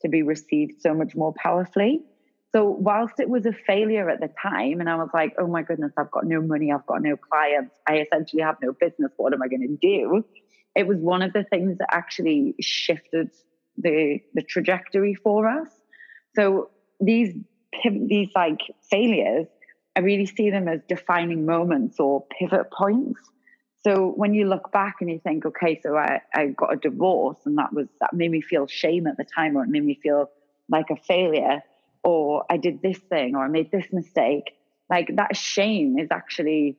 to 0.01 0.09
be 0.09 0.23
received 0.23 0.81
so 0.81 0.93
much 0.93 1.15
more 1.15 1.33
powerfully. 1.33 2.01
So, 2.51 2.65
whilst 2.69 3.19
it 3.19 3.29
was 3.29 3.45
a 3.45 3.53
failure 3.53 4.09
at 4.09 4.19
the 4.19 4.29
time, 4.41 4.81
and 4.81 4.89
I 4.89 4.95
was 4.95 5.09
like, 5.13 5.33
oh 5.39 5.47
my 5.47 5.63
goodness, 5.63 5.93
I've 5.97 6.11
got 6.11 6.25
no 6.25 6.41
money, 6.41 6.71
I've 6.71 6.85
got 6.85 7.01
no 7.01 7.15
clients, 7.15 7.73
I 7.87 7.99
essentially 7.99 8.41
have 8.43 8.57
no 8.61 8.73
business, 8.73 9.11
what 9.15 9.33
am 9.33 9.41
I 9.41 9.47
going 9.47 9.61
to 9.61 9.77
do? 9.81 10.25
It 10.75 10.85
was 10.85 10.97
one 10.99 11.21
of 11.21 11.33
the 11.33 11.45
things 11.45 11.77
that 11.77 11.87
actually 11.91 12.55
shifted 12.59 13.31
the, 13.77 14.19
the 14.33 14.43
trajectory 14.43 15.15
for 15.15 15.47
us. 15.47 15.69
So, 16.35 16.69
these 16.99 17.33
these 17.85 18.29
like 18.35 18.59
failures 18.91 19.47
I 19.95 19.99
really 19.99 20.25
see 20.25 20.49
them 20.49 20.67
as 20.67 20.81
defining 20.87 21.45
moments 21.45 21.99
or 21.99 22.25
pivot 22.37 22.71
points. 22.71 23.19
So 23.85 24.13
when 24.15 24.33
you 24.33 24.47
look 24.47 24.71
back 24.71 24.95
and 25.01 25.09
you 25.09 25.19
think, 25.19 25.45
okay, 25.45 25.79
so 25.83 25.97
I, 25.97 26.21
I 26.33 26.47
got 26.47 26.73
a 26.73 26.77
divorce 26.77 27.37
and 27.45 27.57
that 27.57 27.73
was 27.73 27.87
that 27.99 28.13
made 28.13 28.31
me 28.31 28.41
feel 28.41 28.65
shame 28.65 29.07
at 29.07 29.17
the 29.17 29.25
time 29.25 29.57
or 29.57 29.63
it 29.63 29.69
made 29.69 29.83
me 29.83 29.99
feel 30.01 30.31
like 30.69 30.89
a 30.89 30.95
failure, 30.95 31.61
or 32.03 32.45
I 32.49 32.57
did 32.57 32.81
this 32.81 32.97
thing 32.97 33.35
or 33.35 33.43
I 33.43 33.49
made 33.49 33.71
this 33.71 33.91
mistake. 33.91 34.55
Like 34.89 35.15
that 35.15 35.35
shame 35.35 35.99
is 35.99 36.07
actually 36.11 36.77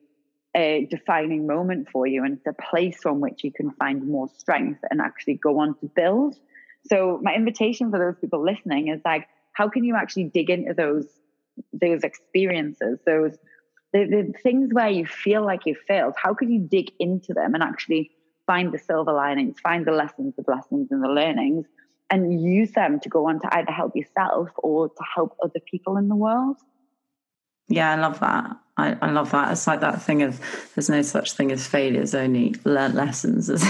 a 0.57 0.87
defining 0.91 1.47
moment 1.47 1.89
for 1.91 2.07
you 2.07 2.25
and 2.25 2.39
it's 2.39 2.47
a 2.47 2.63
place 2.71 2.97
from 3.03 3.21
which 3.21 3.45
you 3.45 3.53
can 3.53 3.73
find 3.73 4.07
more 4.09 4.29
strength 4.39 4.81
and 4.91 5.01
actually 5.01 5.35
go 5.35 5.59
on 5.61 5.75
to 5.81 5.87
build. 5.95 6.37
So 6.87 7.19
my 7.23 7.35
invitation 7.35 7.91
for 7.91 7.99
those 7.99 8.17
people 8.21 8.43
listening 8.43 8.89
is 8.89 9.01
like, 9.05 9.27
how 9.53 9.69
can 9.69 9.85
you 9.85 9.95
actually 9.95 10.25
dig 10.25 10.51
into 10.51 10.75
those 10.75 11.07
those 11.73 12.03
experiences, 12.03 12.99
those 13.07 13.37
the, 13.93 14.07
the 14.07 14.35
things 14.43 14.71
where 14.73 14.89
you 14.89 15.07
feel 15.07 15.45
like 15.45 15.67
you 15.67 15.77
failed, 15.87 16.15
how 16.21 16.35
could 16.35 16.51
you 16.51 16.59
dig 16.59 16.91
into 16.99 17.33
them 17.33 17.55
and 17.55 17.63
actually 17.63 18.11
find 18.45 18.73
the 18.73 18.79
silver 18.79 19.13
linings, 19.13 19.61
find 19.63 19.87
the 19.87 19.93
lessons, 19.93 20.35
the 20.37 20.43
blessings, 20.43 20.89
and 20.91 21.03
the 21.03 21.09
learnings, 21.09 21.65
and 22.11 22.43
use 22.43 22.73
them 22.73 22.99
to 23.01 23.09
go 23.09 23.29
on 23.29 23.41
to 23.41 23.57
either 23.57 23.71
help 23.71 23.95
yourself 23.95 24.49
or 24.59 24.89
to 24.89 25.05
help 25.15 25.37
other 25.43 25.61
people 25.71 25.97
in 25.97 26.09
the 26.09 26.17
world? 26.17 26.57
Yeah, 27.69 27.93
I 27.93 27.97
love 27.97 28.21
that. 28.21 28.57
I, 28.77 28.97
I 29.01 29.11
love 29.11 29.31
that. 29.31 29.53
It's 29.53 29.67
like 29.67 29.81
that 29.81 30.03
thing 30.03 30.23
of 30.23 30.41
there's 30.75 30.91
no 30.91 31.03
such 31.03 31.33
thing 31.33 31.53
as 31.53 31.67
failures, 31.67 32.15
only 32.15 32.57
learned 32.65 32.95
lessons, 32.95 33.49
as. 33.49 33.63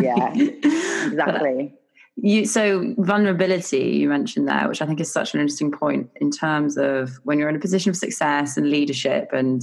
Yeah, 0.00 0.32
exactly. 0.34 1.74
You 2.16 2.46
so 2.46 2.94
vulnerability 2.98 3.90
you 3.90 4.08
mentioned 4.08 4.48
there, 4.48 4.68
which 4.68 4.80
I 4.80 4.86
think 4.86 5.00
is 5.00 5.12
such 5.12 5.34
an 5.34 5.40
interesting 5.40 5.70
point 5.70 6.10
in 6.16 6.30
terms 6.30 6.78
of 6.78 7.20
when 7.24 7.38
you're 7.38 7.50
in 7.50 7.56
a 7.56 7.60
position 7.60 7.90
of 7.90 7.96
success 7.96 8.56
and 8.56 8.70
leadership. 8.70 9.30
And 9.32 9.62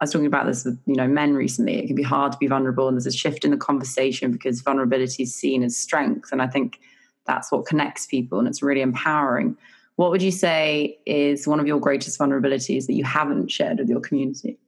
I 0.00 0.04
was 0.04 0.10
talking 0.10 0.26
about 0.26 0.46
this 0.46 0.64
with 0.64 0.80
you 0.86 0.96
know 0.96 1.06
men 1.06 1.34
recently. 1.34 1.78
It 1.78 1.86
can 1.86 1.96
be 1.96 2.02
hard 2.02 2.32
to 2.32 2.38
be 2.38 2.46
vulnerable, 2.46 2.88
and 2.88 2.96
there's 2.96 3.06
a 3.06 3.12
shift 3.12 3.44
in 3.44 3.50
the 3.50 3.58
conversation 3.58 4.32
because 4.32 4.62
vulnerability 4.62 5.24
is 5.24 5.34
seen 5.34 5.62
as 5.62 5.76
strength, 5.76 6.32
and 6.32 6.40
I 6.40 6.46
think 6.46 6.80
that's 7.26 7.52
what 7.52 7.66
connects 7.66 8.06
people, 8.06 8.38
and 8.38 8.48
it's 8.48 8.62
really 8.62 8.80
empowering. 8.80 9.56
What 9.96 10.10
would 10.10 10.22
you 10.22 10.32
say 10.32 10.98
is 11.04 11.46
one 11.46 11.60
of 11.60 11.66
your 11.66 11.78
greatest 11.78 12.18
vulnerabilities 12.18 12.86
that 12.86 12.94
you 12.94 13.04
haven't 13.04 13.50
shared 13.50 13.78
with 13.78 13.88
your 13.88 14.00
community? 14.00 14.58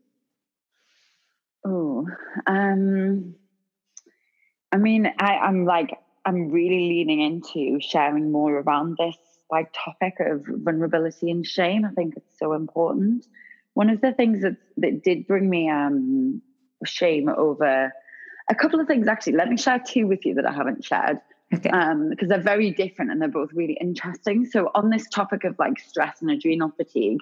Oh, 1.66 2.06
um, 2.46 3.34
I 4.70 4.76
mean, 4.76 5.12
I, 5.18 5.38
I'm 5.38 5.64
like 5.64 5.98
I'm 6.24 6.50
really 6.50 6.88
leaning 6.88 7.20
into 7.20 7.80
sharing 7.80 8.32
more 8.32 8.58
around 8.58 8.96
this 8.98 9.16
like 9.50 9.72
topic 9.72 10.14
of 10.20 10.44
vulnerability 10.46 11.30
and 11.30 11.46
shame. 11.46 11.84
I 11.84 11.90
think 11.90 12.14
it's 12.16 12.38
so 12.38 12.54
important. 12.54 13.26
One 13.74 13.90
of 13.90 14.00
the 14.00 14.12
things 14.12 14.42
that 14.42 14.56
that 14.78 15.02
did 15.02 15.26
bring 15.26 15.48
me 15.48 15.68
um, 15.68 16.40
shame 16.84 17.28
over 17.28 17.92
a 18.50 18.54
couple 18.54 18.80
of 18.80 18.87
things 18.87 19.08
actually. 19.08 19.34
Let 19.34 19.48
me 19.48 19.56
share 19.56 19.78
two 19.78 20.06
with 20.06 20.24
you 20.24 20.34
that 20.34 20.46
I 20.46 20.52
haven't 20.52 20.84
shared. 20.84 21.20
Okay. 21.52 21.70
Um, 21.70 22.10
because 22.10 22.28
they're 22.28 22.40
very 22.40 22.70
different 22.70 23.10
and 23.10 23.20
they're 23.20 23.28
both 23.28 23.52
really 23.52 23.76
interesting. 23.80 24.46
So 24.46 24.70
on 24.74 24.90
this 24.90 25.08
topic 25.08 25.44
of 25.44 25.56
like 25.58 25.78
stress 25.78 26.20
and 26.20 26.30
adrenal 26.30 26.72
fatigue, 26.76 27.20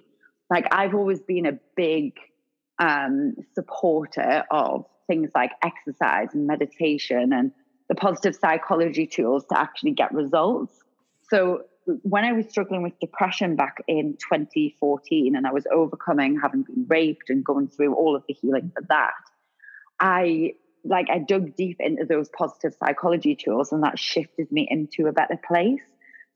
like 0.49 0.67
I've 0.73 0.95
always 0.95 1.21
been 1.21 1.45
a 1.45 1.59
big 1.77 2.19
um, 2.79 3.35
supporter 3.55 4.45
of 4.51 4.87
things 5.07 5.31
like 5.35 5.53
exercise 5.63 6.29
and 6.33 6.47
meditation 6.47 7.33
and 7.33 7.53
the 7.93 8.01
positive 8.01 8.35
psychology 8.35 9.07
tools 9.07 9.45
to 9.45 9.59
actually 9.59 9.91
get 9.91 10.15
results. 10.15 10.73
So 11.29 11.65
when 11.85 12.25
I 12.25 12.33
was 12.33 12.47
struggling 12.49 12.83
with 12.83 12.99
depression 13.01 13.55
back 13.55 13.83
in 13.87 14.15
2014 14.15 15.37
and 15.37 15.47
I 15.47 15.53
was 15.53 15.67
overcoming 15.71 16.41
having 16.41 16.63
been 16.63 16.87
raped 16.89 17.29
and 17.29 17.45
going 17.45 17.69
through 17.69 17.95
all 17.95 18.17
of 18.17 18.23
the 18.27 18.33
healing 18.33 18.73
for 18.75 18.83
that, 18.89 19.13
I 20.01 20.55
like 20.85 21.11
I 21.11 21.19
dug 21.19 21.55
deep 21.55 21.77
into 21.81 22.07
those 22.07 22.31
positive 22.31 22.75
psychology 22.79 23.37
tools 23.37 23.73
and 23.73 23.83
that 23.83 23.99
shifted 23.99 24.51
me 24.51 24.67
into 24.71 25.07
a 25.07 25.13
better 25.13 25.39
place. 25.47 25.83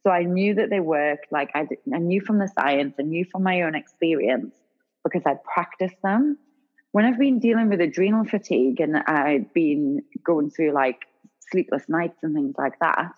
So 0.03 0.11
I 0.11 0.25
knew 0.25 0.57
that 0.57 0.69
they 0.69 0.81
worked. 0.81 1.33
Like 1.33 1.53
I, 1.55 1.67
I 1.93 1.99
knew 1.99 2.21
from 2.21 2.39
the 2.39 2.49
science, 2.49 2.97
I 2.99 3.03
knew 3.03 3.25
from 3.25 3.45
my 3.45 3.63
own 3.63 3.75
experience 3.75 4.55
because 5.05 5.23
I'd 5.25 5.43
practiced 5.43 6.03
them. 6.03 6.37
When 6.93 7.07
I've 7.07 7.19
been 7.19 7.39
dealing 7.39 7.71
with 7.71 7.81
adrenal 7.81 8.25
fatigue 8.25 8.79
and 8.81 8.99
I've 8.99 9.55
been 9.55 10.03
going 10.23 10.51
through 10.51 10.73
like 10.73 11.07
sleepless 11.51 11.85
nights 11.89 12.19
and 12.23 12.35
things 12.35 12.55
like 12.59 12.79
that, 12.81 13.13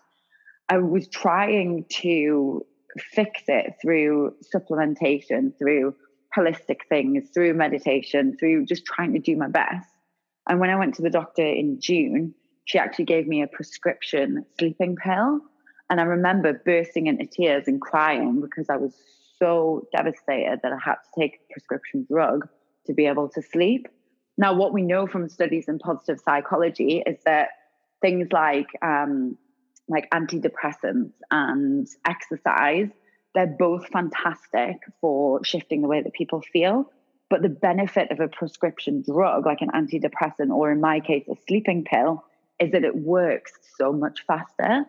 I 0.69 0.79
was 0.79 1.09
trying 1.09 1.87
to 2.01 2.67
fix 2.99 3.43
it 3.49 3.75
through 3.81 4.35
supplementation, 4.55 5.57
through 5.59 5.95
holistic 6.37 6.81
things, 6.88 7.29
through 7.33 7.55
meditation, 7.55 8.37
through 8.38 8.67
just 8.67 8.85
trying 8.85 9.14
to 9.14 9.19
do 9.19 9.37
my 9.37 9.49
best. 9.49 9.88
And 10.49 10.61
when 10.61 10.71
I 10.71 10.77
went 10.77 10.95
to 10.97 11.03
the 11.03 11.11
doctor 11.11 11.47
in 11.47 11.81
June, 11.81 12.35
she 12.64 12.79
actually 12.79 13.07
gave 13.07 13.27
me 13.27 13.43
a 13.43 13.47
prescription 13.47 14.45
sleeping 14.59 14.97
pill. 14.97 15.41
And 15.91 16.01
I 16.01 16.05
remember 16.05 16.53
bursting 16.53 17.07
into 17.07 17.27
tears 17.27 17.64
and 17.67 17.81
crying 17.81 18.41
because 18.41 18.69
I 18.69 18.77
was 18.77 18.95
so 19.38 19.87
devastated 19.97 20.61
that 20.62 20.73
I 20.73 20.79
had 20.83 20.97
to 20.97 21.21
take 21.21 21.35
a 21.35 21.53
prescription 21.53 22.07
drug 22.11 22.49
to 22.87 22.93
be 22.93 23.07
able 23.07 23.29
to 23.31 23.43
sleep. 23.43 23.88
Now, 24.37 24.55
what 24.55 24.73
we 24.73 24.83
know 24.83 25.07
from 25.07 25.29
studies 25.29 25.67
in 25.69 25.79
positive 25.79 26.21
psychology 26.21 27.03
is 27.07 27.17
that 27.25 27.49
things 28.00 28.28
like 28.32 28.68
um, 28.82 29.37
like 29.88 30.08
antidepressants 30.11 31.12
and 31.30 31.88
exercise 32.06 32.88
they're 33.34 33.46
both 33.46 33.87
fantastic 33.88 34.78
for 35.00 35.44
shifting 35.44 35.82
the 35.82 35.88
way 35.88 36.02
that 36.02 36.12
people 36.12 36.42
feel. 36.52 36.90
But 37.30 37.42
the 37.42 37.48
benefit 37.48 38.11
of 38.11 38.20
a 38.20 38.28
prescription 38.28 39.04
drug 39.06 39.44
like 39.44 39.61
an 39.61 39.70
antidepressant 39.70 40.50
or 40.50 40.72
in 40.72 40.80
my 40.80 41.00
case 41.00 41.24
a 41.28 41.37
sleeping 41.46 41.84
pill 41.84 42.24
is 42.58 42.72
that 42.72 42.84
it 42.84 42.96
works 42.96 43.52
so 43.76 43.92
much 43.92 44.24
faster. 44.26 44.87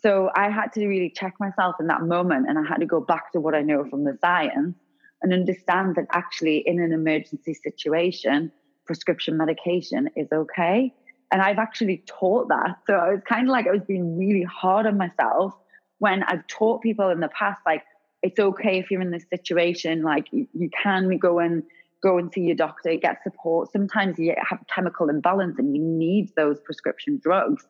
So 0.00 0.30
i 0.34 0.48
had 0.48 0.72
to 0.74 0.86
really 0.86 1.10
check 1.10 1.34
myself 1.40 1.76
in 1.80 1.88
that 1.88 2.02
moment 2.02 2.46
and 2.48 2.56
i 2.56 2.62
had 2.62 2.76
to 2.76 2.86
go 2.86 3.00
back 3.00 3.32
to 3.32 3.40
what 3.40 3.56
i 3.56 3.62
know 3.62 3.84
from 3.84 4.04
the 4.04 4.16
science 4.20 4.76
and 5.22 5.32
understand 5.32 5.96
that 5.96 6.06
actually 6.12 6.58
in 6.58 6.78
an 6.78 6.92
emergency 6.92 7.54
situation 7.54 8.52
prescription 8.86 9.36
medication 9.36 10.08
is 10.14 10.28
okay 10.32 10.94
and 11.30 11.42
I've 11.42 11.58
actually 11.58 12.02
taught 12.06 12.48
that. 12.48 12.78
So 12.86 12.94
I 12.94 13.10
was 13.10 13.20
kind 13.28 13.48
of 13.48 13.52
like, 13.52 13.66
I 13.66 13.72
was 13.72 13.82
being 13.86 14.16
really 14.18 14.44
hard 14.44 14.86
on 14.86 14.96
myself 14.96 15.54
when 15.98 16.22
I've 16.22 16.46
taught 16.46 16.82
people 16.82 17.10
in 17.10 17.20
the 17.20 17.28
past, 17.28 17.60
like, 17.66 17.82
it's 18.22 18.38
okay 18.38 18.78
if 18.78 18.90
you're 18.90 19.00
in 19.00 19.10
this 19.10 19.26
situation, 19.32 20.02
like, 20.02 20.26
you, 20.32 20.48
you 20.52 20.70
can 20.70 21.18
go 21.18 21.38
and 21.38 21.62
go 22.02 22.18
and 22.18 22.32
see 22.32 22.42
your 22.42 22.56
doctor, 22.56 22.94
get 22.96 23.22
support. 23.22 23.70
Sometimes 23.72 24.18
you 24.18 24.34
have 24.48 24.60
chemical 24.72 25.08
imbalance 25.08 25.58
and 25.58 25.74
you 25.74 25.82
need 25.82 26.32
those 26.36 26.58
prescription 26.60 27.20
drugs. 27.22 27.66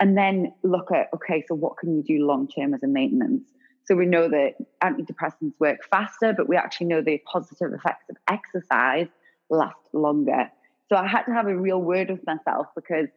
And 0.00 0.16
then 0.16 0.52
look 0.62 0.90
at, 0.92 1.08
okay, 1.14 1.44
so 1.46 1.54
what 1.54 1.76
can 1.76 1.94
you 1.94 2.02
do 2.02 2.26
long 2.26 2.48
term 2.48 2.74
as 2.74 2.82
a 2.82 2.88
maintenance? 2.88 3.44
So 3.84 3.94
we 3.94 4.06
know 4.06 4.28
that 4.28 4.54
antidepressants 4.82 5.52
work 5.58 5.78
faster, 5.90 6.32
but 6.32 6.48
we 6.48 6.56
actually 6.56 6.86
know 6.86 7.02
the 7.02 7.20
positive 7.30 7.72
effects 7.72 8.04
of 8.08 8.16
exercise 8.28 9.08
last 9.50 9.76
longer. 9.92 10.50
So 10.90 10.96
I 10.96 11.06
had 11.06 11.22
to 11.22 11.32
have 11.32 11.46
a 11.46 11.56
real 11.56 11.80
word 11.80 12.10
with 12.10 12.26
myself 12.26 12.66
because 12.74 13.08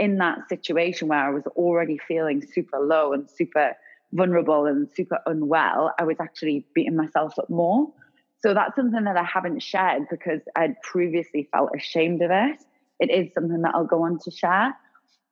in 0.00 0.18
that 0.18 0.48
situation 0.48 1.06
where 1.08 1.20
I 1.20 1.30
was 1.30 1.46
already 1.48 1.96
feeling 1.96 2.44
super 2.44 2.80
low 2.80 3.12
and 3.12 3.30
super 3.30 3.76
vulnerable 4.12 4.66
and 4.66 4.88
super 4.96 5.20
unwell, 5.26 5.94
I 5.98 6.04
was 6.04 6.16
actually 6.20 6.66
beating 6.74 6.96
myself 6.96 7.38
up 7.38 7.48
more. 7.48 7.92
So 8.40 8.52
that's 8.52 8.74
something 8.74 9.04
that 9.04 9.16
I 9.16 9.22
haven't 9.22 9.62
shared 9.62 10.08
because 10.10 10.40
I'd 10.56 10.80
previously 10.82 11.48
felt 11.52 11.70
ashamed 11.76 12.20
of 12.22 12.32
it. 12.32 12.64
It 12.98 13.10
is 13.10 13.32
something 13.32 13.62
that 13.62 13.74
I'll 13.74 13.84
go 13.84 14.02
on 14.02 14.18
to 14.20 14.30
share. 14.32 14.74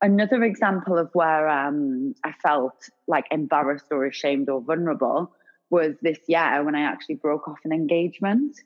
Another 0.00 0.44
example 0.44 0.96
of 0.98 1.10
where 1.14 1.48
um, 1.48 2.14
I 2.22 2.32
felt 2.32 2.88
like 3.08 3.24
embarrassed 3.32 3.86
or 3.90 4.06
ashamed 4.06 4.48
or 4.48 4.60
vulnerable 4.60 5.32
was 5.70 5.96
this 6.00 6.18
year 6.28 6.62
when 6.62 6.76
I 6.76 6.82
actually 6.82 7.16
broke 7.16 7.48
off 7.48 7.58
an 7.64 7.72
engagement. 7.72 8.56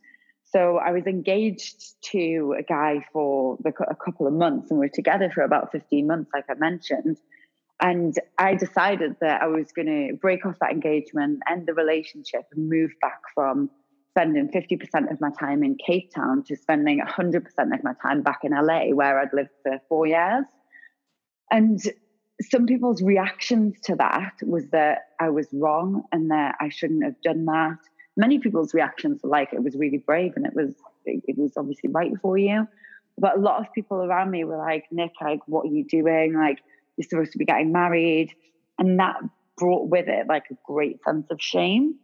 So 0.53 0.77
I 0.77 0.91
was 0.91 1.07
engaged 1.07 1.95
to 2.11 2.55
a 2.59 2.63
guy 2.63 3.07
for 3.13 3.59
a 3.65 3.95
couple 3.95 4.27
of 4.27 4.35
months 4.35 4.71
and 4.71 4.79
we 4.79 4.87
are 4.87 4.91
together 4.91 5.31
for 5.35 5.43
about 5.43 5.73
15 5.73 6.07
months, 6.07 6.31
like 6.35 6.45
I 6.51 6.55
mentioned. 6.55 7.17
And 7.81 8.15
I 8.39 8.55
decided 8.55 9.17
that 9.21 9.43
I 9.43 9.47
was 9.47 9.73
going 9.73 9.87
to 9.87 10.17
break 10.17 10.45
off 10.45 10.57
that 10.61 10.71
engagement, 10.71 11.41
end 11.51 11.67
the 11.67 11.75
relationship, 11.75 12.43
and 12.53 12.69
move 12.69 12.91
back 13.01 13.21
from 13.35 13.71
spending 14.11 14.49
50% 14.49 15.11
of 15.11 15.21
my 15.23 15.31
time 15.41 15.65
in 15.65 15.77
Cape 15.85 16.13
Town 16.15 16.45
to 16.45 16.57
spending 16.57 17.01
100% 17.01 17.37
of 17.37 17.83
my 17.83 17.95
time 18.03 18.23
back 18.23 18.41
in 18.45 18.53
LA, 18.53 18.95
where 18.95 19.19
I'd 19.19 19.33
lived 19.33 19.51
for 19.63 19.79
four 19.89 20.07
years. 20.07 20.45
And 21.51 21.81
some 22.43 22.67
people's 22.67 23.03
reactions 23.03 23.77
to 23.85 23.97
that 23.97 24.35
was 24.43 24.69
that 24.71 24.99
I 25.19 25.31
was 25.31 25.47
wrong 25.53 26.03
and 26.13 26.31
that 26.31 26.57
I 26.61 26.69
shouldn't 26.69 27.05
have 27.05 27.21
done 27.23 27.47
that. 27.47 27.79
Many 28.17 28.39
people's 28.39 28.75
reactions 28.75 29.21
were 29.23 29.31
like 29.31 29.53
it 29.53 29.63
was 29.63 29.77
really 29.77 29.99
brave 29.99 30.33
and 30.37 30.47
it 30.47 30.55
was 30.55 30.75
it 31.05 31.37
was 31.37 31.53
obviously 31.57 31.91
right 31.91 32.13
for 32.21 32.37
you. 32.37 32.67
But 33.19 33.37
a 33.37 33.41
lot 33.41 33.61
of 33.61 33.73
people 33.73 33.99
around 33.99 34.31
me 34.31 34.45
were 34.45 34.57
like, 34.57 34.85
Niyc, 34.93 35.11
like, 35.21 35.41
what 35.47 35.67
are 35.67 35.73
you 35.73 35.85
doing? 35.85 36.35
Like, 36.35 36.59
you're 36.97 37.07
supposed 37.09 37.33
to 37.33 37.39
be 37.39 37.45
getting 37.45 37.73
married. 37.73 38.35
And 38.79 38.99
that 38.99 39.17
brought 39.59 39.89
with 39.89 40.09
it 40.09 40.27
like 40.29 40.45
a 40.51 40.57
great 40.65 41.03
sense 41.05 41.27
of 41.31 41.41
shame. 41.41 41.97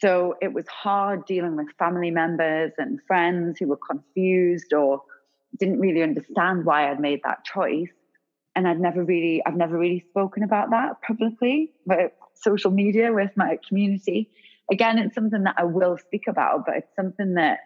So 0.00 0.34
it 0.40 0.52
was 0.52 0.66
hard 0.66 1.26
dealing 1.26 1.56
with 1.56 1.68
family 1.78 2.10
members 2.10 2.72
and 2.78 2.98
friends 3.06 3.58
who 3.58 3.68
were 3.68 3.78
confused 3.78 4.72
or 4.72 5.02
didn't 5.58 5.80
really 5.80 6.02
understand 6.02 6.64
why 6.64 6.90
I'd 6.90 7.00
made 7.00 7.20
that 7.24 7.44
choice. 7.44 7.92
And 8.56 8.66
I'd 8.66 8.80
never 8.80 9.04
really, 9.04 9.42
I've 9.44 9.56
never 9.56 9.78
really 9.78 10.04
spoken 10.10 10.42
about 10.42 10.70
that 10.70 11.02
publicly, 11.02 11.72
but 11.86 12.16
social 12.34 12.70
media 12.70 13.12
with 13.12 13.30
my 13.36 13.58
community. 13.68 14.30
Again, 14.70 14.98
it's 14.98 15.14
something 15.14 15.44
that 15.44 15.56
I 15.58 15.64
will 15.64 15.98
speak 15.98 16.26
about, 16.28 16.64
but 16.66 16.76
it's 16.76 16.96
something 16.96 17.34
that 17.34 17.58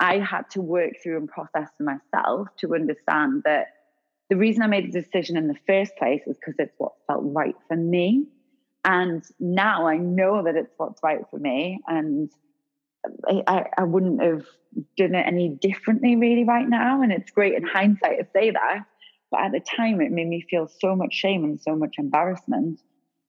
I 0.00 0.18
had 0.18 0.50
to 0.50 0.60
work 0.60 0.94
through 1.02 1.18
and 1.18 1.28
process 1.28 1.68
myself 1.78 2.48
to 2.58 2.74
understand 2.74 3.42
that 3.44 3.68
the 4.28 4.36
reason 4.36 4.62
I 4.62 4.66
made 4.66 4.92
the 4.92 5.00
decision 5.00 5.36
in 5.36 5.46
the 5.46 5.56
first 5.66 5.94
place 5.96 6.22
was 6.26 6.36
because 6.36 6.54
it's 6.58 6.74
what 6.78 6.92
felt 7.06 7.22
right 7.22 7.54
for 7.68 7.76
me. 7.76 8.26
And 8.84 9.22
now 9.38 9.86
I 9.86 9.98
know 9.98 10.42
that 10.42 10.56
it's 10.56 10.72
what's 10.76 11.02
right 11.02 11.20
for 11.30 11.38
me. 11.38 11.80
And 11.86 12.30
I, 13.46 13.66
I 13.78 13.84
wouldn't 13.84 14.22
have 14.22 14.44
done 14.96 15.14
it 15.14 15.26
any 15.26 15.48
differently, 15.48 16.16
really, 16.16 16.44
right 16.44 16.68
now. 16.68 17.02
And 17.02 17.12
it's 17.12 17.30
great 17.30 17.54
in 17.54 17.62
hindsight 17.62 18.18
to 18.18 18.26
say 18.32 18.50
that. 18.50 18.86
But 19.30 19.40
at 19.40 19.52
the 19.52 19.60
time, 19.60 20.00
it 20.00 20.10
made 20.10 20.28
me 20.28 20.44
feel 20.48 20.68
so 20.80 20.96
much 20.96 21.14
shame 21.14 21.44
and 21.44 21.60
so 21.60 21.76
much 21.76 21.96
embarrassment, 21.98 22.80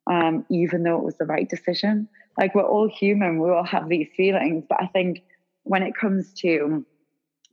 um, 0.08 0.46
even 0.50 0.84
though 0.84 0.98
it 0.98 1.04
was 1.04 1.18
the 1.18 1.26
right 1.26 1.50
decision. 1.50 2.08
Like, 2.38 2.56
we're 2.56 2.64
all 2.64 2.90
human, 2.90 3.40
we 3.40 3.50
all 3.50 3.64
have 3.64 3.90
these 3.90 4.10
feelings. 4.16 4.66
But 4.68 4.82
I 4.82 4.88
think 4.88 5.24
when 5.64 5.84
it 5.84 5.96
comes 5.96 6.34
to 6.40 6.86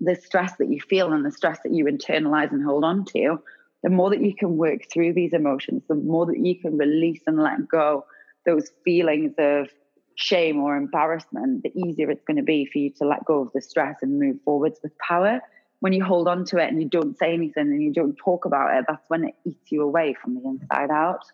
the 0.01 0.15
stress 0.15 0.57
that 0.57 0.71
you 0.71 0.81
feel 0.81 1.13
and 1.13 1.25
the 1.25 1.31
stress 1.31 1.59
that 1.65 1.73
you 1.73 1.85
internalize 1.85 2.51
and 2.51 2.65
hold 2.65 2.85
on 2.85 3.05
to, 3.07 3.39
the 3.83 3.91
more 3.91 4.11
that 4.11 4.23
you 4.23 4.35
can 4.35 4.57
work 4.57 4.91
through 4.91 5.13
these 5.15 5.33
emotions, 5.33 5.83
the 5.89 5.95
more 5.95 6.27
that 6.27 6.39
you 6.39 6.59
can 6.59 6.77
release 6.77 7.21
and 7.27 7.39
let 7.39 7.69
go 7.69 8.05
those 8.47 8.71
feelings 8.85 9.35
of 9.39 9.69
shame 10.17 10.61
or 10.61 10.77
embarrassment, 10.77 11.63
the 11.63 11.73
easier 11.79 12.11
it's 12.11 12.25
going 12.25 12.37
to 12.37 12.43
be 12.43 12.67
for 12.67 12.79
you 12.79 12.91
to 12.91 13.05
let 13.05 13.25
go 13.25 13.41
of 13.41 13.53
the 13.55 13.61
stress 13.61 13.97
and 14.03 14.19
move 14.19 14.37
forwards 14.45 14.79
with 14.83 14.97
power. 14.99 15.41
When 15.81 15.95
you 15.95 16.05
hold 16.05 16.29
on 16.29 16.45
to 16.47 16.59
it 16.59 16.69
and 16.69 16.83
you 16.83 16.89
don't 16.89 17.17
say 17.17 17.33
anything 17.33 17.69
and 17.69 17.83
you 17.83 17.93
don't 17.93 18.17
talk 18.17 18.45
about 18.45 18.77
it, 18.77 18.85
that's 18.87 19.09
when 19.09 19.25
it 19.25 19.35
eats 19.47 19.73
you 19.73 19.83
away 19.83 20.15
from 20.21 20.35
the 20.35 20.43
inside 20.45 20.91
out. 20.91 21.25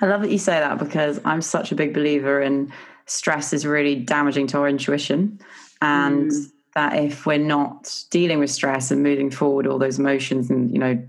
I 0.00 0.06
love 0.06 0.22
that 0.22 0.30
you 0.30 0.38
say 0.38 0.58
that 0.58 0.78
because 0.78 1.20
I'm 1.24 1.42
such 1.42 1.72
a 1.72 1.74
big 1.74 1.92
believer 1.92 2.40
in 2.40 2.72
stress 3.06 3.52
is 3.52 3.66
really 3.66 3.96
damaging 3.96 4.46
to 4.48 4.58
our 4.58 4.68
intuition. 4.68 5.40
And 5.82 6.30
mm. 6.30 6.46
that 6.74 6.96
if 6.96 7.26
we're 7.26 7.38
not 7.38 7.94
dealing 8.10 8.38
with 8.38 8.50
stress 8.50 8.90
and 8.90 9.02
moving 9.02 9.30
forward 9.30 9.66
all 9.66 9.78
those 9.78 9.98
emotions 9.98 10.50
and, 10.50 10.72
you 10.72 10.78
know, 10.78 11.02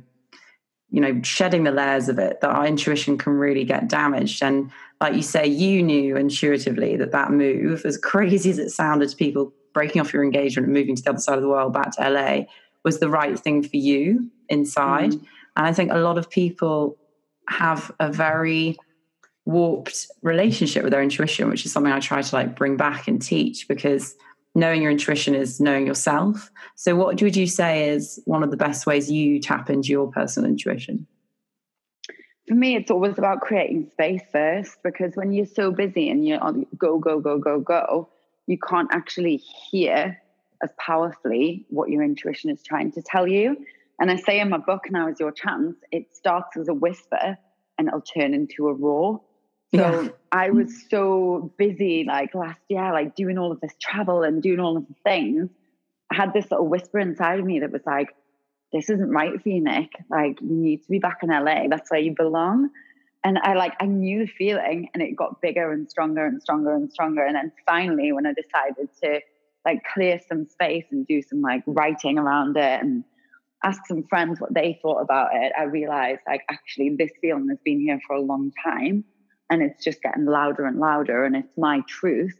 you 0.91 0.99
know 0.99 1.21
shedding 1.23 1.63
the 1.63 1.71
layers 1.71 2.09
of 2.09 2.19
it 2.19 2.41
that 2.41 2.49
our 2.49 2.67
intuition 2.67 3.17
can 3.17 3.33
really 3.33 3.63
get 3.63 3.87
damaged 3.87 4.43
and 4.43 4.69
like 4.99 5.15
you 5.15 5.21
say 5.21 5.47
you 5.47 5.81
knew 5.81 6.17
intuitively 6.17 6.97
that 6.97 7.13
that 7.13 7.31
move 7.31 7.85
as 7.85 7.97
crazy 8.03 8.49
as 8.51 8.59
it 8.59 8.69
sounded 8.69 9.09
to 9.09 9.15
people 9.15 9.53
breaking 9.73 10.01
off 10.01 10.13
your 10.13 10.23
engagement 10.23 10.65
and 10.65 10.73
moving 10.73 10.95
to 10.95 11.01
the 11.01 11.09
other 11.09 11.19
side 11.19 11.37
of 11.37 11.41
the 11.41 11.49
world 11.49 11.73
back 11.73 11.95
to 11.95 12.09
la 12.09 12.41
was 12.83 12.99
the 12.99 13.09
right 13.09 13.39
thing 13.39 13.63
for 13.63 13.77
you 13.77 14.29
inside 14.49 15.11
mm. 15.11 15.25
and 15.55 15.65
i 15.65 15.73
think 15.73 15.91
a 15.91 15.97
lot 15.97 16.17
of 16.17 16.29
people 16.29 16.97
have 17.47 17.91
a 17.99 18.12
very 18.12 18.77
warped 19.45 20.08
relationship 20.21 20.84
with 20.84 20.91
their 20.91 21.01
intuition 21.01 21.49
which 21.49 21.65
is 21.65 21.71
something 21.71 21.91
i 21.91 21.99
try 21.99 22.21
to 22.21 22.36
like 22.36 22.56
bring 22.56 22.77
back 22.77 23.08
and 23.08 23.21
teach 23.21 23.67
because 23.67 24.15
knowing 24.56 24.82
your 24.82 24.91
intuition 24.91 25.36
is 25.36 25.60
knowing 25.60 25.88
yourself. 25.88 26.51
So, 26.75 26.95
what 26.95 27.21
would 27.21 27.36
you 27.36 27.47
say 27.47 27.89
is 27.89 28.21
one 28.25 28.43
of 28.43 28.51
the 28.51 28.58
best 28.58 28.86
ways 28.86 29.10
you 29.10 29.39
tap 29.39 29.69
into 29.69 29.89
your 29.89 30.12
personal 30.12 30.49
intuition? 30.49 31.08
For 32.47 32.56
me, 32.56 32.75
it's 32.75 32.91
always 32.91 33.17
about 33.17 33.41
creating 33.41 33.89
space 33.91 34.23
first 34.32 34.77
because 34.84 35.15
when 35.15 35.32
you're 35.32 35.45
so 35.45 35.71
busy 35.71 36.10
and 36.10 36.27
you're 36.27 36.41
on 36.41 36.65
go, 36.77 36.99
go, 36.99 37.19
go, 37.19 37.38
go, 37.38 37.60
go, 37.60 38.10
you 38.47 38.58
can't 38.58 38.89
actually 38.91 39.38
hear 39.38 40.19
as 40.62 40.69
powerfully 40.77 41.65
what 41.69 41.89
your 41.89 42.04
intuition 42.04 42.49
is 42.49 42.62
trying 42.62 42.91
to 42.91 43.01
tell 43.01 43.27
you. 43.27 43.65
And 44.01 44.09
I 44.09 44.15
say 44.15 44.39
in 44.39 44.49
my 44.49 44.57
book, 44.57 44.85
Now 44.89 45.09
is 45.09 45.19
Your 45.19 45.31
Chance, 45.31 45.77
it 45.91 46.15
starts 46.15 46.57
as 46.57 46.67
a 46.67 46.73
whisper 46.73 47.37
and 47.77 47.87
it'll 47.87 48.01
turn 48.01 48.33
into 48.33 48.67
a 48.67 48.73
roar. 48.73 49.21
So 49.75 50.01
yeah. 50.01 50.09
I 50.31 50.49
was 50.49 50.73
so 50.89 51.53
busy 51.55 52.03
like 52.05 52.33
last 52.33 52.59
year, 52.67 52.91
like 52.91 53.15
doing 53.15 53.37
all 53.37 53.51
of 53.51 53.61
this 53.61 53.73
travel 53.79 54.23
and 54.23 54.41
doing 54.41 54.59
all 54.59 54.75
of 54.75 54.87
the 54.87 54.95
things. 55.05 55.51
I 56.11 56.15
had 56.15 56.33
this 56.33 56.49
little 56.49 56.67
whisper 56.67 56.97
inside 56.97 57.39
of 57.39 57.45
me 57.45 57.59
that 57.59 57.71
was 57.71 57.83
like, 57.85 58.09
this 58.73 58.89
isn't 58.89 59.09
right 59.11 59.39
for 59.39 59.49
you, 59.49 59.61
Niyc. 59.61 59.89
Like, 60.09 60.41
you 60.41 60.49
need 60.49 60.81
to 60.81 60.89
be 60.89 60.97
back 60.97 61.19
in 61.21 61.29
LA. 61.29 61.67
That's 61.69 61.91
where 61.91 61.99
you 61.99 62.15
belong. 62.17 62.71
And 63.23 63.37
I 63.37 63.53
like, 63.53 63.73
I 63.79 63.85
knew 63.85 64.25
the 64.25 64.31
feeling 64.31 64.89
and 64.95 65.03
it 65.03 65.15
got 65.15 65.41
bigger 65.41 65.71
and 65.71 65.87
stronger 65.87 66.25
and 66.25 66.41
stronger 66.41 66.73
and 66.73 66.91
stronger. 66.91 67.23
And 67.23 67.35
then 67.35 67.51
finally, 67.67 68.11
when 68.13 68.25
I 68.25 68.33
decided 68.33 68.89
to 69.03 69.19
like 69.63 69.83
clear 69.93 70.19
some 70.27 70.47
space 70.47 70.85
and 70.89 71.05
do 71.05 71.21
some 71.21 71.41
like 71.41 71.61
writing 71.67 72.17
around 72.17 72.57
it 72.57 72.81
and 72.81 73.03
ask 73.63 73.86
some 73.88 74.04
friends 74.04 74.39
what 74.39 74.54
they 74.54 74.80
thought 74.82 75.02
about 75.02 75.30
it, 75.34 75.52
I 75.58 75.63
realized 75.63 76.21
like, 76.28 76.41
actually, 76.50 76.95
this 76.97 77.12
feeling 77.21 77.47
has 77.50 77.60
been 77.63 77.80
here 77.80 78.00
for 78.06 78.15
a 78.15 78.21
long 78.21 78.52
time 78.63 79.04
and 79.50 79.62
it's 79.62 79.84
just 79.84 80.02
getting 80.02 80.26
louder 80.26 80.65
and 80.65 80.80
louder 80.80 81.24
and 81.26 81.36
it's 81.36 81.58
my 81.58 81.82
truth 81.88 82.38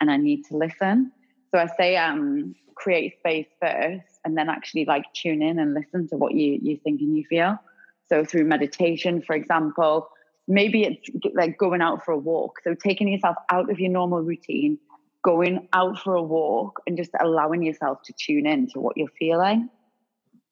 and 0.00 0.10
I 0.10 0.16
need 0.16 0.44
to 0.46 0.56
listen. 0.56 1.12
So 1.52 1.60
I 1.60 1.66
say 1.76 1.96
um 1.96 2.54
create 2.74 3.16
space 3.18 3.46
first 3.60 4.04
and 4.24 4.36
then 4.36 4.48
actually 4.48 4.84
like 4.84 5.04
tune 5.14 5.42
in 5.42 5.58
and 5.58 5.74
listen 5.74 6.08
to 6.08 6.16
what 6.16 6.34
you 6.34 6.58
you 6.60 6.78
think 6.82 7.00
and 7.00 7.16
you 7.16 7.24
feel. 7.28 7.58
So 8.08 8.24
through 8.24 8.44
meditation, 8.44 9.22
for 9.22 9.34
example, 9.34 10.08
maybe 10.48 10.82
it's 10.84 11.34
like 11.34 11.56
going 11.58 11.80
out 11.80 12.04
for 12.04 12.12
a 12.12 12.18
walk. 12.18 12.60
So 12.64 12.74
taking 12.74 13.08
yourself 13.08 13.36
out 13.50 13.70
of 13.70 13.78
your 13.78 13.90
normal 13.90 14.20
routine, 14.20 14.78
going 15.22 15.68
out 15.72 15.98
for 15.98 16.14
a 16.14 16.22
walk 16.22 16.80
and 16.86 16.96
just 16.96 17.12
allowing 17.20 17.62
yourself 17.62 18.02
to 18.04 18.12
tune 18.12 18.46
in 18.46 18.68
to 18.68 18.80
what 18.80 18.96
you're 18.96 19.08
feeling. 19.18 19.70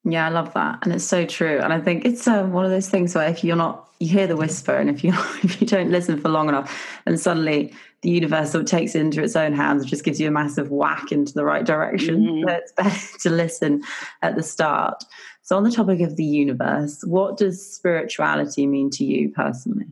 Yeah, 0.05 0.27
I 0.27 0.31
love 0.31 0.53
that, 0.55 0.81
and 0.83 0.93
it's 0.93 1.05
so 1.05 1.25
true. 1.25 1.61
And 1.61 1.73
I 1.73 1.81
think 1.81 2.05
it's 2.05 2.27
um, 2.27 2.53
one 2.53 2.65
of 2.65 2.73
those 2.73 2.89
things 2.89 3.15
where 3.15 3.29
if 3.29 3.45
you're 3.45 3.55
not, 3.55 3.89
you 4.01 4.09
hear 4.09 4.27
the 4.27 4.37
whisper, 4.37 4.75
and 4.75 4.91
if 4.91 5.05
you 5.05 5.13
if 5.43 5.61
you 5.61 5.67
don't 5.67 5.91
listen 5.91 6.21
for 6.21 6.29
long 6.29 6.49
enough, 6.49 7.01
and 7.07 7.19
suddenly 7.21 7.73
the 8.01 8.11
universe 8.11 8.51
sort 8.51 8.65
of 8.65 8.69
takes 8.69 8.97
it 8.97 9.01
into 9.01 9.23
its 9.23 9.37
own 9.37 9.53
hands, 9.53 9.83
and 9.83 9.91
just 9.91 10.05
gives 10.05 10.21
you 10.21 10.27
a 10.27 10.33
massive 10.33 10.71
whack 10.71 11.13
into 11.13 11.33
the 11.35 11.45
right 11.45 11.65
direction. 11.65 12.21
Mm-hmm. 12.21 12.49
So 12.49 12.55
it's 12.55 12.73
better 12.77 13.19
to 13.21 13.31
listen 13.31 13.83
at 14.23 14.35
the 14.35 14.43
start. 14.43 15.05
So, 15.43 15.57
on 15.57 15.63
the 15.63 15.71
topic 15.71 16.01
of 16.01 16.17
the 16.17 16.25
universe, 16.25 17.03
what 17.05 17.37
does 17.37 17.65
spirituality 17.65 18.67
mean 18.67 18.91
to 18.91 19.05
you 19.05 19.29
personally? 19.29 19.87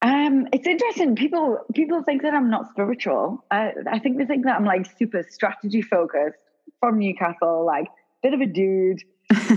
Um, 0.00 0.48
it's 0.52 0.66
interesting. 0.66 1.16
People 1.16 1.58
people 1.74 2.02
think 2.02 2.22
that 2.22 2.34
I'm 2.34 2.50
not 2.50 2.70
spiritual. 2.70 3.44
I, 3.50 3.72
I 3.90 3.98
think 3.98 4.18
they 4.18 4.24
think 4.24 4.44
that 4.44 4.56
I'm 4.56 4.64
like 4.64 4.86
super 4.98 5.22
strategy 5.28 5.82
focused 5.82 6.38
from 6.80 6.98
Newcastle, 6.98 7.64
like 7.66 7.88
bit 8.24 8.32
of 8.32 8.40
a 8.40 8.46
dude, 8.46 9.02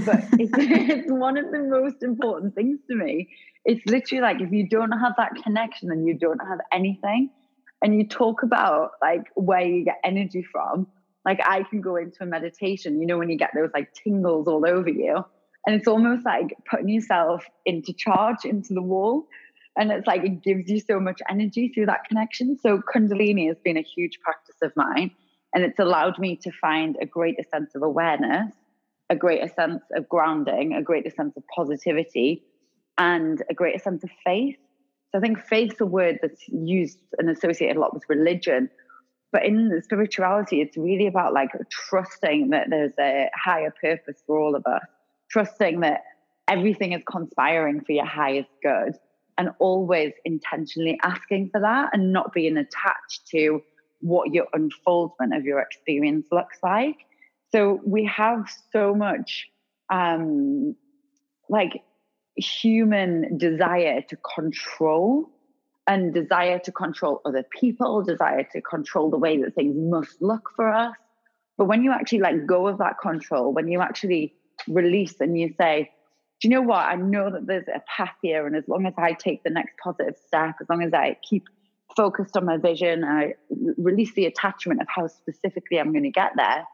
but 0.05 0.23
it's, 0.33 0.51
it's 0.57 1.11
one 1.11 1.37
of 1.37 1.51
the 1.51 1.59
most 1.59 2.03
important 2.03 2.53
things 2.53 2.79
to 2.89 2.95
me. 2.95 3.29
It's 3.63 3.83
literally 3.85 4.21
like 4.21 4.41
if 4.41 4.51
you 4.51 4.67
don't 4.67 4.91
have 4.91 5.13
that 5.17 5.31
connection, 5.41 5.87
then 5.87 6.05
you 6.05 6.13
don't 6.13 6.39
have 6.45 6.59
anything. 6.71 7.31
And 7.81 7.95
you 7.95 8.05
talk 8.05 8.43
about 8.43 8.91
like 9.01 9.23
where 9.35 9.61
you 9.61 9.85
get 9.85 9.99
energy 10.03 10.43
from. 10.51 10.87
Like 11.25 11.39
I 11.43 11.63
can 11.63 11.81
go 11.81 11.95
into 11.95 12.17
a 12.21 12.25
meditation, 12.25 12.99
you 12.99 13.07
know, 13.07 13.17
when 13.17 13.29
you 13.29 13.37
get 13.37 13.51
those 13.55 13.69
like 13.73 13.93
tingles 13.93 14.47
all 14.47 14.65
over 14.67 14.89
you. 14.89 15.23
And 15.65 15.75
it's 15.75 15.87
almost 15.87 16.25
like 16.25 16.53
putting 16.69 16.89
yourself 16.89 17.45
into 17.65 17.93
charge 17.93 18.45
into 18.45 18.73
the 18.73 18.81
wall. 18.81 19.27
And 19.77 19.91
it's 19.91 20.07
like 20.07 20.23
it 20.23 20.43
gives 20.43 20.69
you 20.69 20.79
so 20.79 20.99
much 20.99 21.21
energy 21.29 21.69
through 21.73 21.85
that 21.85 22.05
connection. 22.07 22.57
So 22.61 22.81
Kundalini 22.93 23.47
has 23.47 23.57
been 23.63 23.77
a 23.77 23.83
huge 23.83 24.19
practice 24.21 24.55
of 24.61 24.73
mine 24.75 25.11
And 25.53 25.63
it's 25.63 25.79
allowed 25.79 26.19
me 26.19 26.35
to 26.43 26.51
find 26.51 26.97
a 27.01 27.05
greater 27.05 27.43
sense 27.51 27.73
of 27.75 27.81
awareness, 27.81 28.51
a 29.09 29.15
greater 29.15 29.47
sense 29.47 29.81
of 29.95 30.09
grounding, 30.09 30.73
a 30.73 30.81
greater 30.81 31.09
sense 31.09 31.35
of 31.37 31.43
positivity, 31.55 32.43
and 32.97 33.41
a 33.49 33.53
greater 33.53 33.79
sense 33.79 34.03
of 34.03 34.09
faith. 34.25 34.57
So 35.11 35.19
I 35.19 35.21
think 35.21 35.39
faith's 35.39 35.79
a 35.79 35.85
word 35.85 36.19
that's 36.21 36.47
used 36.49 36.99
and 37.17 37.29
associated 37.29 37.77
a 37.77 37.79
lot 37.79 37.93
with 37.93 38.03
religion. 38.09 38.69
But 39.31 39.45
in 39.45 39.81
spirituality, 39.83 40.61
it's 40.61 40.77
really 40.77 41.07
about 41.07 41.33
like 41.33 41.49
trusting 41.69 42.49
that 42.49 42.69
there's 42.69 42.93
a 42.99 43.29
higher 43.35 43.73
purpose 43.81 44.21
for 44.25 44.39
all 44.39 44.55
of 44.55 44.65
us, 44.65 44.83
trusting 45.29 45.81
that 45.81 46.01
everything 46.47 46.93
is 46.93 47.03
conspiring 47.09 47.81
for 47.81 47.93
your 47.93 48.05
highest 48.05 48.49
good, 48.61 48.95
and 49.37 49.49
always 49.59 50.13
intentionally 50.25 50.99
asking 51.03 51.49
for 51.51 51.61
that 51.61 51.89
and 51.93 52.11
not 52.11 52.33
being 52.33 52.57
attached 52.57 53.27
to 53.27 53.61
what 53.99 54.33
your 54.33 54.47
unfoldment 54.53 55.35
of 55.35 55.45
your 55.45 55.59
experience 55.59 56.27
looks 56.31 56.57
like. 56.63 56.97
So 57.51 57.79
we 57.85 58.05
have 58.05 58.49
so 58.71 58.93
much 58.93 59.47
um, 59.91 60.75
like 61.49 61.83
human 62.35 63.37
desire 63.37 64.01
to 64.01 64.17
control 64.35 65.29
and 65.87 66.13
desire 66.13 66.59
to 66.59 66.71
control 66.71 67.21
other 67.25 67.45
people, 67.59 68.03
desire 68.03 68.43
to 68.51 68.61
control 68.61 69.09
the 69.09 69.17
way 69.17 69.41
that 69.41 69.55
things 69.55 69.75
must 69.77 70.21
look 70.21 70.51
for 70.55 70.69
us. 70.69 70.95
But 71.57 71.65
when 71.65 71.83
you 71.83 71.91
actually 71.91 72.19
let 72.19 72.45
go 72.45 72.67
of 72.67 72.77
that 72.79 72.99
control, 73.01 73.53
when 73.53 73.67
you 73.67 73.81
actually 73.81 74.35
release 74.67 75.15
and 75.21 75.39
you 75.39 75.53
say, 75.57 75.89
do 76.39 76.47
you 76.47 76.53
know 76.53 76.61
what? 76.61 76.85
I 76.85 76.95
know 76.95 77.31
that 77.31 77.47
there's 77.47 77.67
a 77.67 77.81
path 77.87 78.13
here. 78.21 78.45
And 78.45 78.55
as 78.55 78.67
long 78.67 78.85
as 78.85 78.93
I 78.97 79.13
take 79.13 79.43
the 79.43 79.49
next 79.49 79.73
positive 79.83 80.15
step, 80.27 80.55
as 80.61 80.69
long 80.69 80.83
as 80.83 80.93
I 80.93 81.17
keep 81.27 81.47
focused 81.97 82.37
on 82.37 82.45
my 82.45 82.57
vision, 82.57 83.03
I 83.03 83.33
release 83.77 84.13
the 84.13 84.27
attachment 84.27 84.81
of 84.81 84.87
how 84.87 85.07
specifically 85.07 85.79
I'm 85.79 85.91
going 85.91 86.03
to 86.03 86.11
get 86.11 86.31
there. 86.37 86.65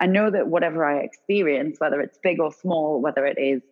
I 0.00 0.06
know 0.06 0.30
that 0.30 0.48
whatever 0.48 0.84
I 0.84 0.98
experience, 0.98 1.78
whether 1.78 2.00
it's 2.00 2.18
big 2.22 2.40
or 2.40 2.52
small, 2.52 3.00
whether 3.00 3.24
it 3.24 3.38
is 3.38 3.62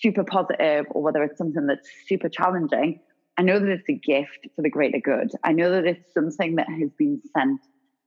super 0.00 0.22
positive 0.22 0.86
or 0.90 1.02
whether 1.02 1.22
it's 1.24 1.38
something 1.38 1.66
that's 1.66 1.88
super 2.06 2.28
challenging, 2.28 3.00
I 3.38 3.42
know 3.42 3.58
that 3.58 3.68
it's 3.68 3.88
a 3.88 3.94
gift 3.94 4.46
for 4.54 4.62
the 4.62 4.68
greater 4.68 5.00
good. 5.00 5.32
I 5.42 5.52
know 5.52 5.70
that 5.70 5.86
it's 5.86 6.12
something 6.12 6.56
that 6.56 6.68
has 6.68 6.90
been 6.98 7.22
sent 7.34 7.60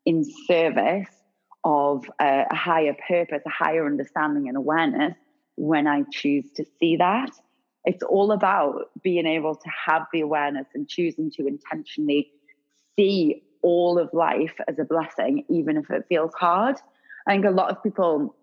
in 0.06 0.24
service 0.48 1.10
of 1.64 2.06
a, 2.22 2.46
a 2.52 2.56
higher 2.56 2.96
purpose, 3.08 3.42
a 3.46 3.50
higher 3.50 3.88
understanding 3.88 4.48
and 4.48 4.56
awareness 4.56 5.16
when 5.56 5.88
I 5.88 6.04
choose 6.12 6.46
to 6.58 6.66
see 6.80 6.98
that. 6.98 7.32
It's 7.86 8.04
all 8.04 8.32
about 8.32 8.92
being 9.02 9.26
able 9.26 9.56
to 9.56 9.70
have 9.88 10.04
the 10.14 10.22
awareness 10.22 10.68
and 10.76 10.88
choosing 10.88 11.32
to 11.32 11.48
intentionally 11.48 12.32
see 12.98 13.44
all 13.62 13.98
of 13.98 14.14
life 14.14 14.54
as 14.68 14.78
a 14.80 14.84
blessing, 14.84 15.44
even 15.50 15.78
if 15.78 15.90
it 15.90 16.06
feels 16.08 16.34
hard. 16.34 16.76
I 17.28 17.34
think 17.34 17.46
a 17.46 17.50
lot 17.50 17.72
of 17.72 17.82
people 17.82 18.36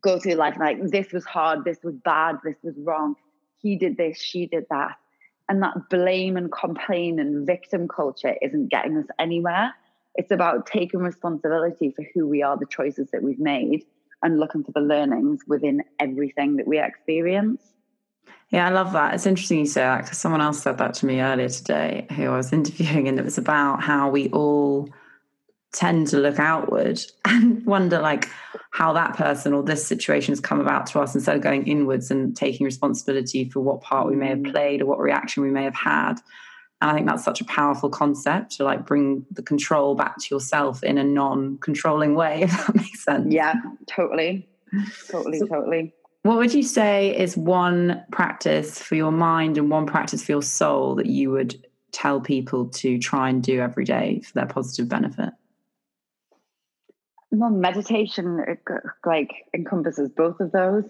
go 0.00 0.18
through 0.18 0.34
life 0.34 0.56
like, 0.58 0.78
this 0.90 1.12
was 1.12 1.24
hard, 1.24 1.64
this 1.64 1.78
was 1.82 1.94
bad, 2.04 2.36
this 2.44 2.56
was 2.62 2.74
wrong. 2.78 3.14
He 3.56 3.76
did 3.76 3.96
this, 3.96 4.20
she 4.20 4.46
did 4.46 4.66
that. 4.70 4.96
And 5.48 5.62
that 5.62 5.88
blame 5.88 6.36
and 6.36 6.52
complain 6.52 7.18
and 7.18 7.46
victim 7.46 7.88
culture 7.88 8.36
isn't 8.42 8.68
getting 8.68 8.98
us 8.98 9.06
anywhere. 9.18 9.74
It's 10.14 10.30
about 10.30 10.66
taking 10.66 11.00
responsibility 11.00 11.90
for 11.90 12.04
who 12.14 12.28
we 12.28 12.42
are, 12.42 12.56
the 12.56 12.66
choices 12.66 13.08
that 13.12 13.22
we've 13.22 13.38
made, 13.38 13.84
and 14.22 14.38
looking 14.38 14.64
for 14.64 14.72
the 14.72 14.80
learnings 14.80 15.40
within 15.46 15.82
everything 15.98 16.56
that 16.56 16.66
we 16.66 16.78
experience. 16.78 17.62
Yeah, 18.50 18.66
I 18.66 18.70
love 18.70 18.92
that. 18.92 19.14
It's 19.14 19.26
interesting 19.26 19.58
you 19.58 19.66
say 19.66 19.82
that 19.82 20.04
because 20.04 20.18
someone 20.18 20.40
else 20.40 20.62
said 20.62 20.78
that 20.78 20.94
to 20.94 21.06
me 21.06 21.20
earlier 21.20 21.48
today 21.48 22.06
who 22.16 22.24
I 22.24 22.36
was 22.36 22.52
interviewing, 22.52 23.08
and 23.08 23.18
it 23.18 23.24
was 23.24 23.38
about 23.38 23.82
how 23.82 24.10
we 24.10 24.28
all 24.30 24.88
tend 25.72 26.06
to 26.08 26.18
look 26.18 26.38
outward 26.38 27.00
and 27.24 27.64
wonder 27.66 27.98
like 28.00 28.28
how 28.70 28.92
that 28.92 29.16
person 29.16 29.52
or 29.52 29.62
this 29.62 29.86
situation 29.86 30.32
has 30.32 30.40
come 30.40 30.60
about 30.60 30.86
to 30.86 31.00
us 31.00 31.14
instead 31.14 31.36
of 31.36 31.42
going 31.42 31.66
inwards 31.66 32.10
and 32.10 32.36
taking 32.36 32.64
responsibility 32.64 33.48
for 33.48 33.60
what 33.60 33.80
part 33.80 34.08
we 34.08 34.16
may 34.16 34.28
have 34.28 34.38
mm. 34.38 34.50
played 34.50 34.80
or 34.80 34.86
what 34.86 34.98
reaction 34.98 35.42
we 35.42 35.50
may 35.50 35.64
have 35.64 35.74
had 35.74 36.14
and 36.80 36.90
i 36.90 36.94
think 36.94 37.06
that's 37.06 37.24
such 37.24 37.42
a 37.42 37.44
powerful 37.44 37.90
concept 37.90 38.52
to 38.52 38.64
like 38.64 38.86
bring 38.86 39.26
the 39.30 39.42
control 39.42 39.94
back 39.94 40.16
to 40.18 40.34
yourself 40.34 40.82
in 40.82 40.96
a 40.96 41.04
non-controlling 41.04 42.14
way 42.14 42.42
if 42.42 42.66
that 42.66 42.74
makes 42.74 43.04
sense 43.04 43.32
yeah 43.32 43.54
totally 43.86 44.48
totally 45.10 45.38
so, 45.38 45.46
totally 45.46 45.92
what 46.22 46.36
would 46.36 46.54
you 46.54 46.62
say 46.62 47.16
is 47.16 47.36
one 47.36 48.02
practice 48.10 48.80
for 48.80 48.94
your 48.94 49.12
mind 49.12 49.56
and 49.56 49.70
one 49.70 49.86
practice 49.86 50.24
for 50.24 50.32
your 50.32 50.42
soul 50.42 50.94
that 50.96 51.06
you 51.06 51.30
would 51.30 51.66
tell 51.92 52.20
people 52.20 52.68
to 52.68 52.98
try 52.98 53.28
and 53.28 53.42
do 53.42 53.60
every 53.60 53.84
day 53.84 54.20
for 54.20 54.32
their 54.34 54.46
positive 54.46 54.88
benefit 54.88 55.32
well, 57.30 57.50
meditation 57.50 58.44
like 59.04 59.30
encompasses 59.54 60.08
both 60.08 60.40
of 60.40 60.52
those. 60.52 60.84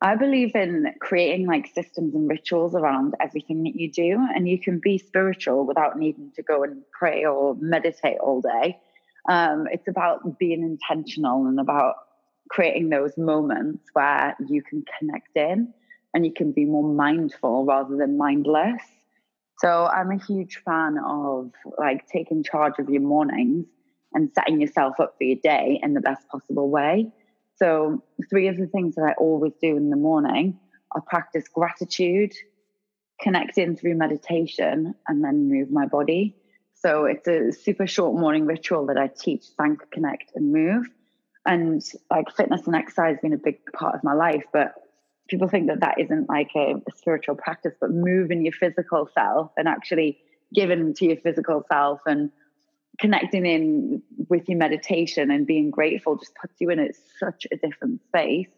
I 0.00 0.16
believe 0.16 0.54
in 0.54 0.92
creating 1.00 1.46
like 1.46 1.68
systems 1.68 2.14
and 2.14 2.28
rituals 2.28 2.74
around 2.74 3.14
everything 3.20 3.62
that 3.62 3.74
you 3.74 3.90
do, 3.90 4.26
and 4.34 4.48
you 4.48 4.58
can 4.58 4.80
be 4.82 4.98
spiritual 4.98 5.64
without 5.64 5.98
needing 5.98 6.32
to 6.36 6.42
go 6.42 6.62
and 6.64 6.82
pray 6.92 7.24
or 7.24 7.56
meditate 7.60 8.18
all 8.18 8.40
day. 8.40 8.78
Um, 9.28 9.66
it's 9.70 9.88
about 9.88 10.38
being 10.38 10.62
intentional 10.62 11.46
and 11.46 11.58
about 11.58 11.94
creating 12.50 12.90
those 12.90 13.16
moments 13.16 13.84
where 13.92 14.36
you 14.46 14.62
can 14.62 14.84
connect 14.98 15.36
in 15.36 15.72
and 16.12 16.24
you 16.24 16.32
can 16.32 16.52
be 16.52 16.64
more 16.64 16.88
mindful 16.88 17.64
rather 17.64 17.96
than 17.96 18.16
mindless. 18.16 18.82
So 19.58 19.86
I'm 19.86 20.10
a 20.10 20.24
huge 20.24 20.62
fan 20.64 20.98
of 21.04 21.50
like 21.78 22.06
taking 22.08 22.42
charge 22.42 22.74
of 22.78 22.88
your 22.88 23.02
mornings 23.02 23.66
and 24.12 24.30
setting 24.34 24.60
yourself 24.60 25.00
up 25.00 25.14
for 25.18 25.24
your 25.24 25.38
day 25.42 25.80
in 25.82 25.94
the 25.94 26.00
best 26.00 26.26
possible 26.28 26.70
way. 26.70 27.12
So, 27.56 28.02
three 28.30 28.48
of 28.48 28.56
the 28.56 28.66
things 28.66 28.96
that 28.96 29.02
I 29.02 29.12
always 29.12 29.52
do 29.60 29.76
in 29.76 29.90
the 29.90 29.96
morning 29.96 30.58
are 30.92 31.00
practice 31.00 31.44
gratitude, 31.52 32.32
connect 33.20 33.58
in 33.58 33.76
through 33.76 33.94
meditation, 33.94 34.94
and 35.06 35.22
then 35.22 35.48
move 35.48 35.70
my 35.70 35.86
body. 35.86 36.36
So, 36.74 37.04
it's 37.04 37.28
a 37.28 37.52
super 37.52 37.86
short 37.86 38.18
morning 38.18 38.46
ritual 38.46 38.86
that 38.86 38.98
I 38.98 39.08
teach 39.08 39.46
thank, 39.56 39.88
connect, 39.92 40.32
and 40.34 40.52
move. 40.52 40.86
And 41.46 41.82
like 42.10 42.30
fitness 42.34 42.66
and 42.66 42.74
exercise 42.74 43.18
been 43.20 43.34
a 43.34 43.38
big 43.38 43.60
part 43.72 43.94
of 43.94 44.02
my 44.02 44.14
life, 44.14 44.44
but 44.52 44.74
people 45.28 45.48
think 45.48 45.68
that 45.68 45.80
that 45.80 46.00
isn't 46.00 46.28
like 46.28 46.50
a, 46.56 46.74
a 46.74 46.96
spiritual 46.96 47.34
practice, 47.34 47.74
but 47.80 47.90
moving 47.90 48.44
your 48.44 48.52
physical 48.52 49.08
self 49.14 49.52
and 49.56 49.68
actually 49.68 50.18
giving 50.54 50.94
to 50.94 51.06
your 51.06 51.16
physical 51.16 51.64
self 51.70 52.00
and 52.06 52.30
connecting 52.98 53.44
in 53.44 54.02
with 54.28 54.48
your 54.48 54.58
meditation 54.58 55.30
and 55.30 55.46
being 55.46 55.70
grateful 55.70 56.16
just 56.16 56.32
puts 56.40 56.54
you 56.60 56.70
in 56.70 56.78
a, 56.78 56.88
such 57.18 57.46
a 57.52 57.56
different 57.56 58.00
space 58.08 58.48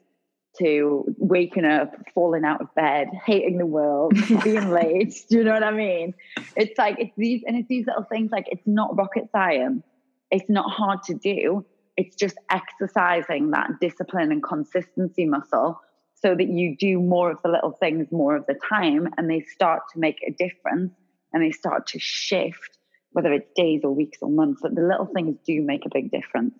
to 0.59 1.05
waking 1.19 1.65
up, 1.65 1.95
falling 2.15 2.45
out 2.45 2.61
of 2.61 2.75
bed, 2.75 3.09
hating 3.27 3.59
the 3.59 3.67
world, 3.67 4.15
being 4.45 4.71
late. 4.71 5.15
Do 5.29 5.39
you 5.39 5.45
know 5.45 5.53
what 5.53 5.63
I 5.63 5.71
mean? 5.71 6.15
It's 6.57 6.79
like 6.79 6.97
it's 6.99 7.13
these 7.17 7.43
and 7.47 7.57
it's 7.57 7.69
these 7.69 7.87
little 7.87 8.05
things 8.05 8.31
like 8.31 8.47
it's 8.51 8.67
not 8.67 8.97
rocket 8.97 9.29
science. 9.33 9.83
It's 10.31 10.49
not 10.49 10.71
hard 10.71 11.03
to 11.05 11.15
do. 11.15 11.65
It's 11.97 12.17
just 12.17 12.37
exercising 12.51 13.51
that 13.53 13.71
discipline 13.81 14.33
and 14.33 14.43
consistency 14.43 15.25
muscle 15.25 15.81
so 16.15 16.35
that 16.35 16.49
you 16.49 16.77
do 16.77 17.01
more 17.01 17.31
of 17.31 17.39
the 17.43 17.51
little 17.51 17.73
things 17.73 18.11
more 18.11 18.37
of 18.37 18.47
the 18.47 18.59
time 18.69 19.09
and 19.17 19.31
they 19.31 19.41
start 19.41 19.83
to 19.93 19.99
make 19.99 20.19
a 20.27 20.33
difference 20.33 20.93
and 21.33 21.43
they 21.43 21.51
start 21.51 21.87
to 21.89 21.99
shift 21.99 22.79
whether 23.17 23.33
it's 23.33 23.51
days 23.57 23.81
or 23.83 23.95
weeks 23.95 24.19
or 24.21 24.29
months, 24.29 24.61
that 24.61 24.75
the 24.75 24.83
little 24.83 25.07
things 25.07 25.39
do 25.47 25.63
make 25.63 25.87
a 25.87 25.89
big 25.89 26.11
difference. 26.11 26.53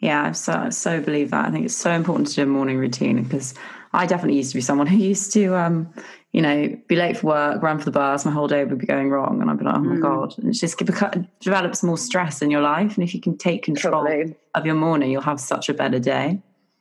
Yeah, 0.00 0.24
I 0.24 0.32
so, 0.32 0.70
so 0.70 1.00
believe 1.00 1.30
that. 1.30 1.46
I 1.46 1.50
think 1.52 1.66
it's 1.66 1.76
so 1.76 1.92
important 1.92 2.26
to 2.28 2.34
do 2.34 2.42
a 2.42 2.46
morning 2.46 2.78
routine 2.78 3.22
because 3.22 3.54
I 3.92 4.04
definitely 4.06 4.38
used 4.38 4.50
to 4.50 4.56
be 4.56 4.60
someone 4.60 4.88
who 4.88 4.96
used 4.96 5.32
to, 5.34 5.54
um, 5.54 5.88
you 6.32 6.42
know, 6.42 6.78
be 6.86 6.96
late 6.96 7.16
for 7.16 7.28
work, 7.28 7.62
run 7.62 7.78
for 7.78 7.86
the 7.86 7.90
bus, 7.90 8.24
my 8.24 8.30
whole 8.30 8.48
day 8.48 8.64
would 8.64 8.78
be 8.78 8.86
going 8.86 9.10
wrong. 9.10 9.40
And 9.40 9.50
I'd 9.50 9.58
be 9.58 9.64
like, 9.64 9.76
oh 9.76 9.80
my 9.80 9.96
mm. 9.96 10.02
God. 10.02 10.36
And 10.38 10.48
it 10.48 10.52
just 10.52 10.78
develops 11.40 11.82
more 11.82 11.96
stress 11.96 12.42
in 12.42 12.50
your 12.50 12.60
life. 12.60 12.96
And 12.96 13.04
if 13.04 13.14
you 13.14 13.20
can 13.20 13.38
take 13.38 13.62
control 13.62 14.06
of 14.54 14.66
your 14.66 14.74
morning, 14.74 15.10
you'll 15.10 15.22
have 15.22 15.40
such 15.40 15.68
a 15.68 15.74
better 15.74 15.98
day. 15.98 16.40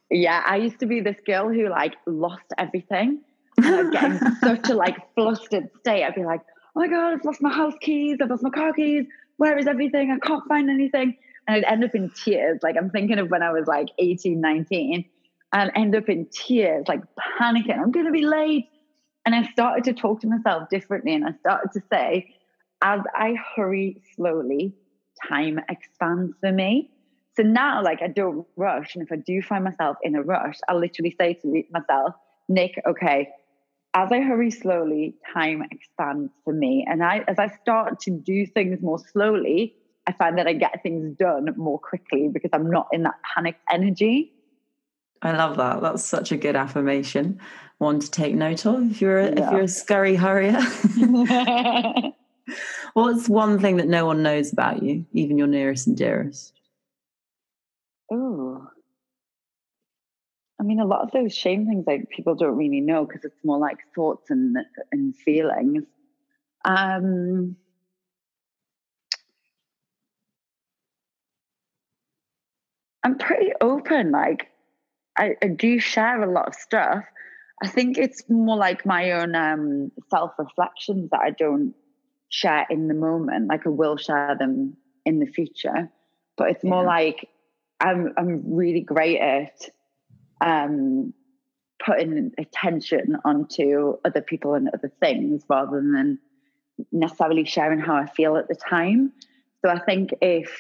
Yeah, 0.10 0.44
I 0.46 0.58
used 0.58 0.80
to 0.80 0.86
be 0.86 1.00
this 1.00 1.18
girl 1.26 1.50
who 1.50 1.70
like 1.70 1.96
lost 2.06 2.46
everything. 2.58 3.22
And 3.58 3.66
I 3.68 3.82
was 3.84 3.92
getting 3.92 4.20
such 4.42 4.70
a 4.70 4.76
like 4.76 4.98
flustered 5.16 5.70
state. 5.80 6.04
I'd 6.04 6.16
be 6.16 6.26
like, 6.26 6.42
oh 6.76 6.82
my 6.82 6.88
God, 6.88 7.14
I've 7.14 7.26
lost 7.26 7.42
my 7.42 7.54
house 7.54 7.74
keys, 7.82 8.18
I've 8.22 8.30
lost 8.30 8.44
my 8.44 8.50
car 8.50 8.74
keys. 8.74 9.06
Where 9.38 9.58
is 9.58 9.68
everything? 9.68 10.12
I 10.12 10.26
can't 10.26 10.44
find 10.48 10.70
anything. 10.70 11.18
And 11.48 11.58
I'd 11.58 11.72
end 11.72 11.84
up 11.84 11.96
in 11.96 12.10
tears. 12.10 12.60
Like 12.64 12.76
I'm 12.78 12.90
thinking 12.90 13.18
of 13.20 13.30
when 13.30 13.44
I 13.44 13.52
was 13.52 13.66
like 13.68 13.90
18, 13.98 14.42
19, 14.42 15.06
and 15.54 15.72
end 15.76 15.96
up 15.96 16.10
in 16.10 16.28
tears, 16.32 16.86
like 16.88 17.02
panicking. 17.40 17.78
I'm 17.78 17.92
going 17.92 18.06
to 18.06 18.12
be 18.12 18.26
late. 18.26 18.68
And 19.28 19.36
I 19.36 19.44
started 19.52 19.84
to 19.84 19.94
talk 19.94 20.22
to 20.22 20.28
myself 20.28 20.70
differently. 20.70 21.14
And 21.14 21.26
I 21.26 21.34
started 21.42 21.74
to 21.74 21.82
say, 21.92 22.34
as 22.82 23.02
I 23.14 23.36
hurry 23.58 24.02
slowly, 24.16 24.74
time 25.28 25.60
expands 25.68 26.34
for 26.40 26.50
me. 26.50 26.92
So 27.36 27.44
now, 27.44 27.84
like, 27.84 28.02
I 28.02 28.08
don't 28.08 28.48
rush. 28.56 28.96
And 28.96 29.04
if 29.04 29.12
I 29.12 29.18
do 29.18 29.42
find 29.42 29.66
myself 29.66 29.98
in 30.02 30.16
a 30.16 30.22
rush, 30.22 30.56
I'll 30.70 30.80
literally 30.80 31.14
say 31.20 31.34
to 31.42 31.64
myself, 31.72 32.16
Niyc, 32.50 32.76
okay, 32.88 33.28
as 33.94 34.14
I 34.14 34.22
hurry 34.22 34.50
slowly, 34.50 35.16
time 35.34 35.62
expands 35.72 36.32
for 36.46 36.54
me. 36.54 36.88
And 36.90 37.04
I, 37.04 37.26
as 37.28 37.38
I 37.38 37.50
start 37.62 38.00
to 38.04 38.12
do 38.12 38.46
things 38.46 38.82
more 38.82 39.00
slowly, 39.12 39.76
I 40.08 40.14
find 40.14 40.38
that 40.38 40.48
I 40.48 40.54
get 40.54 40.82
things 40.84 41.18
done 41.18 41.54
more 41.58 41.80
quickly 41.80 42.30
because 42.32 42.52
I'm 42.54 42.70
not 42.72 42.88
in 42.94 43.04
that 43.04 43.16
panicked 43.36 43.60
energy. 43.70 44.32
I 45.22 45.34
love 45.34 45.58
that. 45.58 45.82
That's 45.82 46.06
such 46.06 46.32
a 46.32 46.38
good 46.38 46.56
affirmation. 46.56 47.42
One 47.80 48.00
to 48.00 48.10
take 48.10 48.34
note 48.34 48.66
of 48.66 48.92
if 48.92 49.02
you're 49.02 49.20
a, 49.20 49.26
yeah. 49.26 49.46
if 49.46 49.52
you're 49.52 49.62
a 49.62 49.68
scurry 49.68 50.16
hurrier. 50.16 50.60
What's 52.94 53.30
one 53.30 53.60
thing 53.60 53.78
that 53.78 53.88
no 53.88 54.06
one 54.06 54.24
knows 54.24 54.52
about 54.52 54.82
you, 54.82 55.06
even 55.14 55.38
your 55.38 55.48
nearest 55.48 55.86
and 55.86 55.96
dearest? 55.96 56.54
Oh, 58.12 58.68
I 60.60 60.64
mean, 60.64 60.80
a 60.80 60.86
lot 60.86 61.02
of 61.02 61.12
those 61.12 61.36
shame 61.36 61.68
things 61.68 61.86
like 61.86 62.10
people 62.10 62.34
don't 62.34 62.58
really 62.58 62.82
know 62.82 63.06
because 63.06 63.24
it's 63.24 63.44
more 63.44 63.60
like 63.60 63.78
thoughts 63.94 64.32
and 64.32 64.58
and 64.92 65.16
feelings. 65.16 65.84
Um, 66.66 67.56
I'm 73.04 73.18
pretty 73.18 73.52
open. 73.62 74.12
Like, 74.12 74.50
I, 75.18 75.36
I, 75.42 75.48
do 75.48 75.80
share 75.80 76.22
a 76.22 76.32
lot 76.32 76.48
of 76.48 76.56
stuff. 76.56 77.06
I 77.62 77.68
think 77.68 77.98
it's 77.98 78.24
more 78.30 78.58
like 78.58 78.86
my 78.86 79.12
own 79.12 79.36
um, 79.36 79.92
self 80.10 80.32
reflections 80.38 81.10
that 81.12 81.22
I 81.22 81.32
don't 81.32 81.74
share 82.30 82.66
in 82.70 82.88
the 82.88 82.94
moment. 82.94 83.48
Like, 83.50 83.66
I 83.66 83.70
will 83.70 83.98
share 83.98 84.36
them 84.38 84.78
in 85.06 85.20
the 85.20 85.26
future, 85.26 85.90
but 86.38 86.52
it's 86.52 86.64
more 86.64 86.84
yeah. 86.84 86.88
like 86.88 87.30
I'm 87.80 88.14
I'm 88.18 88.54
really 88.54 88.82
great 88.82 89.20
at 89.20 89.70
um, 90.42 91.14
putting 91.84 92.32
attention 92.38 93.18
onto 93.26 93.98
other 94.06 94.22
people 94.22 94.54
and 94.54 94.70
other 94.70 94.92
things 95.00 95.44
rather 95.50 95.78
than 95.78 96.20
necessarily 96.92 97.46
sharing 97.46 97.80
how 97.80 97.96
I 97.96 98.06
feel 98.06 98.38
at 98.38 98.48
the 98.48 98.56
time. 98.56 99.14
So 99.64 99.72
I 99.72 99.80
think 99.80 100.12
if 100.22 100.52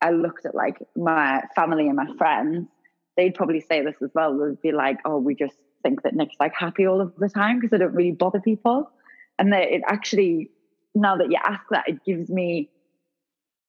I 0.00 0.10
looked 0.10 0.46
at 0.46 0.54
like 0.54 0.78
my 0.96 1.42
family 1.56 1.86
and 1.88 1.96
my 1.96 2.06
friends, 2.18 2.68
they'd 3.16 3.34
probably 3.34 3.60
say 3.60 3.82
this 3.82 3.96
as 4.02 4.10
well. 4.14 4.38
They'd 4.38 4.60
be 4.60 4.72
like, 4.72 4.98
"Oh, 5.04 5.18
we 5.18 5.34
just 5.34 5.56
think 5.86 6.02
that 6.02 6.14
Niyc's 6.14 6.36
like 6.40 6.54
happy 6.54 6.86
all 6.86 7.00
of 7.00 7.14
the 7.16 7.28
time 7.28 7.60
because 7.60 7.72
I 7.74 7.78
don't 7.78 7.94
really 7.94 8.12
bother 8.12 8.40
people." 8.40 8.90
And 9.38 9.52
that 9.52 9.64
it 9.70 9.82
actually, 9.86 10.50
now 10.94 11.16
that 11.16 11.30
you 11.30 11.38
ask 11.42 11.62
that, 11.70 11.88
it 11.88 12.04
gives 12.04 12.28
me 12.28 12.70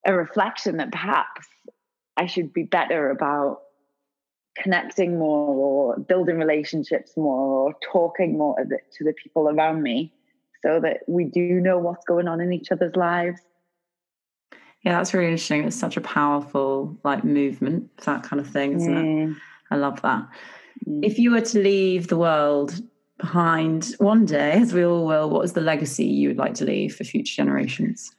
a 0.05 0.13
reflection 0.13 0.77
that 0.77 0.91
perhaps 0.91 1.47
I 2.15 2.25
should 2.25 2.53
be 2.53 2.63
better 2.63 3.09
about 3.09 3.61
connecting 4.57 5.19
more 5.19 5.93
or 5.93 5.99
building 5.99 6.37
relationships 6.39 7.15
more 7.15 7.67
or 7.67 7.75
talking 7.91 8.37
more 8.37 8.55
to 8.57 9.03
the 9.03 9.13
people 9.13 9.49
around 9.49 9.83
me 9.83 10.11
so 10.63 10.79
that 10.79 11.01
we 11.07 11.25
do 11.25 11.59
know 11.59 11.77
what's 11.77 12.03
going 12.05 12.27
on 12.27 12.41
in 12.41 12.51
each 12.51 12.71
other's 12.71 12.95
lives 12.95 13.39
yeah 14.83 14.97
that's 14.97 15.13
really 15.13 15.27
interesting 15.27 15.63
it's 15.63 15.75
such 15.75 15.95
a 15.95 16.01
powerful 16.01 16.97
like 17.03 17.23
movement 17.23 17.95
that 17.97 18.23
kind 18.23 18.39
of 18.39 18.47
thing 18.47 18.73
isn't 18.73 18.95
mm. 18.95 19.31
it 19.31 19.37
i 19.69 19.75
love 19.75 20.01
that. 20.01 20.27
Hmm. 20.85 21.03
if 21.03 21.17
you 21.17 21.31
were 21.31 21.41
to 21.41 21.59
leave 21.59 22.07
the 22.07 22.17
world 22.17 22.81
behind 23.17 23.95
one 23.97 24.25
day 24.25 24.51
as 24.51 24.73
we 24.73 24.85
all 24.85 25.05
will 25.05 25.29
what 25.29 25.43
is 25.43 25.53
the 25.53 25.61
legacy 25.61 26.05
you 26.05 26.29
would 26.29 26.37
like 26.37 26.53
to 26.55 26.65
leave 26.65 26.95
for 26.95 27.03
future 27.03 27.35
generations 27.35 28.11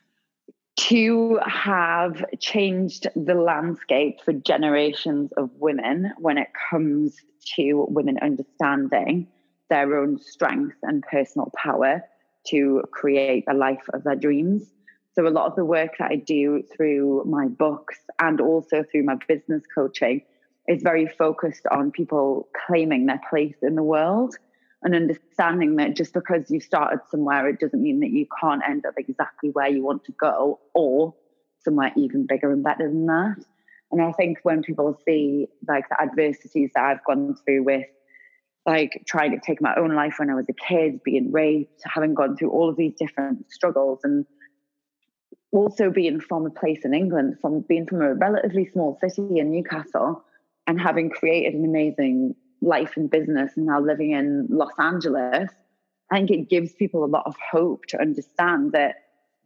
to 0.78 1.40
have 1.44 2.24
changed 2.38 3.08
the 3.16 3.34
landscape 3.34 4.20
for 4.24 4.32
generations 4.32 5.32
of 5.32 5.50
women 5.58 6.12
when 6.18 6.38
it 6.38 6.48
comes 6.70 7.16
to 7.56 7.84
women 7.88 8.16
understanding 8.22 9.26
their 9.70 9.98
own 9.98 10.20
strength 10.20 10.76
and 10.84 11.02
personal 11.02 11.52
power 11.56 12.02
to 12.46 12.82
create 12.92 13.44
a 13.48 13.54
life 13.54 13.82
of 13.92 14.04
their 14.04 14.14
dreams. 14.14 14.72
So, 15.14 15.26
a 15.26 15.30
lot 15.30 15.46
of 15.46 15.56
the 15.56 15.64
work 15.64 15.98
that 15.98 16.12
I 16.12 16.16
do 16.16 16.62
through 16.76 17.24
my 17.24 17.48
books 17.48 17.98
and 18.20 18.40
also 18.40 18.84
through 18.84 19.02
my 19.02 19.16
business 19.26 19.64
coaching 19.74 20.22
is 20.68 20.82
very 20.82 21.06
focused 21.06 21.66
on 21.70 21.90
people 21.90 22.48
claiming 22.66 23.06
their 23.06 23.20
place 23.30 23.56
in 23.62 23.74
the 23.74 23.82
world 23.82 24.36
and 24.82 24.94
understanding 24.94 25.76
that 25.76 25.96
just 25.96 26.12
because 26.12 26.50
you 26.50 26.60
started 26.60 27.00
somewhere, 27.10 27.48
it 27.48 27.58
doesn't 27.58 27.82
mean 27.82 28.00
that 28.00 28.10
you 28.10 28.26
can't 28.40 28.62
end 28.68 28.84
up 28.86 28.94
exactly 28.96 29.50
where 29.50 29.68
you 29.68 29.82
want 29.82 30.04
to 30.04 30.12
go 30.12 30.60
or 30.74 31.14
somewhere 31.64 31.90
even 31.96 32.26
bigger 32.26 32.52
and 32.52 32.62
better 32.62 32.86
than 32.88 33.06
that. 33.06 33.36
And 33.90 34.02
I 34.02 34.12
think 34.12 34.38
when 34.42 34.62
people 34.62 34.96
see 35.04 35.48
like 35.66 35.88
the 35.88 36.00
adversities 36.00 36.70
that 36.74 36.84
I've 36.84 37.04
gone 37.04 37.34
through 37.44 37.64
with 37.64 37.86
like 38.66 39.02
trying 39.06 39.30
to 39.32 39.40
take 39.44 39.62
my 39.62 39.74
own 39.76 39.94
life 39.94 40.16
when 40.18 40.28
I 40.28 40.34
was 40.34 40.46
a 40.50 40.52
kid, 40.52 41.02
being 41.02 41.32
raped, 41.32 41.80
having 41.84 42.12
gone 42.12 42.36
through 42.36 42.50
all 42.50 42.68
of 42.68 42.76
these 42.76 42.92
different 42.98 43.50
struggles 43.50 44.00
and 44.04 44.26
also 45.50 45.90
being 45.90 46.20
from 46.20 46.44
a 46.44 46.50
place 46.50 46.80
in 46.84 46.92
England, 46.92 47.38
from 47.40 47.64
being 47.66 47.86
from 47.86 48.02
a 48.02 48.14
relatively 48.14 48.68
small 48.70 48.98
city 49.00 49.38
in 49.38 49.50
Newcastle 49.50 50.22
and 50.68 50.78
having 50.78 51.08
created 51.08 51.54
an 51.54 51.64
amazing 51.64 52.36
life 52.60 52.92
and 52.96 53.10
business 53.10 53.52
and 53.56 53.66
now 53.66 53.80
living 53.80 54.12
in 54.12 54.46
Los 54.50 54.72
Angeles, 54.78 55.50
I 56.12 56.16
think 56.16 56.30
it 56.30 56.50
gives 56.50 56.72
people 56.74 57.04
a 57.04 57.06
lot 57.06 57.24
of 57.26 57.34
hope 57.50 57.86
to 57.86 58.00
understand 58.00 58.72
that 58.72 58.96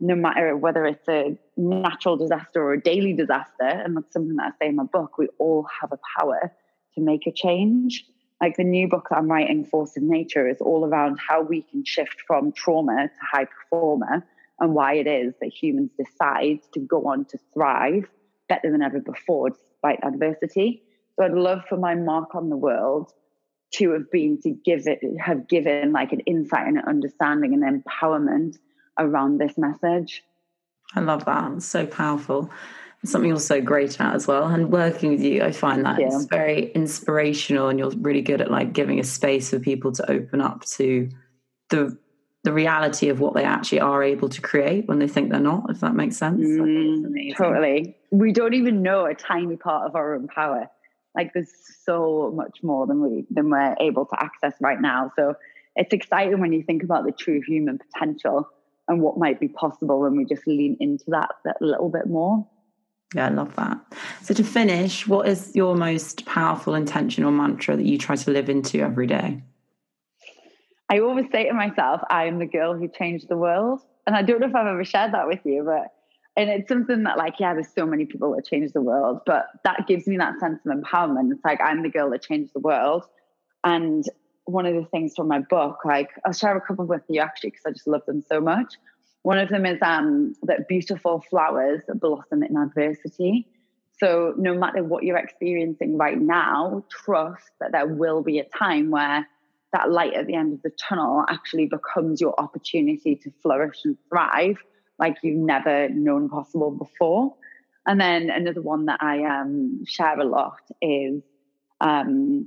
no 0.01 0.17
matter 0.17 0.57
whether 0.57 0.85
it's 0.85 1.09
a 1.09 1.39
natural 1.57 2.17
disaster 2.17 2.61
or 2.61 2.73
a 2.73 2.81
daily 2.81 3.13
disaster, 3.13 3.63
and 3.63 3.97
that's 3.97 4.13
something 4.13 4.35
that 4.37 4.53
I 4.53 4.65
say 4.65 4.69
in 4.71 4.77
my 4.77 4.83
book, 4.83 5.17
we 5.17 5.29
all 5.39 5.65
have 5.81 5.93
a 5.93 5.99
power 6.19 6.53
to 6.97 7.01
make 7.01 7.27
a 7.29 7.33
change. 7.33 8.05
Like 8.41 8.57
the 8.57 8.65
new 8.65 8.89
book 8.89 9.07
that 9.11 9.19
I'm 9.19 9.31
writing, 9.31 9.65
Force 9.65 9.97
of 9.97 10.03
Nature, 10.03 10.49
is 10.49 10.61
all 10.61 10.85
around 10.85 11.21
how 11.21 11.41
we 11.41 11.63
can 11.63 11.85
shift 11.85 12.21
from 12.27 12.51
trauma 12.51 13.07
to 13.07 13.15
high 13.21 13.45
performer 13.45 14.27
and 14.59 14.75
why 14.75 14.95
it 14.95 15.07
is 15.07 15.35
that 15.41 15.53
humans 15.53 15.91
decide 15.97 16.59
to 16.73 16.81
go 16.81 17.07
on 17.07 17.27
to 17.27 17.39
thrive 17.55 18.11
better 18.49 18.73
than 18.73 18.83
ever 18.83 18.99
before 18.99 19.51
despite 19.51 20.03
adversity. 20.03 20.83
I'd 21.23 21.33
love 21.33 21.63
for 21.69 21.77
my 21.77 21.95
mark 21.95 22.35
on 22.35 22.51
the 22.51 22.57
world 22.57 23.13
to 23.75 23.93
have 23.93 24.11
been 24.11 24.41
to 24.43 24.51
give 24.51 24.87
it, 24.87 25.01
have 25.19 25.49
given 25.49 25.93
like 25.93 26.13
an 26.13 26.21
insight 26.21 26.67
and 26.67 26.79
an 26.79 26.85
understanding 26.87 27.55
and 27.55 27.85
empowerment 27.85 28.59
around 28.99 29.39
this 29.39 29.57
message. 29.57 30.23
I 30.95 31.01
love 31.01 31.25
that. 31.25 31.53
It's 31.53 31.67
so 31.67 31.87
powerful. 31.87 32.51
It's 33.03 33.11
something 33.11 33.29
you're 33.29 33.41
so 33.41 33.61
great 33.61 34.01
at 34.01 34.15
as 34.15 34.27
well. 34.27 34.45
And 34.47 34.71
working 34.71 35.13
with 35.13 35.23
you, 35.23 35.43
I 35.43 35.53
find 35.53 35.85
that 35.87 35.99
it's 35.99 36.27
very 36.27 36.71
inspirational 36.73 37.69
and 37.69 37.79
you're 37.79 37.91
really 37.91 38.23
good 38.23 38.41
at 38.41 38.51
like 38.51 38.73
giving 38.73 39.01
a 39.01 39.05
space 39.05 39.51
for 39.51 39.59
people 39.59 39.91
to 39.93 40.11
open 40.11 40.41
up 40.41 40.65
to 40.67 41.09
the 41.71 41.99
the 42.45 42.53
reality 42.53 43.09
of 43.09 43.21
what 43.21 43.35
they 43.35 43.45
actually 43.45 43.79
are 43.79 44.03
able 44.03 44.29
to 44.29 44.41
create 44.41 44.89
when 44.89 44.99
they 44.99 45.07
think 45.07 45.31
they're 45.31 45.39
not, 45.39 45.71
if 45.71 45.79
that 45.79 45.95
makes 45.95 46.17
sense. 46.17 46.41
Mm, 46.41 47.37
totally. 47.37 47.97
We 48.11 48.33
don't 48.33 48.55
even 48.55 48.83
know 48.83 49.07
a 49.07 49.15
tiny 49.15 49.57
part 49.57 49.87
of 49.87 49.95
our 49.95 50.17
own 50.17 50.27
power 50.27 50.69
like 51.15 51.33
there's 51.35 51.53
so 51.85 52.33
much 52.35 52.63
more 52.63 52.87
than 52.87 53.03
we 53.03 53.25
than 53.31 53.51
we're 53.51 53.77
able 53.81 54.07
to 54.07 54.17
access 54.23 54.55
right 54.61 54.81
now. 54.81 55.13
So 55.17 55.35
it's 55.77 55.93
exciting 55.93 56.41
when 56.41 56.53
you 56.53 56.63
think 56.63 56.83
about 56.83 57.05
the 57.05 57.13
true 57.13 57.41
human 57.47 57.79
potential 57.79 58.49
and 58.89 59.01
what 59.01 59.19
might 59.19 59.41
be 59.41 59.49
possible 59.49 60.01
when 60.01 60.17
we 60.17 60.25
just 60.25 60.47
lean 60.47 60.77
into 60.81 61.05
that, 61.09 61.31
that 61.45 61.61
little 61.61 61.89
bit 61.89 62.07
more. 62.07 62.47
Yeah, 63.15 63.27
I 63.27 63.31
love 63.31 63.55
that. 63.57 63.79
So 64.23 64.35
to 64.35 64.43
finish, 64.45 65.07
what 65.07 65.29
is 65.29 65.55
your 65.55 65.77
most 65.77 66.25
powerful 66.25 66.75
intention 66.75 67.25
or 67.25 67.31
mantra 67.31 67.77
that 67.77 67.85
you 67.85 67.99
try 67.99 68.17
to 68.17 68.31
live 68.31 68.49
into 68.49 68.81
every 68.81 69.07
day? 69.07 69.43
I 70.89 71.01
always 71.01 71.27
say 71.31 71.47
to 71.47 71.55
myself, 71.55 72.01
I 72.11 72.27
am 72.27 72.39
the 72.39 72.47
girl 72.47 72.75
who 72.75 72.89
changed 72.89 73.29
the 73.29 73.37
world. 73.37 73.81
And 74.07 74.17
I 74.17 74.23
don't 74.23 74.41
know 74.41 74.49
if 74.49 74.55
I've 74.55 74.67
ever 74.67 74.85
shared 74.85 75.13
that 75.13 75.27
with 75.27 75.41
you, 75.45 75.63
but 75.65 75.93
and 76.37 76.49
it's 76.51 76.69
something 76.69 77.03
that 77.05 77.19
like 77.19 77.35
yeah 77.39 77.55
there's 77.55 77.73
so 77.75 77.87
many 77.87 78.07
people 78.07 78.35
that 78.35 78.47
change 78.47 78.73
the 78.73 78.81
world 78.81 79.21
but 79.27 79.47
that 79.65 79.87
gives 79.87 80.07
me 80.07 80.17
that 80.17 80.39
sense 80.41 80.61
of 80.65 80.73
empowerment. 80.73 81.33
It's 81.33 81.45
like 81.45 81.61
i'm 81.63 81.83
the 81.83 81.89
girl 81.89 82.11
that 82.11 82.23
changed 82.23 82.53
the 82.55 82.61
world. 82.61 83.05
And 83.65 84.05
one 84.45 84.67
of 84.67 84.75
the 84.75 84.85
things 84.87 85.15
from 85.15 85.29
my 85.29 85.39
book 85.39 85.79
like 85.85 86.11
i'll 86.25 86.33
share 86.33 86.57
a 86.57 86.61
couple 86.61 86.85
with 86.85 87.03
you 87.09 87.21
actually 87.21 87.51
because 87.51 87.67
i 87.67 87.71
just 87.71 87.87
love 87.87 88.05
them 88.07 88.23
so 88.23 88.41
much. 88.41 88.75
One 89.23 89.39
of 89.39 89.51
them 89.51 89.65
is 89.67 89.79
um, 89.83 90.35
that 90.43 90.67
beautiful 90.67 91.25
flowers 91.31 91.83
blossom 91.95 92.43
in 92.43 92.57
adversity. 92.57 93.47
So 94.01 94.35
no 94.37 94.53
matter 94.53 94.83
what 94.83 95.05
you're 95.05 95.17
experiencing 95.17 95.97
right 95.97 96.19
now 96.21 96.85
trust 96.91 97.49
that 97.61 97.71
there 97.71 97.87
will 97.87 98.23
be 98.23 98.41
a 98.41 98.45
time 98.45 98.91
where 98.91 99.29
that 99.73 99.91
light 99.91 100.15
at 100.15 100.27
the 100.27 100.35
end 100.35 100.55
of 100.55 100.63
the 100.63 100.71
tunnel 100.71 101.25
actually 101.29 101.67
becomes 101.67 102.21
your 102.21 102.35
opportunity 102.39 103.15
to 103.15 103.31
flourish 103.43 103.79
and 103.85 103.97
thrive 104.09 104.59
like 105.03 105.17
you've 105.25 105.45
never 105.55 105.89
known 105.89 106.29
possible 106.29 106.71
before. 106.71 107.35
And 107.87 108.01
then 108.01 108.31
another 108.31 108.63
one 108.63 108.87
that 108.87 109.03
I 109.03 109.25
um, 109.25 109.85
share 109.85 110.19
a 110.21 110.25
lot 110.25 110.61
is 110.81 111.23
um, 111.81 112.47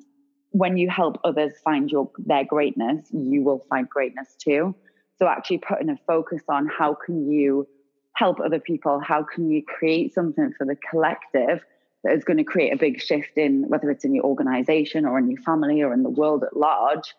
when 0.52 0.78
you 0.78 0.90
help 0.90 1.20
others 1.26 1.52
find 1.66 1.92
your 1.92 2.10
their 2.18 2.46
greatness, 2.46 3.10
you 3.12 3.44
will 3.44 3.62
find 3.70 3.90
greatness 3.90 4.30
too. 4.40 4.74
So 5.18 5.28
actually 5.28 5.58
putting 5.58 5.90
a 5.90 5.98
focus 6.08 6.44
on 6.48 6.70
how 6.80 6.96
can 7.06 7.30
you 7.30 7.68
help 8.14 8.40
other 8.40 8.62
people, 8.62 9.02
how 9.02 9.22
can 9.24 9.50
you 9.50 9.62
create 9.78 10.14
something 10.14 10.54
for 10.58 10.66
the 10.66 10.78
collective 10.90 11.60
that 12.06 12.14
is 12.14 12.24
going 12.24 12.38
to 12.38 12.46
create 12.46 12.72
a 12.72 12.78
big 12.78 13.02
shift 13.02 13.36
in 13.36 13.68
whether 13.68 13.92
it's 13.92 14.06
in 14.06 14.16
your 14.16 14.24
organization 14.24 15.06
or 15.06 15.20
in 15.20 15.30
your 15.30 15.42
family 15.42 15.82
or 15.82 15.92
in 15.94 16.04
the 16.04 16.10
world 16.10 16.46
at 16.46 16.56
large, 16.56 17.14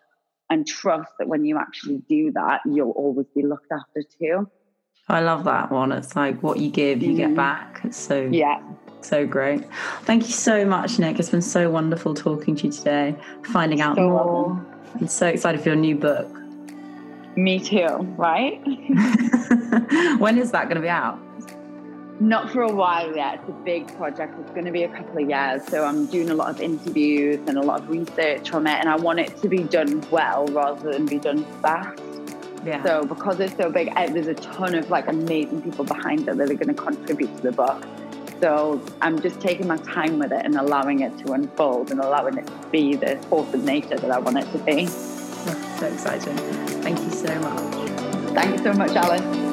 and 0.49 0.66
trust 0.66 1.12
that 1.18 1.28
when 1.28 1.45
you 1.45 1.59
actually 1.59 1.99
do 2.09 2.32
that, 2.32 2.61
you'll 2.64 2.93
always 2.93 3.26
be 3.34 3.43
looked 3.43 3.70
after 3.70 4.03
too. 4.18 4.49
I 5.09 5.20
love 5.20 5.44
that 5.44 5.70
one. 5.70 5.92
It's 5.92 6.16
like 6.16 6.42
what 6.42 6.59
you 6.59 6.68
give, 6.70 7.02
you 7.02 7.14
get 7.14 7.30
Mhm. 7.30 7.36
back. 7.36 7.80
It's 7.84 7.96
so 7.96 8.28
Yeah. 8.30 8.59
so 9.02 9.24
great. 9.24 9.64
Thank 10.02 10.24
you 10.26 10.32
so 10.32 10.64
much, 10.64 10.96
Niyc. 10.96 11.20
It's 11.20 11.30
been 11.30 11.40
so 11.42 11.70
wonderful 11.70 12.12
talking 12.14 12.57
to 12.57 12.66
you 12.66 12.72
today, 12.72 13.14
finding 13.44 13.80
out 13.80 13.96
So 13.96 14.09
more. 14.09 14.61
I'm 15.00 15.07
so 15.07 15.28
excited 15.28 15.61
for 15.61 15.68
your 15.68 15.76
new 15.76 15.94
book. 15.94 16.26
Me 17.36 17.61
too, 17.61 17.86
right? 18.16 18.61
when 20.18 20.38
is 20.38 20.50
that 20.52 20.64
going 20.64 20.76
to 20.76 20.80
be 20.80 20.88
out? 20.88 21.18
Not 22.18 22.50
for 22.50 22.62
a 22.62 22.72
while 22.72 23.14
yet. 23.14 23.34
It's 23.40 23.50
a 23.50 23.52
big 23.64 23.94
project. 23.98 24.34
It's 24.40 24.50
going 24.52 24.64
to 24.64 24.72
be 24.72 24.84
a 24.84 24.88
couple 24.88 25.22
of 25.22 25.28
years. 25.28 25.62
So 25.68 25.84
I'm 25.84 26.07
doing 26.07 26.30
a 26.30 26.34
lot 26.34 26.48
of 26.48 26.61
interviews 26.62 27.38
and 27.46 27.59
a 27.59 27.62
lot 27.62 27.80
of 27.82 27.90
research 27.90 28.52
on 28.54 28.66
it. 28.66 28.78
And 28.80 28.88
I 28.88 28.96
want 28.96 29.20
it 29.20 29.36
to 29.42 29.48
be 29.48 29.59
done 29.59 30.02
well 30.11 30.46
rather 30.46 30.90
than 30.92 31.04
be 31.07 31.18
done 31.18 31.44
fast. 31.61 32.00
Yeah. 32.67 32.83
So 32.83 33.05
because 33.05 33.39
it's 33.39 33.57
so 33.57 33.71
big, 33.71 33.95
there's 33.95 34.27
a 34.27 34.35
ton 34.35 34.75
of 34.75 34.91
like 34.91 35.07
amazing 35.07 35.62
people 35.62 35.85
behind 35.85 36.29
it 36.29 36.37
that 36.37 36.51
are 36.51 36.55
going 36.55 36.75
to 36.75 36.75
contribute 36.75 37.35
to 37.37 37.43
the 37.43 37.53
book. 37.53 37.85
So 38.41 38.83
I'm 39.01 39.21
just 39.21 39.41
taking 39.41 39.67
my 39.67 39.79
time 39.79 40.19
with 40.19 40.33
it 40.33 40.45
and 40.45 40.57
allowing 40.57 41.01
it 41.01 41.17
to 41.25 41.33
unfold 41.33 41.91
and 41.91 42.01
allowing 42.01 42.37
it 42.37 42.47
to 42.47 42.69
be 42.71 42.97
the 42.97 43.17
force 43.29 43.55
of 43.55 43.64
nature 43.64 43.97
that 43.97 44.11
I 44.11 44.19
want 44.19 44.39
it 44.39 44.51
to 44.53 44.59
be. 44.59 44.87
so 44.87 45.87
exciting. 45.87 46.37
Thank 46.83 46.99
you 46.99 47.11
so 47.11 47.35
much. 47.41 47.91
Thank 48.35 48.59
you 48.59 48.62
so 48.62 48.73
much, 48.75 48.91
Alice. 48.91 49.45